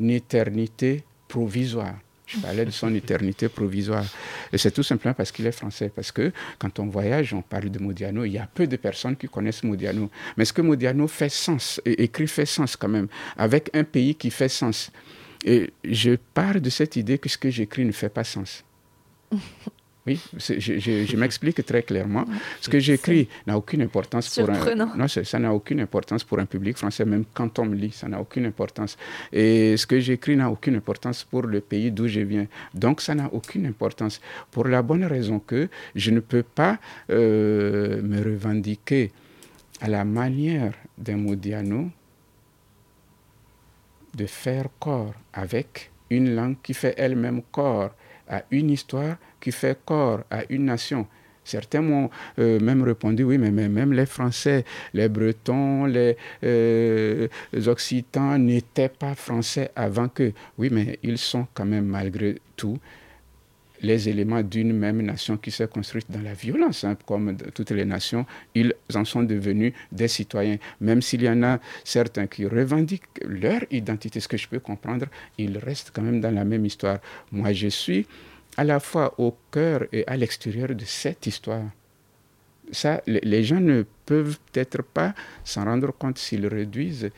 éternité 0.00 1.04
provisoire. 1.26 1.94
Je 2.26 2.38
parlais 2.40 2.66
de 2.66 2.70
son 2.70 2.94
éternité 2.94 3.48
provisoire. 3.48 4.04
Et 4.52 4.58
c'est 4.58 4.70
tout 4.70 4.82
simplement 4.82 5.14
parce 5.14 5.32
qu'il 5.32 5.46
est 5.46 5.52
français. 5.52 5.90
Parce 5.94 6.12
que 6.12 6.30
quand 6.58 6.78
on 6.78 6.86
voyage, 6.86 7.32
on 7.32 7.40
parle 7.40 7.70
de 7.70 7.78
Modiano, 7.78 8.24
il 8.24 8.32
y 8.32 8.38
a 8.38 8.46
peu 8.46 8.66
de 8.66 8.76
personnes 8.76 9.16
qui 9.16 9.28
connaissent 9.28 9.62
Modiano. 9.62 10.10
Mais 10.36 10.44
ce 10.44 10.52
que 10.52 10.60
Modiano 10.60 11.08
fait 11.08 11.30
sens, 11.30 11.80
et 11.86 12.04
écrit 12.04 12.26
fait 12.26 12.44
sens 12.44 12.76
quand 12.76 12.88
même, 12.88 13.08
avec 13.36 13.70
un 13.74 13.84
pays 13.84 14.14
qui 14.14 14.30
fait 14.30 14.50
sens? 14.50 14.90
Et 15.42 15.72
je 15.84 16.16
pars 16.34 16.60
de 16.60 16.68
cette 16.68 16.96
idée 16.96 17.16
que 17.16 17.30
ce 17.30 17.38
que 17.38 17.48
j'écris 17.48 17.86
ne 17.86 17.92
fait 17.92 18.10
pas 18.10 18.24
sens. 18.24 18.62
Oui, 20.08 20.16
je, 20.44 20.58
je- 20.58 21.04
je 21.10 21.16
m'explique 21.22 21.60
très 21.70 21.82
clairement. 21.90 22.24
Ce 22.62 22.68
que 22.72 22.78
j'écris 22.86 23.28
n'a 23.46 23.56
aucune 23.60 23.82
importance 23.88 24.26
pour 24.40 24.48
un. 24.54 24.58
Non, 25.00 25.06
ça 25.08 25.38
n'a 25.38 25.52
aucune 25.58 25.80
importance 25.88 26.22
pour 26.28 26.38
un 26.38 26.46
public 26.54 26.76
français, 26.82 27.04
même 27.04 27.24
quand 27.36 27.52
on 27.58 27.66
me 27.66 27.76
lit, 27.82 27.92
ça 27.92 28.08
n'a 28.08 28.18
aucune 28.20 28.46
importance. 28.46 28.92
Et 29.32 29.76
ce 29.76 29.86
que 29.90 29.98
j'écris 30.06 30.36
n'a 30.36 30.48
aucune 30.50 30.76
importance 30.82 31.18
pour 31.24 31.42
le 31.54 31.60
pays 31.60 31.90
d'où 31.96 32.08
je 32.08 32.20
viens. 32.32 32.46
Donc, 32.74 33.00
ça 33.06 33.14
n'a 33.14 33.28
aucune 33.38 33.66
importance. 33.66 34.20
Pour 34.50 34.64
la 34.66 34.80
bonne 34.82 35.04
raison 35.04 35.38
que 35.50 35.68
je 35.94 36.10
ne 36.10 36.20
peux 36.20 36.42
pas 36.60 36.78
euh, 37.10 38.00
me 38.02 38.18
revendiquer 38.30 39.12
à 39.80 39.88
la 39.88 40.04
manière 40.04 40.72
d'un 40.96 41.18
Modiano 41.18 41.90
de 44.16 44.26
faire 44.26 44.66
corps 44.80 45.14
avec 45.32 45.90
une 46.10 46.34
langue 46.34 46.56
qui 46.62 46.74
fait 46.74 46.94
elle-même 46.96 47.42
corps 47.52 47.90
à 48.28 48.42
une 48.50 48.70
histoire 48.70 49.16
qui 49.40 49.52
fait 49.52 49.78
corps 49.84 50.20
à 50.30 50.42
une 50.48 50.66
nation. 50.66 51.06
Certains 51.48 51.80
m'ont 51.80 52.10
euh, 52.38 52.60
même 52.60 52.82
répondu, 52.82 53.24
oui, 53.24 53.38
mais, 53.38 53.50
même 53.50 53.92
les 53.94 54.04
Français, 54.04 54.66
les 54.92 55.08
Bretons, 55.08 55.86
les, 55.86 56.14
euh, 56.44 57.26
Occitans 57.66 58.38
n'étaient 58.38 58.90
pas 58.90 59.14
français 59.14 59.70
avant 59.74 60.08
que. 60.08 60.32
Oui, 60.58 60.68
mais 60.70 60.98
ils 61.02 61.16
sont 61.16 61.46
quand 61.54 61.64
même 61.64 61.86
malgré 61.86 62.36
tout 62.54 62.78
les 63.80 64.08
éléments 64.08 64.42
d'une 64.42 64.72
même 64.72 65.00
nation 65.02 65.36
qui 65.36 65.50
s'est 65.50 65.68
construite 65.68 66.10
dans 66.10 66.20
la 66.20 66.34
violence, 66.34 66.84
hein, 66.84 66.96
comme 67.06 67.36
toutes 67.54 67.70
les 67.70 67.84
nations, 67.84 68.26
ils 68.54 68.74
en 68.94 69.04
sont 69.04 69.22
devenus 69.22 69.72
des 69.92 70.08
citoyens. 70.08 70.58
Même 70.80 71.00
s'il 71.00 71.22
y 71.22 71.28
en 71.28 71.42
a 71.42 71.60
certains 71.84 72.26
qui 72.26 72.44
revendiquent 72.46 73.04
leur 73.24 73.60
identité, 73.70 74.20
ce 74.20 74.28
que 74.28 74.36
je 74.36 74.48
peux 74.48 74.60
comprendre, 74.60 75.06
ils 75.38 75.56
restent 75.58 75.92
quand 75.94 76.02
même 76.02 76.20
dans 76.20 76.34
la 76.34 76.44
même 76.44 76.66
histoire. 76.66 76.98
Moi, 77.32 77.52
je 77.52 77.68
suis 77.68 78.06
à 78.58 78.64
la 78.64 78.80
fois 78.80 79.14
au 79.18 79.30
cœur 79.52 79.80
et 79.92 80.02
à 80.06 80.16
l'extérieur 80.16 80.70
de 80.74 80.84
cette 80.84 81.24
histoire. 81.32 81.62
Ça, 82.72 83.00
les- 83.06 83.44
gens 83.44 83.60
ne 83.60 83.84
peuvent 84.04 84.38
peut-être 84.52 84.82
pas 84.82 85.14
s'en 85.44 85.64
rendre 85.64 85.90
compte 86.00 86.18
s'ils 86.18 86.46
réduisent 86.46 87.10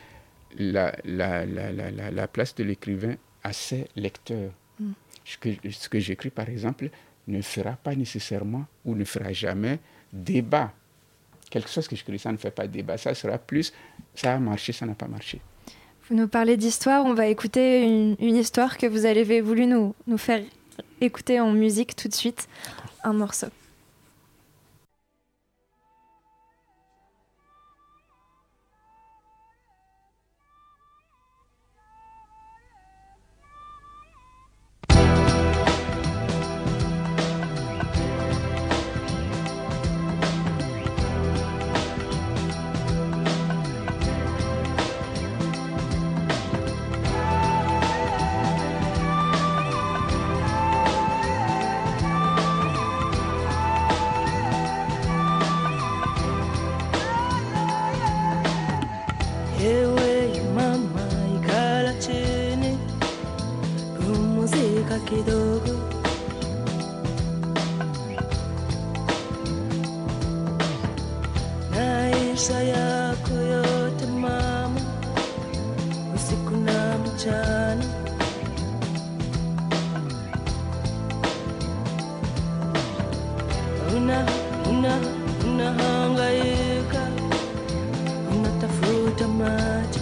la, 0.57 0.93
la, 1.03 1.45
la, 1.45 1.71
la, 1.71 1.91
la- 1.91 2.11
la 2.11 2.27
place 2.27 2.53
de 2.55 2.63
l'écrivain 2.63 3.15
à 3.43 3.51
ses 3.53 3.87
lecteurs. 3.95 4.51
Mm. 4.79 4.91
Ce 5.25 5.37
que, 5.41 5.49
ce 5.71 5.89
que 5.89 5.99
j'écris, 5.99 6.29
par 6.29 6.47
exemple, 6.47 6.89
ne 7.27 7.41
fera 7.41 7.73
pas 7.73 7.95
nécessairement 7.95 8.65
ou 8.85 8.95
ne 8.95 9.03
fera 9.03 9.33
jamais 9.33 9.79
débat. 10.13 10.71
Quelque 11.49 11.69
chose 11.69 11.87
que 11.87 11.95
j'écris, 11.95 12.19
ça 12.19 12.31
ne 12.31 12.37
fait 12.37 12.51
pas 12.51 12.67
débat. 12.67 12.97
Ça 12.97 13.13
sera 13.15 13.37
plus, 13.37 13.73
ça 14.15 14.35
a 14.35 14.39
marché, 14.39 14.71
ça 14.73 14.85
n'a 14.85 14.93
pas 14.95 15.07
marché. 15.07 15.41
Vous 16.07 16.15
nous 16.15 16.27
parlez 16.27 16.55
d'histoire, 16.55 17.03
on 17.05 17.13
va 17.15 17.27
écouter 17.27 17.83
une, 17.83 18.15
une 18.19 18.35
histoire 18.37 18.77
que 18.77 18.85
vous 18.85 19.05
avez 19.05 19.41
voulu 19.41 19.65
nous, 19.65 19.95
nous 20.07 20.17
faire 20.17 20.43
écouter 20.99 21.39
en 21.39 21.51
musique 21.51 21.95
tout 21.95 22.07
de 22.07 22.13
suite. 22.13 22.47
Un 23.03 23.13
morceau. 23.13 23.47
Una, 84.11 84.25
nina 84.67 84.99
nina 84.99 84.99
ninahangaika, 85.45 87.01
ninatafuta 88.31 89.27
maji. 89.27 90.00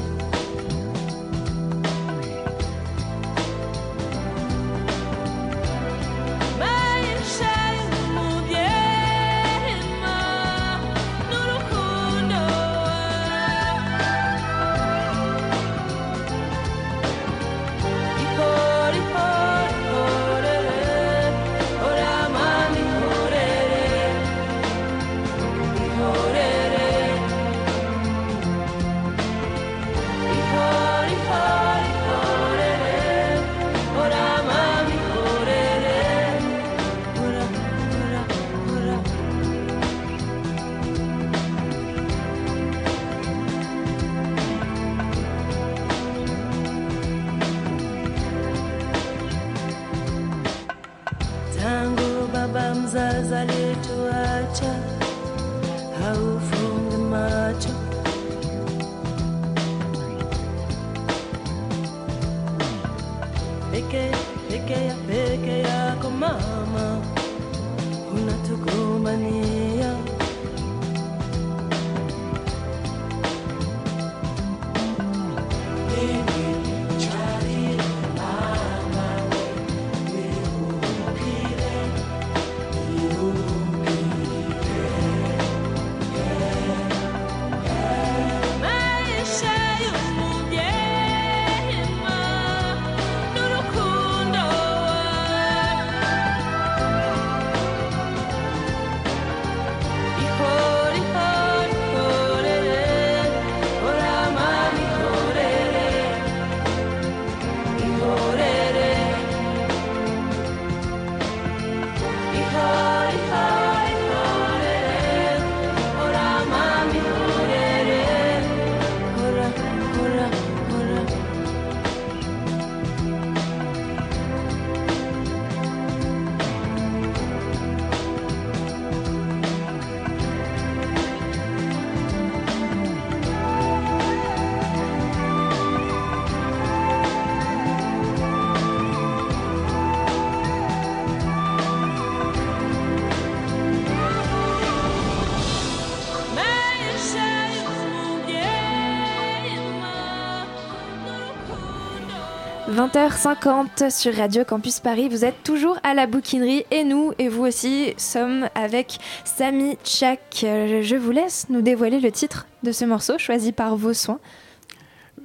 20h50 152.80 153.90
sur 153.92 154.16
Radio 154.16 154.46
Campus 154.46 154.80
Paris. 154.80 155.10
Vous 155.10 155.26
êtes 155.26 155.44
toujours 155.44 155.78
à 155.84 155.94
la 155.94 156.08
bouquinerie 156.08 156.64
et 156.72 156.86
nous, 156.86 157.12
et 157.20 157.28
vous 157.28 157.44
aussi, 157.46 157.94
sommes 157.98 158.48
avec 158.56 159.00
Samy 159.26 159.76
Tchak. 159.84 160.46
Euh, 160.46 160.82
Je 160.82 160.96
vous 160.96 161.12
laisse 161.12 161.48
nous 161.50 161.62
dévoiler 161.62 162.00
le 162.00 162.10
titre 162.10 162.48
de 162.64 162.72
ce 162.72 162.86
morceau 162.86 163.18
choisi 163.18 163.52
par 163.52 163.76
vos 163.76 163.94
soins. 163.94 164.22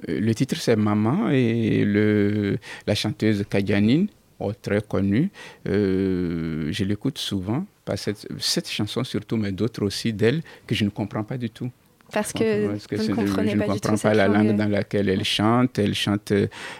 Euh, 0.09 0.19
Le 0.19 0.35
titre 0.35 0.57
c'est 0.57 0.75
Maman 0.75 1.29
et 1.29 1.85
la 2.85 2.93
chanteuse 2.93 3.45
Kadianine, 3.49 4.09
oh, 4.37 4.51
très 4.51 4.81
connue, 4.81 5.31
euh, 5.69 6.67
je 6.73 6.83
l'écoute 6.83 7.17
souvent, 7.17 7.65
cette 8.37 8.69
chanson 8.69 9.05
surtout, 9.05 9.37
mais 9.37 9.53
d'autres 9.53 9.85
aussi 9.85 10.11
d'elle 10.11 10.41
que 10.67 10.75
je 10.75 10.83
ne 10.83 10.89
comprends 10.89 11.23
pas 11.23 11.37
du 11.37 11.49
tout. 11.49 11.71
Parce 12.15 12.31
que 12.33 12.67
Parce 12.67 12.87
que 12.87 12.95
vous 12.95 13.01
c'est 13.03 13.11
ne 13.11 13.15
de- 13.17 13.21
comprenez 13.25 13.49
je 13.51 13.55
ne 13.57 13.61
du 13.61 13.67
comprends 13.67 13.95
tout 13.95 14.01
pas 14.01 14.13
la 14.13 14.27
langue 14.27 14.47
langue. 14.47 14.57
dans 14.57 14.69
laquelle 14.69 15.09
elle 15.09 15.23
chante. 15.25 15.77
Elle 15.79 15.93
chante 15.93 16.31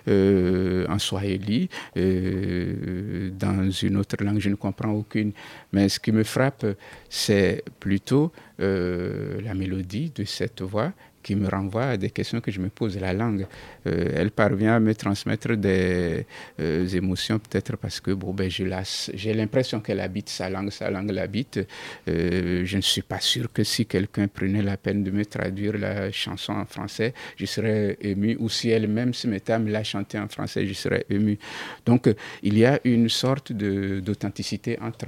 euh, 0.07 0.86
en 0.88 0.97
swahili, 0.97 1.67
euh, 1.97 3.29
dans 3.38 3.69
une 3.69 3.97
autre 3.97 4.15
langue, 4.23 4.39
je 4.39 4.49
ne 4.49 4.55
comprends 4.55 4.91
aucune. 4.91 5.31
Mais 5.73 5.89
ce 5.89 5.99
qui 5.99 6.11
me 6.11 6.23
frappe, 6.23 6.65
c'est 7.09 7.63
plutôt 7.79 8.31
euh, 8.61 9.41
la 9.43 9.53
mélodie 9.53 10.11
de 10.15 10.23
cette 10.23 10.61
voix 10.61 10.91
qui 11.26 11.36
me 11.36 11.49
renvoie 11.49 11.86
à 11.86 11.97
des 11.97 12.11
questions 12.11 12.39
que 12.39 12.51
je 12.51 12.61
me 12.61 12.69
pose. 12.69 12.99
La 12.99 13.11
langue, 13.11 13.47
euh, 13.88 14.11
elle 14.15 14.30
parvient 14.30 14.76
à 14.76 14.80
me 14.80 14.93
transmettre 14.93 15.55
des 15.57 16.23
euh, 16.59 16.88
émotions, 16.89 17.39
peut-être 17.39 17.78
parce 17.78 17.99
que 17.99 18.11
bon, 18.11 18.32
ben, 18.32 18.47
j'ai 18.47 19.34
l'impression 19.34 19.80
qu'elle 19.80 20.01
habite 20.01 20.30
sa 20.30 20.51
langue, 20.51 20.69
sa 20.69 20.91
langue 20.91 21.09
l'habite. 21.09 21.59
Euh, 22.07 22.63
je 22.63 22.78
ne 22.78 22.82
suis 22.82 23.01
pas 23.01 23.19
sûr 23.19 23.51
que 23.51 23.63
si 23.63 23.88
quelqu'un 23.88 24.28
prenait 24.28 24.61
la 24.61 24.78
peine 24.78 25.03
de 25.03 25.09
me 25.09 25.26
traduire 25.26 25.76
la 25.80 26.11
chanson 26.11 26.53
en 26.53 26.65
français, 26.65 27.15
je 27.38 27.47
serais 27.47 27.97
ému, 28.01 28.38
ou 28.39 28.47
si 28.47 28.69
elle-même 28.69 29.15
se 29.15 29.28
mettait 29.28 29.53
à 29.53 29.59
me 29.59 29.71
la 29.71 29.84
chanter 29.84 30.19
en 30.19 30.28
français, 30.28 30.67
je 30.67 30.73
serais 30.73 31.07
ému. 31.09 31.39
Donc, 31.88 32.07
il 32.43 32.55
y 32.55 32.65
a 32.65 32.80
une 32.84 33.09
sorte 33.09 33.51
d'authenticité 33.51 34.78
entre 34.80 35.07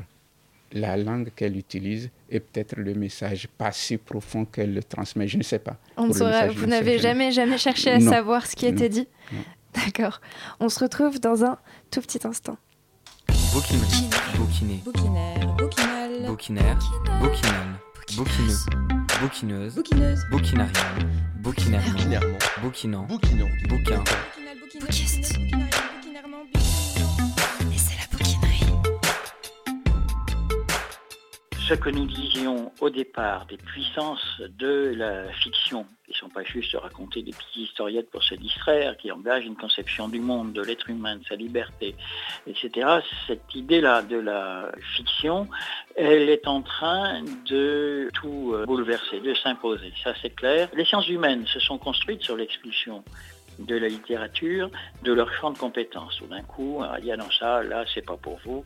la 0.73 0.97
langue 0.97 1.31
qu'elle 1.35 1.55
utilise 1.57 2.09
et 2.29 2.39
peut-être 2.39 2.75
le 2.77 2.93
message 2.93 3.47
pas 3.57 3.71
si 3.71 3.97
profond 3.97 4.45
qu'elle 4.45 4.73
le 4.73 4.83
transmet. 4.83 5.27
Je 5.27 5.37
ne 5.37 5.43
sais 5.43 5.59
pas. 5.59 5.77
On 5.97 6.11
saura- 6.11 6.31
message, 6.47 6.55
vous 6.57 6.65
n'avez 6.65 6.99
jamais, 6.99 7.31
jamais 7.31 7.57
cherché 7.57 7.91
à 7.91 7.99
Non. 7.99 8.11
savoir 8.11 8.45
ce 8.45 8.55
qui 8.55 8.65
était 8.65 8.89
dit. 8.89 9.07
D'accord. 9.73 10.19
On 10.59 10.69
se 10.69 10.79
retrouve 10.79 11.19
dans 11.19 11.43
un 11.45 11.57
tout 11.91 12.01
petit 12.01 12.25
instant. 12.27 12.57
Bouquiné, 13.53 14.81
Bouquinaire, 14.83 15.55
bouquinal. 15.57 16.25
bouquinaire, 16.27 16.77
bouquinal, 17.21 17.67
bouquineux, 18.17 18.55
bouquineuse, 19.21 19.75
Bouquineuse. 19.75 20.21
bouquinarienne, 20.29 20.73
bouquinarienne, 21.39 21.91
Bouquinairement. 21.93 22.37
bouquinant, 22.61 23.03
Bouquinant. 23.05 23.47
bouquin, 23.69 24.03
Ce 31.67 31.73
que 31.73 31.89
nous 31.89 32.05
disions 32.05 32.71
au 32.79 32.89
départ 32.89 33.45
des 33.47 33.57
puissances 33.57 34.41
de 34.57 34.93
la 34.95 35.29
fiction, 35.33 35.85
qui 36.05 36.11
ne 36.11 36.15
sont 36.15 36.29
pas 36.29 36.45
juste 36.45 36.73
raconter 36.77 37.21
des 37.23 37.31
petites 37.31 37.57
historiettes 37.57 38.09
pour 38.09 38.23
se 38.23 38.35
distraire, 38.35 38.95
qui 38.95 39.11
engagent 39.11 39.43
une 39.43 39.57
conception 39.57 40.07
du 40.07 40.21
monde, 40.21 40.53
de 40.53 40.61
l'être 40.61 40.89
humain, 40.89 41.17
de 41.17 41.25
sa 41.25 41.35
liberté, 41.35 41.93
etc. 42.47 43.01
Cette 43.27 43.53
idée-là 43.53 44.01
de 44.01 44.15
la 44.15 44.71
fiction, 44.95 45.49
elle 45.97 46.29
est 46.29 46.47
en 46.47 46.61
train 46.61 47.21
de 47.45 48.09
tout 48.13 48.53
euh, 48.53 48.65
bouleverser, 48.65 49.19
de 49.19 49.33
s'imposer. 49.33 49.91
Ça, 50.01 50.13
c'est 50.21 50.33
clair. 50.33 50.69
Les 50.73 50.85
sciences 50.85 51.09
humaines 51.09 51.45
se 51.47 51.59
sont 51.59 51.77
construites 51.77 52.23
sur 52.23 52.37
l'expulsion 52.37 53.03
de 53.59 53.75
la 53.75 53.89
littérature, 53.89 54.71
de 55.03 55.11
leur 55.11 55.33
champ 55.33 55.51
de 55.51 55.57
compétences. 55.57 56.15
Tout 56.15 56.27
d'un 56.27 56.43
coup, 56.43 56.77
on 56.79 56.83
a 56.83 57.01
dit, 57.01 57.11
ah 57.11 57.17
non, 57.17 57.29
ça, 57.29 57.61
là, 57.61 57.83
c'est 57.93 58.05
pas 58.05 58.15
pour 58.15 58.39
vous. 58.45 58.63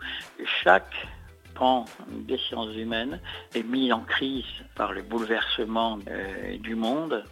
Chaque 0.64 0.94
des 2.10 2.38
sciences 2.38 2.76
humaines 2.76 3.20
est 3.56 3.64
mis 3.64 3.92
en 3.94 4.02
crise 4.02 4.46
par 4.76 4.94
le 4.94 5.02
bouleversement 5.04 6.00
euh, 6.08 6.58
du 6.58 6.76
monde 6.76 7.24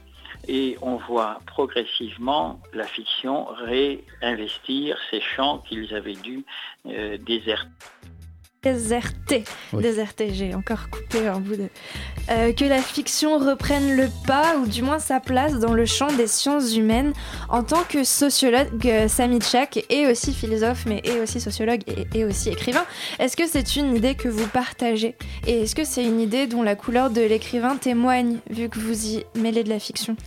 et 0.48 0.78
on 0.82 0.98
voit 0.98 1.40
progressivement 1.48 2.60
la 2.74 2.86
fiction 2.86 3.46
réinvestir 3.46 4.98
ces 5.10 5.22
champs 5.22 5.60
qu'ils 5.60 5.94
avaient 5.94 6.14
dû 6.14 6.46
euh, 6.86 7.18
déserter. 7.18 7.70
Déserté. 8.62 9.46
Oui. 9.72 9.82
Déserté, 9.82 10.34
j'ai 10.34 10.54
encore 10.54 10.90
coupé 10.90 11.28
un 11.28 11.40
bout 11.40 11.56
de. 11.56 11.70
Euh, 12.30 12.52
que 12.52 12.66
la 12.66 12.82
fiction 12.82 13.38
reprenne 13.40 13.96
le 13.96 14.08
pas, 14.28 14.58
ou 14.58 14.68
du 14.68 14.82
moins 14.82 15.00
sa 15.00 15.22
place 15.22 15.60
dans 15.60 15.74
le 15.74 15.86
champ 15.86 16.12
des 16.12 16.28
sciences 16.28 16.76
humaines. 16.76 17.14
En 17.48 17.64
tant 17.64 17.84
que 17.88 18.04
sociologue, 18.04 18.68
euh, 18.86 19.08
Samy 19.08 19.40
Tchak 19.40 19.86
est 19.90 20.12
aussi 20.12 20.34
philosophe, 20.34 20.86
mais 20.86 21.02
est 21.06 21.22
aussi 21.22 21.40
sociologue 21.40 21.82
et 22.14 22.26
aussi 22.26 22.50
écrivain. 22.50 22.84
Est-ce 23.18 23.38
que 23.38 23.48
c'est 23.48 23.78
une 23.78 23.96
idée 23.96 24.16
que 24.16 24.28
vous 24.28 24.48
partagez? 24.48 25.16
Et 25.48 25.62
est-ce 25.62 25.74
que 25.74 25.86
c'est 25.86 26.04
une 26.04 26.20
idée 26.20 26.46
dont 26.46 26.62
la 26.62 26.76
couleur 26.76 27.12
de 27.12 27.22
l'écrivain 27.22 27.78
témoigne, 27.78 28.40
vu 28.50 28.68
que 28.68 28.78
vous 28.78 29.08
y 29.08 29.26
mêlez 29.36 29.64
de 29.64 29.70
la 29.70 29.80
fiction? 29.80 30.18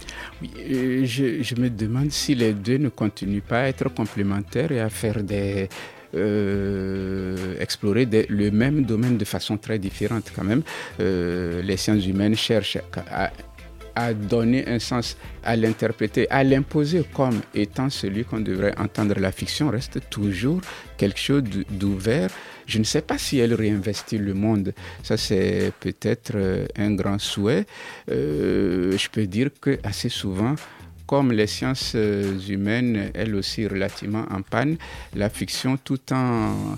Oui, 0.41 0.51
euh, 0.59 1.05
je, 1.05 1.43
je 1.43 1.55
me 1.57 1.69
demande 1.69 2.11
si 2.11 2.35
les 2.35 2.55
deux 2.55 2.79
ne 2.79 2.89
continuent 2.89 3.43
pas 3.43 3.61
à 3.61 3.65
être 3.65 3.91
complémentaires 3.91 4.73
et 4.73 4.81
à 4.81 4.89
faire 4.89 5.23
des. 5.23 5.69
Euh, 6.15 7.57
explorer 7.59 8.07
le 8.29 8.51
même 8.51 8.85
domaine 8.85 9.17
de 9.17 9.25
façon 9.25 9.57
très 9.57 9.79
différente 9.79 10.31
quand 10.35 10.45
même. 10.45 10.63
Euh, 11.01 11.63
les 11.63 11.77
sciences 11.77 12.07
humaines 12.07 12.37
cherchent 12.37 12.79
à, 13.95 14.15
donner 14.15 14.67
un 14.69 14.79
sens, 14.79 15.17
à 15.45 15.57
l'interpréter, 15.57 16.29
à 16.31 16.45
l'imposer 16.45 17.05
comme 17.15 17.41
étant 17.55 17.91
celui 17.91 18.25
qu'on 18.25 18.41
devrait 18.41 18.75
entendre. 18.79 19.19
La 19.19 19.33
fiction 19.33 19.71
reste 19.71 20.01
toujours 20.11 20.61
quelque 20.97 21.19
chose 21.19 21.43
d'ouvert. 21.71 22.31
Je 22.67 22.79
ne 22.79 22.85
sais 22.85 23.03
pas 23.03 23.19
si 23.19 23.39
elle 23.39 23.55
réinvestit 23.55 24.19
le 24.19 24.35
monde. 24.35 24.73
Ça, 25.03 25.17
c'est 25.17 25.73
peut-être 25.81 26.33
euh, 26.35 26.67
un 26.77 26.95
grand 26.95 27.19
souhait. 27.19 27.67
Je 28.09 29.09
peux 29.11 29.27
dire 29.27 29.51
que 29.61 29.79
assez 29.83 30.09
souvent, 30.09 30.55
comme 31.13 31.31
les 31.31 31.47
sciences 31.47 31.93
euh, 31.95 32.39
humaines, 32.49 33.11
elles 33.13 33.35
aussi 33.35 33.67
relativement 33.67 34.25
en 34.31 34.41
panne, 34.41 34.79
la 35.15 35.29
fiction, 35.29 35.77
tout 35.77 36.01
en 36.11 36.75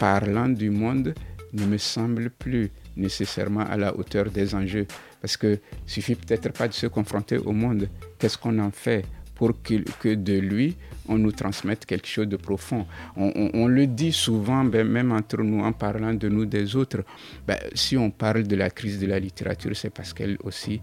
parlant 0.00 0.48
du 0.48 0.70
monde, 0.70 1.12
ne 1.52 1.66
me 1.66 1.76
semble 1.76 2.30
plus 2.30 2.70
nécessairement 2.96 3.60
à 3.66 3.76
la 3.76 3.94
hauteur 3.94 4.30
des 4.30 4.54
enjeux. 4.54 4.86
Parce 5.20 5.36
que 5.36 5.58
suffit 5.84 6.14
peut-être 6.14 6.50
pas 6.54 6.66
de 6.66 6.72
se 6.72 6.86
confronter 6.86 7.36
au 7.36 7.52
monde. 7.52 7.90
Qu'est-ce 8.18 8.38
qu'on 8.38 8.58
en 8.58 8.70
fait 8.70 9.04
pour 9.34 9.52
que 9.62 10.14
de 10.14 10.38
lui, 10.38 10.76
on 11.06 11.18
nous 11.18 11.32
transmette 11.32 11.84
quelque 11.84 12.06
chose 12.08 12.28
de 12.28 12.36
profond? 12.38 12.86
On, 13.18 13.30
on- 13.36 13.50
on 13.52 13.66
le 13.66 13.86
dit 13.86 14.12
souvent, 14.12 14.64
ben, 14.64 14.88
même 14.88 15.12
entre 15.12 15.42
nous, 15.42 15.62
en 15.62 15.72
parlant 15.72 16.14
de 16.14 16.30
nous 16.30 16.46
des 16.46 16.74
autres. 16.74 17.02
Ben, 17.46 17.58
si 17.74 17.98
on 17.98 18.10
parle 18.10 18.44
de 18.44 18.56
la 18.56 18.70
crise 18.70 18.98
de 18.98 19.06
la 19.06 19.18
littérature, 19.20 19.76
c'est 19.76 19.90
parce 19.90 20.14
qu'elle 20.14 20.38
aussi 20.42 20.80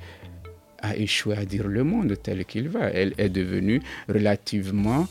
a 0.81 0.95
échoué 0.95 1.35
à 1.37 1.45
dire 1.45 1.67
le 1.67 1.83
monde 1.83 2.15
tel 2.21 2.45
qu'il 2.45 2.69
va. 2.69 2.89
Elle 2.89 3.13
est 3.17 3.29
devenue 3.29 3.81
relativement 4.07 5.07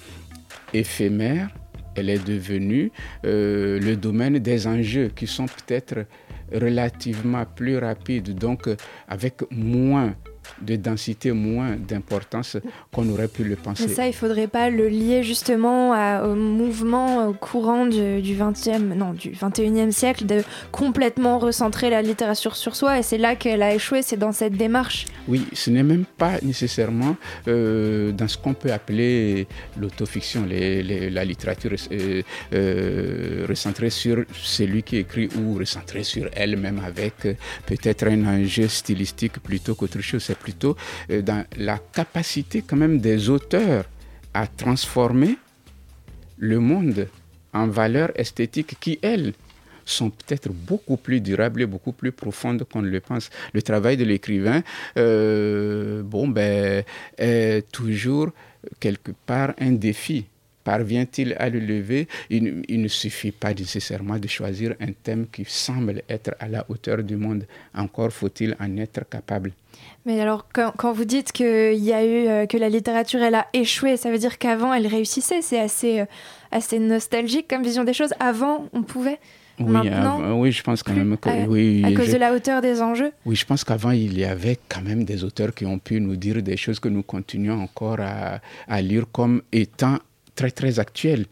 éphémère. 0.73 1.51
Elle 1.97 2.09
est 2.09 2.25
devenue 2.25 2.93
euh, 3.25 3.81
le 3.81 3.97
domaine 3.97 4.39
des 4.39 4.67
enjeux 4.67 5.11
qui 5.15 5.27
sont 5.27 5.47
peut-être 5.47 6.07
relativement 6.53 7.45
plus 7.45 7.79
rapides, 7.79 8.35
donc 8.35 8.69
avec 9.09 9.43
moins 9.51 10.15
de 10.63 10.77
densité, 10.77 11.33
moins 11.33 11.77
d'importance 11.77 12.57
qu'on 12.93 13.09
aurait 13.11 13.29
pu 13.29 13.45
le 13.45 13.57
penser. 13.57 13.85
Mais 13.89 13.95
ça, 13.95 14.07
il 14.07 14.13
faudrait 14.13 14.47
pas 14.49 14.69
le 14.71 14.89
lier 14.89 15.23
justement 15.23 15.93
à- 15.93 16.25
au 16.27 16.35
mouvement, 16.35 17.27
au 17.29 17.33
courant 17.33 17.87
du, 17.87 18.21
du 18.21 18.35
20e, 18.35 18.95
non, 18.95 19.13
du 19.13 19.31
21e 19.31 19.91
siècle 19.93 20.27
de 20.27 20.43
complètement 20.73 21.39
recentrer 21.39 21.89
la 21.91 22.03
littérature 22.03 22.57
sur 22.57 22.77
soi. 22.77 22.99
Et 22.99 23.03
c'est 23.03 23.19
là 23.19 23.37
qu'elle 23.37 23.63
a 23.63 23.75
échoué, 23.75 24.03
c'est 24.03 24.17
dans 24.17 24.33
cette 24.33 24.55
démarche. 24.55 25.07
Oui, 25.29 25.47
ce 25.53 25.71
n'est 25.71 25.83
même 25.83 26.05
pas 26.19 26.39
nécessairement 26.43 27.17
euh, 27.49 28.13
dans 28.13 28.29
ce 28.29 28.37
qu'on 28.37 28.55
peut 28.55 28.73
appeler 28.73 29.47
l'autofiction, 29.79 30.45
les- 30.47 30.83
les- 30.83 31.11
la 31.11 31.25
littérature 31.25 31.73
euh, 31.93 32.23
euh, 32.53 33.47
recentrée 33.49 33.91
sur 33.91 34.25
celui 34.33 34.83
qui 34.83 34.97
écrit 34.99 35.29
ou 35.39 35.55
recentrée 35.55 36.03
sur 36.05 36.29
elle-même 36.35 36.81
avec 36.85 37.15
peut-être 37.67 38.07
un 38.09 38.25
enjeu 38.27 38.69
stylistique 38.69 39.39
plutôt 39.43 39.75
qu'autre 39.75 40.01
chose. 40.01 40.30
C'est 40.31 40.39
plutôt 40.39 40.77
euh, 41.11 41.23
dans 41.23 41.45
la 41.57 41.79
capacité 41.79 42.63
quand 42.65 42.77
même 42.77 43.01
des 43.01 43.31
auteurs 43.31 43.85
à 44.33 44.47
transformer 44.47 45.37
le 46.39 46.61
monde 46.61 47.09
en 47.53 47.67
valeurs 47.67 48.13
esthétiques 48.15 48.77
qui, 48.79 49.01
elles, 49.03 49.33
sont 49.85 50.11
peut-être 50.11 50.51
beaucoup 50.53 50.97
plus 50.97 51.21
durables 51.21 51.63
et 51.63 51.67
beaucoup 51.67 51.91
plus 51.91 52.13
profondes 52.13 52.63
qu'on 52.63 52.83
ne 52.83 52.89
le 52.89 53.01
pense. 53.01 53.29
Le 53.53 53.61
travail 53.61 53.97
de 53.97 54.05
l'écrivain, 54.05 54.63
euh, 54.99 56.05
bon, 56.05 56.29
ben, 56.29 56.85
est 57.19 57.69
toujours 57.73 58.29
quelque 58.79 59.11
part 59.27 59.55
un 59.59 59.73
défi 59.73 60.27
parvient-il 60.71 61.29
à 61.45 61.49
le 61.55 61.59
lever? 61.73 62.03
Il, 62.31 62.63
il, 62.69 62.81
ne 62.81 62.89
suffit 63.03 63.33
pas 63.33 63.53
nécessairement 63.63 64.19
de 64.25 64.29
choisir 64.29 64.69
un 64.87 64.93
thème 65.07 65.27
qui 65.35 65.45
semble 65.47 65.97
être 66.09 66.33
à 66.39 66.47
la 66.55 66.65
hauteur 66.71 66.99
du 67.11 67.17
monde. 67.25 67.43
Encore 67.85 68.13
faut-il 68.21 68.51
en 68.65 68.71
être 68.77 69.03
capable. 69.17 69.51
Mais 70.07 70.21
alors, 70.21 70.47
quand, 70.57 70.73
quand 70.77 70.93
vous 70.93 71.05
dites 71.15 71.33
qu'il 71.33 71.83
y 71.91 71.93
a 71.93 72.03
eu 72.05 72.19
euh, 72.29 72.47
que 72.47 72.57
la 72.57 72.69
littérature 72.77 73.21
elle 73.29 73.35
a 73.43 73.47
échoué, 73.53 73.97
ça 73.97 74.11
veut 74.13 74.19
dire 74.27 74.39
qu'avant 74.39 74.73
elle 74.73 74.87
réussissait. 74.87 75.43
C'est 75.43 75.61
assez, 75.69 76.01
euh, 76.01 76.07
assez 76.53 76.79
nostalgique 76.79 77.47
comme 77.51 77.63
vision 77.71 77.85
des 77.85 77.93
choses. 78.01 78.15
Avant, 78.21 78.69
on 78.73 78.83
pouvait. 78.83 79.19
Oui, 79.61 80.53
je 80.53 80.63
pense 80.63 80.83
quand 80.83 80.95
même 80.95 81.17
que 81.19 81.29
à, 81.29 81.47
oui. 81.47 81.83
à 81.85 81.93
cause 81.93 82.07
je- 82.07 82.13
de 82.13 82.17
la 82.19 82.33
hauteur 82.35 82.63
des 82.63 82.81
enjeux. 82.81 83.13
Oui, 83.27 83.37
je 83.37 83.45
pense 83.45 83.63
qu'avant, 83.63 83.91
il 83.91 84.19
y 84.19 84.25
avait 84.25 84.59
quand 84.69 84.83
même 84.83 85.05
des 85.05 85.23
auteurs 85.23 85.53
qui 85.55 85.67
ont 85.67 85.79
pu 85.79 86.01
nous 86.01 86.17
dire 86.17 86.43
des 86.43 86.57
choses 86.57 86.81
que 86.81 86.89
nous 86.89 87.03
continuons 87.03 87.61
encore 87.61 88.01
à, 88.01 88.41
à 88.69 88.81
lire 88.81 89.05
comme 89.13 89.43
étant 89.53 89.99
très, 90.35 90.51
très 90.51 90.79
actuelles. 90.79 91.27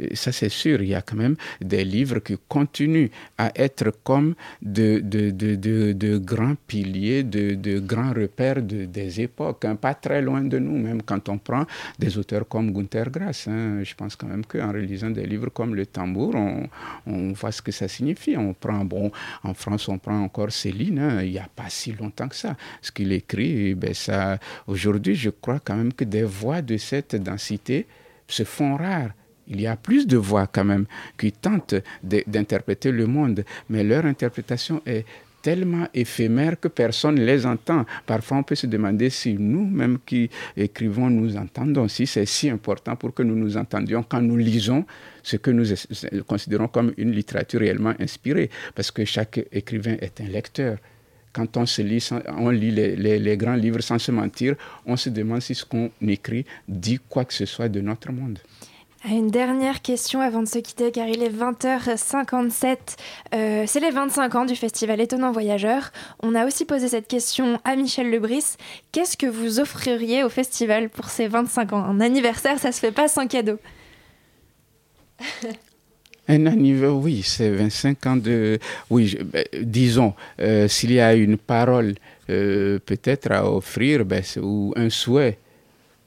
Et 0.00 0.16
Ça, 0.16 0.32
c'est 0.32 0.48
sûr, 0.48 0.82
il 0.82 0.88
y 0.88 0.94
a 0.96 1.02
quand 1.02 1.14
même 1.14 1.36
des 1.60 1.84
livres 1.84 2.18
qui 2.18 2.36
continuent 2.48 3.10
à 3.38 3.52
être 3.54 3.92
comme 4.02 4.34
de, 4.60 4.98
de, 4.98 5.30
de, 5.30 5.54
de, 5.92 6.18
grands 6.18 6.56
piliers, 6.66 7.22
de, 7.22 7.78
grands 7.78 8.12
repères 8.12 8.60
de- 8.60 8.86
des 8.86 9.20
époques, 9.20 9.64
hein, 9.64 9.76
pas 9.76 9.94
très 9.94 10.20
loin 10.20 10.42
de 10.42 10.58
nous, 10.58 10.76
même 10.76 11.00
quand 11.00 11.28
on 11.28 11.38
prend 11.38 11.64
des 11.96 12.18
auteurs 12.18 12.48
comme 12.48 12.72
Gunther 12.72 13.08
Grass. 13.08 13.46
hein. 13.46 13.84
je 13.84 13.94
pense 13.94 14.16
quand 14.16 14.26
même 14.26 14.44
qu'en 14.44 14.72
relisant 14.72 15.10
des 15.10 15.26
livres 15.26 15.50
comme 15.50 15.76
Le 15.76 15.86
Tambour, 15.86 16.34
on, 16.34 16.68
on 17.06 17.32
voit 17.32 17.52
ce 17.52 17.62
que 17.62 17.70
ça 17.70 17.86
signifie. 17.86 18.36
On 18.36 18.52
prend, 18.52 18.84
bon, 18.84 19.12
en 19.44 19.54
France, 19.54 19.88
on 19.88 19.98
prend 19.98 20.20
encore 20.24 20.50
Céline, 20.50 20.98
hein, 20.98 21.22
il 21.22 21.30
n'y 21.30 21.38
a 21.38 21.48
pas 21.54 21.68
si 21.68 21.92
longtemps 21.92 22.26
que 22.26 22.34
ça. 22.36 22.56
Ce 22.82 22.90
qu'il 22.90 23.12
écrit, 23.12 23.76
ben, 23.76 23.94
ça, 23.94 24.40
aujourd'hui, 24.66 25.14
je 25.14 25.30
crois 25.30 25.60
quand 25.64 25.76
même 25.76 25.92
que 25.92 26.02
des 26.02 26.24
voix 26.24 26.62
de 26.62 26.76
cette 26.78 27.14
densité 27.14 27.86
se 28.28 28.44
font 28.44 28.76
rares. 28.76 29.10
Il 29.46 29.60
y 29.60 29.66
a 29.66 29.76
plus 29.76 30.06
de 30.06 30.16
voix 30.16 30.46
quand 30.46 30.64
même 30.64 30.86
qui 31.18 31.30
tentent 31.32 31.74
d'interpréter 32.02 32.90
le 32.90 33.06
monde, 33.06 33.44
mais 33.68 33.84
leur 33.84 34.06
interprétation 34.06 34.80
est 34.86 35.04
tellement 35.42 35.86
éphémère 35.92 36.58
que 36.58 36.68
personne 36.68 37.16
ne 37.16 37.24
les 37.24 37.44
entend. 37.44 37.84
Parfois, 38.06 38.38
on 38.38 38.42
peut 38.42 38.54
se 38.54 38.66
demander 38.66 39.10
si 39.10 39.34
nous-mêmes 39.34 39.98
qui 40.06 40.30
écrivons, 40.56 41.10
nous 41.10 41.36
entendons, 41.36 41.86
si 41.86 42.06
c'est 42.06 42.24
si 42.24 42.48
important 42.48 42.96
pour 42.96 43.12
que 43.12 43.22
nous 43.22 43.36
nous 43.36 43.58
entendions 43.58 44.02
quand 44.02 44.22
nous 44.22 44.38
lisons 44.38 44.86
ce 45.22 45.36
que 45.36 45.50
nous 45.50 45.66
considérons 46.26 46.68
comme 46.68 46.94
une 46.96 47.12
littérature 47.12 47.60
réellement 47.60 47.92
inspirée, 48.00 48.48
parce 48.74 48.90
que 48.90 49.04
chaque 49.04 49.38
écrivain 49.52 49.96
est 50.00 50.18
un 50.22 50.28
lecteur. 50.28 50.78
Quand 51.34 51.56
on, 51.58 51.66
se 51.66 51.82
lit, 51.82 52.00
sans- 52.00 52.20
on 52.38 52.48
lit 52.50 52.70
les, 52.70 52.96
les- 52.96 53.18
les 53.18 53.36
grands 53.36 53.56
livres 53.56 53.80
sans 53.82 53.98
se 53.98 54.12
mentir, 54.12 54.54
on 54.86 54.96
se 54.96 55.10
demande 55.10 55.42
si 55.42 55.54
ce 55.54 55.64
qu'on 55.64 55.90
écrit 56.00 56.46
dit 56.68 56.98
quoi 57.08 57.24
que 57.26 57.34
ce 57.34 57.44
soit 57.44 57.68
de 57.68 57.80
notre 57.82 58.10
monde. 58.12 58.38
Une 59.06 59.28
dernière 59.30 59.82
question 59.82 60.22
avant 60.22 60.40
de 60.40 60.48
se 60.48 60.58
quitter, 60.60 60.90
car 60.90 61.06
il 61.08 61.22
est 61.22 61.28
20h57. 61.28 62.76
Euh, 63.34 63.64
c'est 63.66 63.80
les 63.80 63.90
25 63.90 64.34
ans 64.34 64.44
du 64.46 64.56
festival 64.56 64.98
Étonnant 64.98 65.30
Voyageur. 65.30 65.90
On 66.22 66.34
a 66.34 66.46
aussi 66.46 66.64
posé 66.64 66.88
cette 66.88 67.06
question 67.06 67.60
à 67.64 67.76
Michel 67.76 68.10
Lebris. 68.10 68.54
Qu'est-ce 68.92 69.18
que 69.18 69.26
vous 69.26 69.60
offririez 69.60 70.24
au 70.24 70.30
festival 70.30 70.88
pour 70.88 71.10
ses 71.10 71.26
25 71.28 71.74
ans? 71.74 71.84
Un 71.84 72.00
anniversaire, 72.00 72.58
ça 72.58 72.72
se 72.72 72.78
fait 72.80 72.92
pas 72.92 73.08
sans 73.08 73.26
cadeau. 73.26 73.58
Un 76.26 76.46
anniversaire, 76.46 76.96
oui, 76.96 77.22
c'est 77.22 77.50
25 77.50 78.06
ans 78.06 78.16
de... 78.16 78.58
Oui, 78.88 79.18
ben, 79.24 79.44
disons, 79.62 80.14
euh, 80.40 80.68
s'il 80.68 80.92
y 80.92 81.00
a 81.00 81.14
une 81.14 81.36
parole 81.36 81.94
euh, 82.30 82.78
peut-être 82.84 83.30
à 83.30 83.50
offrir, 83.50 84.04
ben, 84.04 84.22
ou 84.42 84.72
un 84.76 84.88
souhait, 84.88 85.38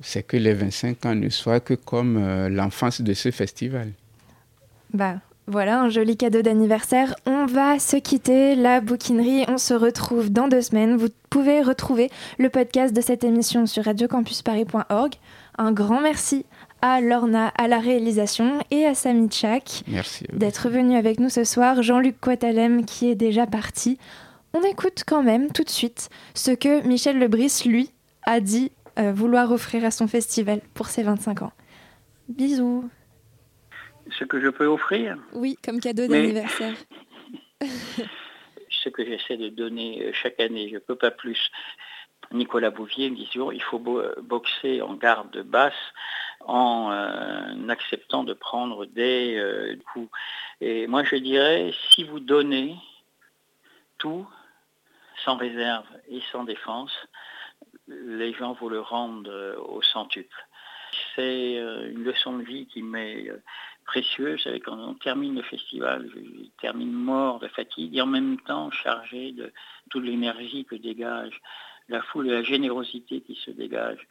c'est 0.02 0.24
que 0.24 0.38
les 0.38 0.54
25 0.54 1.06
ans 1.06 1.16
ne 1.16 1.30
soient 1.30 1.60
que 1.60 1.76
comme 1.76 2.18
euh, 2.18 2.50
l'enfance 2.50 3.02
de 3.02 3.14
ce 3.14 3.30
festival. 3.30 3.92
Bah 4.94 5.18
voilà, 5.50 5.80
un 5.80 5.90
joli 5.90 6.18
cadeau 6.18 6.42
d'anniversaire. 6.42 7.16
On 7.26 7.46
va 7.46 7.80
se 7.80 7.96
quitter, 7.96 8.56
la 8.56 8.82
bouquinerie. 8.82 9.46
On 9.48 9.58
se 9.58 9.74
retrouve 9.74 10.30
dans 10.30 10.50
deux 10.50 10.62
semaines. 10.62 10.98
Vous 10.98 11.08
pouvez 11.30 11.62
retrouver 11.62 12.10
le 12.38 12.50
podcast 12.50 12.94
de 12.94 13.00
cette 13.00 13.24
émission 13.24 13.66
sur 13.66 13.86
radiocampusparis.org. 13.86 15.14
Un 15.58 15.72
grand 15.72 16.02
merci 16.02 16.46
à 16.82 17.02
Lorna 17.02 17.48
à 17.58 17.68
la 17.68 17.80
réalisation 17.80 18.60
et 18.72 18.86
à 18.86 18.94
Samy 18.96 19.30
Tchak 19.30 19.84
d'être 20.34 20.70
venu 20.70 20.96
avec 20.96 21.20
nous 21.20 21.30
ce 21.30 21.44
soir. 21.44 21.82
Jean-Luc 21.82 22.20
Quatalem 22.20 22.86
qui 22.86 23.10
est 23.10 23.16
déjà 23.16 23.46
parti. 23.48 23.98
On 24.54 24.62
écoute 24.64 25.04
quand 25.06 25.24
même 25.24 25.52
tout 25.52 25.64
de 25.64 25.70
suite 25.70 26.10
ce 26.34 26.52
que 26.52 26.86
Michel 26.88 27.20
Lebris, 27.20 27.64
lui, 27.66 27.92
a 28.24 28.40
dit 28.40 28.72
euh, 29.00 29.12
vouloir 29.12 29.52
offrir 29.52 29.86
à 29.86 29.92
son 29.92 30.08
festival 30.08 30.62
pour 30.74 30.88
ses 30.88 31.04
25 31.04 31.42
ans. 31.44 31.52
Bisous. 32.30 32.90
Ce 34.18 34.24
que 34.24 34.40
je 34.42 34.48
peux 34.50 34.66
offrir, 34.66 35.18
Oui, 35.34 35.58
comme 35.64 35.80
cadeau 35.80 36.04
Mais- 36.10 36.22
d'anniversaire. 36.22 36.74
ce 38.70 38.90
que 38.90 39.04
j'essaie 39.06 39.38
de 39.38 39.50
donner 39.50 40.04
euh, 40.06 40.12
chaque 40.14 40.40
année, 40.40 40.70
je 40.70 40.76
ne 40.76 40.80
peux 40.80 40.96
pas 40.96 41.12
plus. 41.12 41.50
Nicolas 42.32 42.72
Bouvier 42.72 43.10
me 43.10 43.16
dit 43.16 43.28
toujours, 43.32 43.54
il 43.54 43.62
faut 43.62 43.80
bo- 43.80 44.02
boxer 44.22 44.82
en 44.82 44.96
garde 44.96 45.42
basse 45.44 45.74
en 46.48 46.92
euh, 46.92 47.68
acceptant 47.68 48.24
de 48.24 48.34
prendre 48.34 48.86
des 48.86 49.36
euh, 49.38 49.76
coups. 49.92 50.10
Et 50.62 50.88
moi 50.88 51.04
je 51.04 51.18
dirais, 51.18 51.72
si 51.92 52.04
vous 52.04 52.20
donnez 52.20 52.76
tout, 53.98 54.28
sans 55.24 55.36
réserve 55.36 55.86
et 56.10 56.22
sans 56.32 56.46
défense, 56.46 56.94
les 57.88 58.34
gens 58.34 58.54
vous 58.54 58.70
le 58.70 58.80
rendent 58.80 59.28
euh, 59.28 59.58
au 59.58 59.82
centuple. 59.82 60.48
C'est 61.16 61.56
une 61.56 62.04
leçon 62.04 62.38
de 62.38 62.44
vie 62.44 62.66
qui 62.66 62.82
m'est 62.82 63.30
précieuse. 63.86 64.38
Vous 64.38 64.44
savez, 64.44 64.60
quand 64.62 64.78
on 64.78 64.94
termine 64.94 65.36
le 65.36 65.42
festival, 65.44 66.10
je 66.16 66.48
termine 66.62 66.92
mort 66.92 67.40
de 67.40 67.48
fatigue 67.50 67.96
et 67.98 68.02
en 68.02 68.08
même 68.08 68.40
temps 68.40 68.72
chargé 68.72 69.32
de 69.34 69.52
toute 69.90 70.04
l'énergie 70.04 70.66
que 70.66 70.76
dégage 70.76 71.40
la 71.90 72.02
foule 72.02 72.28
et 72.30 72.32
la 72.32 72.44
générosité 72.44 73.22
qui 73.22 73.36
se 73.36 73.52
dégage 73.52 74.08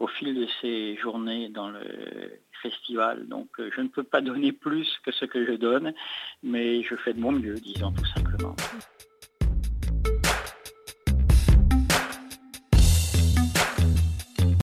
au 0.00 0.06
fil 0.06 0.34
de 0.34 0.46
ces 0.60 0.96
journées 0.96 1.48
dans 1.48 1.68
le 1.68 1.80
festival. 2.62 3.26
Donc 3.28 3.48
euh, 3.58 3.70
je 3.74 3.80
ne 3.80 3.88
peux 3.88 4.02
pas 4.02 4.20
donner 4.20 4.52
plus 4.52 4.88
que 5.04 5.12
ce 5.12 5.24
que 5.24 5.44
je 5.46 5.52
donne, 5.52 5.92
mais 6.42 6.82
je 6.82 6.94
fais 6.96 7.12
de 7.12 7.20
mon 7.20 7.32
mieux, 7.32 7.54
disons 7.54 7.92
tout 7.92 8.06
simplement. 8.06 8.54